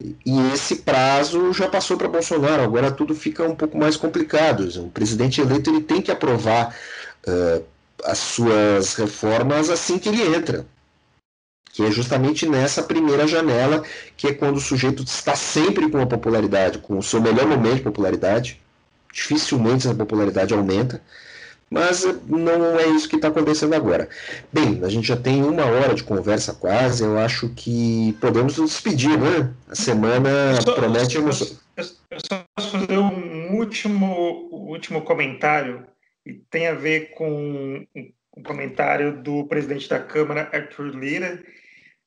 E 0.01 0.39
esse 0.53 0.77
prazo 0.77 1.53
já 1.53 1.69
passou 1.69 1.97
para 1.97 2.09
Bolsonaro, 2.09 2.61
agora 2.61 2.91
tudo 2.91 3.15
fica 3.15 3.47
um 3.47 3.55
pouco 3.55 3.77
mais 3.77 3.95
complicado. 3.95 4.67
O 4.84 4.89
presidente 4.89 5.39
eleito 5.39 5.69
ele 5.69 5.81
tem 5.81 6.01
que 6.01 6.11
aprovar 6.11 6.76
uh, 7.26 7.65
as 8.03 8.17
suas 8.17 8.95
reformas 8.95 9.69
assim 9.69 9.97
que 9.97 10.09
ele 10.09 10.35
entra, 10.35 10.65
que 11.72 11.84
é 11.84 11.91
justamente 11.91 12.45
nessa 12.45 12.84
primeira 12.84 13.26
janela, 13.26 13.84
que 14.17 14.27
é 14.27 14.34
quando 14.34 14.57
o 14.57 14.61
sujeito 14.61 15.03
está 15.03 15.35
sempre 15.35 15.89
com 15.89 16.01
a 16.01 16.05
popularidade, 16.05 16.80
com 16.80 16.97
o 16.97 17.03
seu 17.03 17.22
melhor 17.22 17.47
momento 17.47 17.76
de 17.76 17.81
popularidade, 17.81 18.61
dificilmente 19.13 19.88
essa 19.88 19.95
popularidade 19.95 20.53
aumenta, 20.53 21.01
mas 21.76 22.06
não 22.26 22.80
é 22.80 22.88
isso 22.88 23.10
que 23.10 23.18
está 23.18 23.27
acontecendo 23.27 23.73
agora. 23.73 24.07
Bem, 24.52 24.80
a 24.81 24.88
gente 24.88 25.10
já 25.10 25.18
tem 25.18 25.43
uma 25.43 25.65
hora 25.65 25.93
de 25.93 26.06
conversa 26.06 26.53
quase, 26.53 27.03
eu 27.03 27.19
acho 27.19 27.49
que 27.49 28.15
podemos 28.22 28.57
nos 28.57 28.72
despedir, 28.72 29.19
né? 29.19 29.53
A 29.68 29.76
semana 29.76 30.61
só, 30.61 30.73
promete 30.73 31.18
emoção. 31.18 31.49
Eu, 31.76 31.84
só 31.84 32.45
posso 32.56 32.72
fazer 32.72 32.97
um 32.97 33.57
último, 33.57 34.47
último 34.53 35.02
comentário, 35.02 35.85
e 36.26 36.35
tem 36.49 36.68
a 36.68 36.73
ver 36.73 37.11
com 37.11 37.85
um 37.93 38.43
comentário 38.43 39.22
do 39.22 39.43
presidente 39.43 39.89
da 39.89 39.99
Câmara, 39.99 40.49
Arthur 40.53 40.95
Lira, 40.95 41.43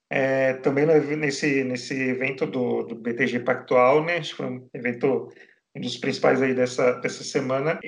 é, 0.08 0.54
também 0.54 0.86
nesse, 0.86 1.62
nesse 1.62 1.92
evento 1.92 2.46
do, 2.46 2.84
do 2.84 2.94
BTG 2.94 3.40
Pactual, 3.40 4.02
né? 4.02 4.16
Acho 4.16 4.30
que 4.30 4.36
foi 4.36 4.46
um 4.46 4.66
evento 4.72 5.30
um 5.78 5.80
dos 5.80 5.96
principais 5.96 6.42
aí 6.42 6.52
dessa, 6.52 6.92
dessa 6.94 7.22
semana, 7.22 7.78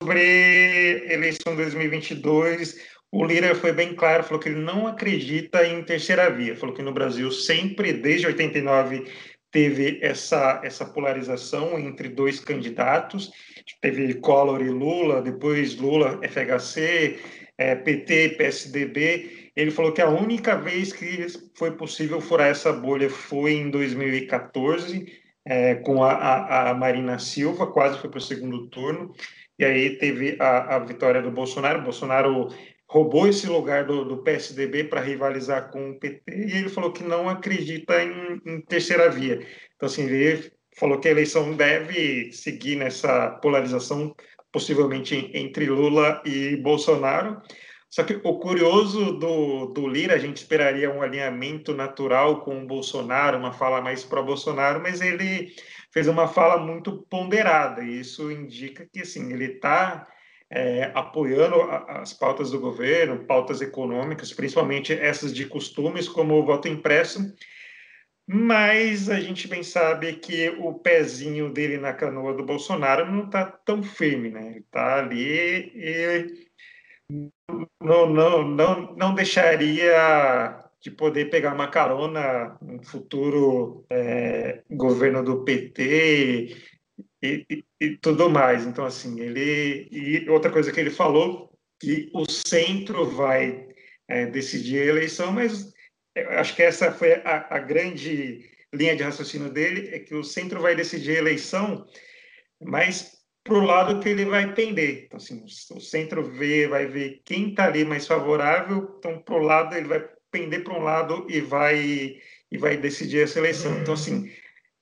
sobre 0.00 1.04
eleição 1.10 1.54
2022. 1.56 2.80
O 3.10 3.24
Lira 3.24 3.54
foi 3.54 3.72
bem 3.72 3.94
claro, 3.94 4.24
falou 4.24 4.40
que 4.40 4.48
ele 4.48 4.60
não 4.60 4.86
acredita 4.86 5.66
em 5.66 5.82
terceira 5.82 6.30
via, 6.30 6.56
falou 6.56 6.74
que 6.74 6.82
no 6.82 6.92
Brasil 6.92 7.30
sempre, 7.30 7.92
desde 7.92 8.26
89, 8.26 9.04
teve 9.50 9.98
essa, 10.02 10.60
essa 10.64 10.84
polarização 10.84 11.78
entre 11.78 12.08
dois 12.08 12.40
candidatos, 12.40 13.30
teve 13.80 14.14
Collor 14.14 14.62
e 14.62 14.70
Lula, 14.70 15.22
depois 15.22 15.76
Lula, 15.76 16.20
FHC, 16.22 17.18
é, 17.58 17.74
PT, 17.74 18.30
PSDB. 18.30 19.50
Ele 19.54 19.70
falou 19.70 19.92
que 19.92 20.02
a 20.02 20.08
única 20.08 20.56
vez 20.56 20.92
que 20.92 21.26
foi 21.56 21.72
possível 21.72 22.20
furar 22.20 22.48
essa 22.48 22.72
bolha 22.72 23.08
foi 23.08 23.52
em 23.52 23.70
2014, 23.70 25.23
é, 25.44 25.74
com 25.76 26.02
a, 26.02 26.12
a, 26.12 26.70
a, 26.70 26.74
Marina 26.74 27.18
Silva, 27.18 27.66
quase 27.66 27.98
foi 27.98 28.10
para 28.10 28.18
o 28.18 28.22
segundo 28.22 28.66
turno, 28.68 29.14
e 29.58 29.64
aí 29.64 29.96
teve 29.98 30.36
a, 30.40 30.76
a 30.76 30.78
vitória 30.78 31.22
do 31.22 31.30
Bolsonaro. 31.30 31.80
O 31.80 31.84
Bolsonaro 31.84 32.48
roubou 32.88 33.28
esse 33.28 33.46
lugar 33.46 33.84
do, 33.84 34.04
do 34.04 34.18
PSDB 34.18 34.84
para 34.84 35.00
rivalizar 35.00 35.70
com 35.70 35.90
o 35.90 35.98
PT, 35.98 36.22
e 36.28 36.56
ele 36.56 36.68
falou 36.68 36.92
que 36.92 37.04
não 37.04 37.28
acredita 37.28 38.02
em, 38.02 38.40
em 38.46 38.60
terceira 38.62 39.10
via. 39.10 39.46
Então, 39.76 39.86
assim, 39.86 40.04
ele 40.04 40.50
falou 40.76 40.98
que 40.98 41.08
a 41.08 41.10
eleição 41.10 41.54
deve 41.54 42.32
seguir 42.32 42.76
nessa 42.76 43.30
polarização, 43.42 44.14
possivelmente 44.50 45.30
entre 45.34 45.66
Lula 45.66 46.22
e 46.24 46.56
Bolsonaro. 46.56 47.40
Só 47.94 48.02
que 48.02 48.20
o 48.24 48.38
curioso 48.40 49.12
do, 49.12 49.66
do 49.66 49.86
Lira, 49.86 50.16
a 50.16 50.18
gente 50.18 50.38
esperaria 50.38 50.90
um 50.90 51.00
alinhamento 51.00 51.72
natural 51.72 52.40
com 52.40 52.60
o 52.60 52.66
Bolsonaro, 52.66 53.38
uma 53.38 53.52
fala 53.52 53.80
mais 53.80 54.02
pró-Bolsonaro, 54.02 54.82
mas 54.82 55.00
ele 55.00 55.54
fez 55.92 56.08
uma 56.08 56.26
fala 56.26 56.60
muito 56.60 57.06
ponderada, 57.08 57.84
e 57.84 58.00
isso 58.00 58.32
indica 58.32 58.84
que 58.92 59.02
assim, 59.02 59.32
ele 59.32 59.44
está 59.44 60.08
é, 60.50 60.90
apoiando 60.92 61.62
as 61.86 62.12
pautas 62.12 62.50
do 62.50 62.58
governo, 62.58 63.26
pautas 63.26 63.60
econômicas, 63.60 64.32
principalmente 64.32 64.92
essas 64.92 65.32
de 65.32 65.46
costumes, 65.46 66.08
como 66.08 66.34
o 66.34 66.44
voto 66.44 66.66
impresso, 66.66 67.32
mas 68.26 69.08
a 69.08 69.20
gente 69.20 69.46
bem 69.46 69.62
sabe 69.62 70.14
que 70.14 70.48
o 70.58 70.74
pezinho 70.74 71.48
dele 71.48 71.78
na 71.78 71.92
canoa 71.92 72.34
do 72.34 72.44
Bolsonaro 72.44 73.08
não 73.08 73.26
está 73.26 73.44
tão 73.44 73.84
firme, 73.84 74.30
né? 74.30 74.48
Ele 74.48 74.58
está 74.58 74.98
ali 74.98 75.70
e 75.76 76.44
não, 77.80 78.08
não, 78.08 78.48
não, 78.48 78.96
não 78.96 79.14
deixaria 79.14 80.64
de 80.80 80.90
poder 80.90 81.30
pegar 81.30 81.54
uma 81.54 81.68
carona 81.68 82.58
no 82.60 82.82
futuro 82.84 83.86
é, 83.88 84.62
governo 84.70 85.22
do 85.24 85.44
PT 85.44 86.56
e, 87.22 87.46
e, 87.50 87.64
e, 87.80 87.96
tudo 87.98 88.28
mais. 88.28 88.66
Então, 88.66 88.84
assim, 88.84 89.18
ele. 89.20 89.88
E 89.90 90.28
outra 90.28 90.50
coisa 90.50 90.70
que 90.70 90.78
ele 90.78 90.90
falou, 90.90 91.50
que 91.80 92.10
o 92.12 92.30
centro 92.30 93.06
vai 93.06 93.66
é, 94.08 94.26
decidir 94.26 94.82
a 94.82 94.86
eleição, 94.86 95.32
mas 95.32 95.72
acho 96.30 96.54
que 96.54 96.62
essa 96.62 96.92
foi 96.92 97.14
a, 97.24 97.46
a, 97.56 97.58
grande 97.58 98.50
linha 98.72 98.94
de 98.94 99.02
raciocínio 99.02 99.50
dele, 99.50 99.88
é 99.94 99.98
que 99.98 100.14
o 100.14 100.22
centro 100.22 100.60
vai 100.60 100.74
decidir 100.74 101.16
a 101.16 101.20
eleição, 101.20 101.86
mas 102.60 103.23
para 103.44 103.54
o 103.54 103.64
lado 103.64 104.00
que 104.00 104.08
ele 104.08 104.24
vai 104.24 104.52
pender. 104.54 105.04
Então, 105.04 105.18
assim, 105.18 105.44
o 105.44 105.80
centro 105.80 106.24
vê, 106.24 106.66
vai 106.66 106.86
ver 106.86 107.20
quem 107.24 107.50
está 107.50 107.66
ali 107.66 107.84
mais 107.84 108.06
favorável, 108.06 108.96
então, 108.98 109.18
para 109.18 109.34
o 109.34 109.42
lado, 109.42 109.76
ele 109.76 109.86
vai 109.86 110.08
pender 110.30 110.64
para 110.64 110.74
um 110.74 110.82
lado 110.82 111.26
e 111.28 111.40
vai, 111.40 112.16
e 112.50 112.58
vai 112.58 112.76
decidir 112.78 113.22
essa 113.22 113.38
eleição. 113.38 113.78
Então, 113.78 113.94
assim, 113.94 114.32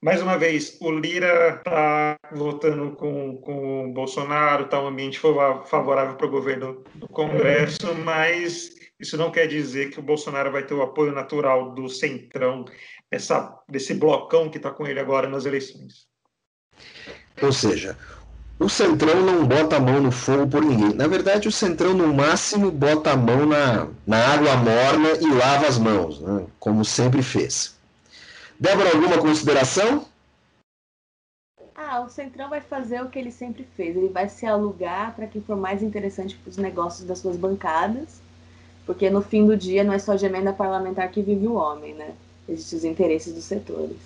mais 0.00 0.22
uma 0.22 0.38
vez, 0.38 0.78
o 0.80 0.90
Lira 0.92 1.56
está 1.56 2.16
votando 2.32 2.92
com, 2.92 3.36
com 3.36 3.90
o 3.90 3.92
Bolsonaro, 3.92 4.64
está 4.64 4.80
um 4.80 4.86
ambiente 4.86 5.18
favorável 5.18 6.16
para 6.16 6.26
o 6.26 6.30
governo 6.30 6.84
do 6.94 7.08
Congresso, 7.08 7.94
mas 8.04 8.70
isso 8.98 9.16
não 9.16 9.32
quer 9.32 9.48
dizer 9.48 9.90
que 9.90 9.98
o 9.98 10.02
Bolsonaro 10.02 10.52
vai 10.52 10.64
ter 10.64 10.74
o 10.74 10.82
apoio 10.82 11.12
natural 11.12 11.74
do 11.74 11.88
centrão, 11.88 12.64
dessa, 13.10 13.60
desse 13.68 13.94
blocão 13.94 14.48
que 14.48 14.56
está 14.56 14.70
com 14.70 14.86
ele 14.86 15.00
agora 15.00 15.28
nas 15.28 15.44
eleições. 15.44 16.06
Ou 17.40 17.52
seja, 17.52 17.98
o 18.62 18.68
Centrão 18.68 19.20
não 19.20 19.46
bota 19.46 19.76
a 19.76 19.80
mão 19.80 20.00
no 20.00 20.12
fogo 20.12 20.46
por 20.46 20.62
ninguém. 20.62 20.94
Na 20.94 21.06
verdade, 21.06 21.48
o 21.48 21.52
Centrão, 21.52 21.94
no 21.94 22.12
máximo, 22.12 22.70
bota 22.70 23.12
a 23.12 23.16
mão 23.16 23.46
na, 23.46 23.88
na 24.06 24.18
água 24.34 24.56
morna 24.56 25.10
e 25.20 25.34
lava 25.34 25.66
as 25.66 25.78
mãos, 25.78 26.20
né? 26.20 26.46
como 26.58 26.84
sempre 26.84 27.22
fez. 27.22 27.76
Débora, 28.58 28.90
alguma 28.90 29.18
consideração? 29.18 30.06
Ah, 31.74 32.00
o 32.00 32.08
Centrão 32.08 32.48
vai 32.48 32.60
fazer 32.60 33.02
o 33.02 33.08
que 33.08 33.18
ele 33.18 33.32
sempre 33.32 33.66
fez. 33.76 33.96
Ele 33.96 34.08
vai 34.08 34.28
se 34.28 34.46
alugar 34.46 35.14
para 35.14 35.26
que 35.26 35.40
for 35.40 35.56
mais 35.56 35.82
interessante 35.82 36.36
para 36.36 36.50
os 36.50 36.56
negócios 36.56 37.06
das 37.06 37.18
suas 37.18 37.36
bancadas 37.36 38.22
porque 38.84 39.08
no 39.10 39.22
fim 39.22 39.46
do 39.46 39.56
dia 39.56 39.84
não 39.84 39.92
é 39.92 39.98
só 39.98 40.14
de 40.14 40.26
emenda 40.26 40.52
parlamentar 40.52 41.10
que 41.10 41.22
vive 41.22 41.46
o 41.46 41.54
homem, 41.54 41.94
né? 41.94 42.14
Existem 42.48 42.78
os 42.78 42.84
interesses 42.84 43.32
dos 43.32 43.44
setores. 43.44 43.98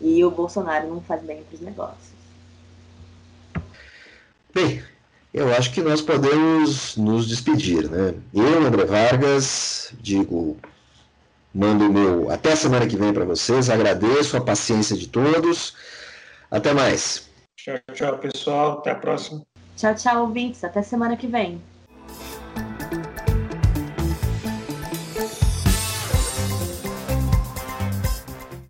E 0.00 0.24
o 0.24 0.30
Bolsonaro 0.30 0.88
não 0.88 1.00
faz 1.00 1.22
bem 1.22 1.42
para 1.44 1.54
os 1.54 1.60
negócios. 1.60 2.13
Bem, 4.54 4.80
eu 5.32 5.52
acho 5.52 5.72
que 5.72 5.82
nós 5.82 6.00
podemos 6.00 6.96
nos 6.96 7.26
despedir, 7.26 7.90
né? 7.90 8.14
Eu, 8.32 8.64
André 8.64 8.84
Vargas, 8.84 9.92
digo, 10.00 10.56
mando 11.52 11.86
o 11.88 11.92
meu 11.92 12.30
até 12.30 12.54
semana 12.54 12.86
que 12.86 12.96
vem 12.96 13.12
para 13.12 13.24
vocês, 13.24 13.68
agradeço 13.68 14.36
a 14.36 14.40
paciência 14.40 14.96
de 14.96 15.08
todos. 15.08 15.74
Até 16.48 16.72
mais. 16.72 17.28
Tchau, 17.56 17.80
tchau, 17.92 18.18
pessoal. 18.18 18.78
Até 18.78 18.92
a 18.92 18.94
próxima. 18.94 19.42
Tchau, 19.76 19.94
tchau, 19.96 20.22
ouvintes. 20.22 20.62
Até 20.62 20.82
semana 20.82 21.16
que 21.16 21.26
vem. 21.26 21.60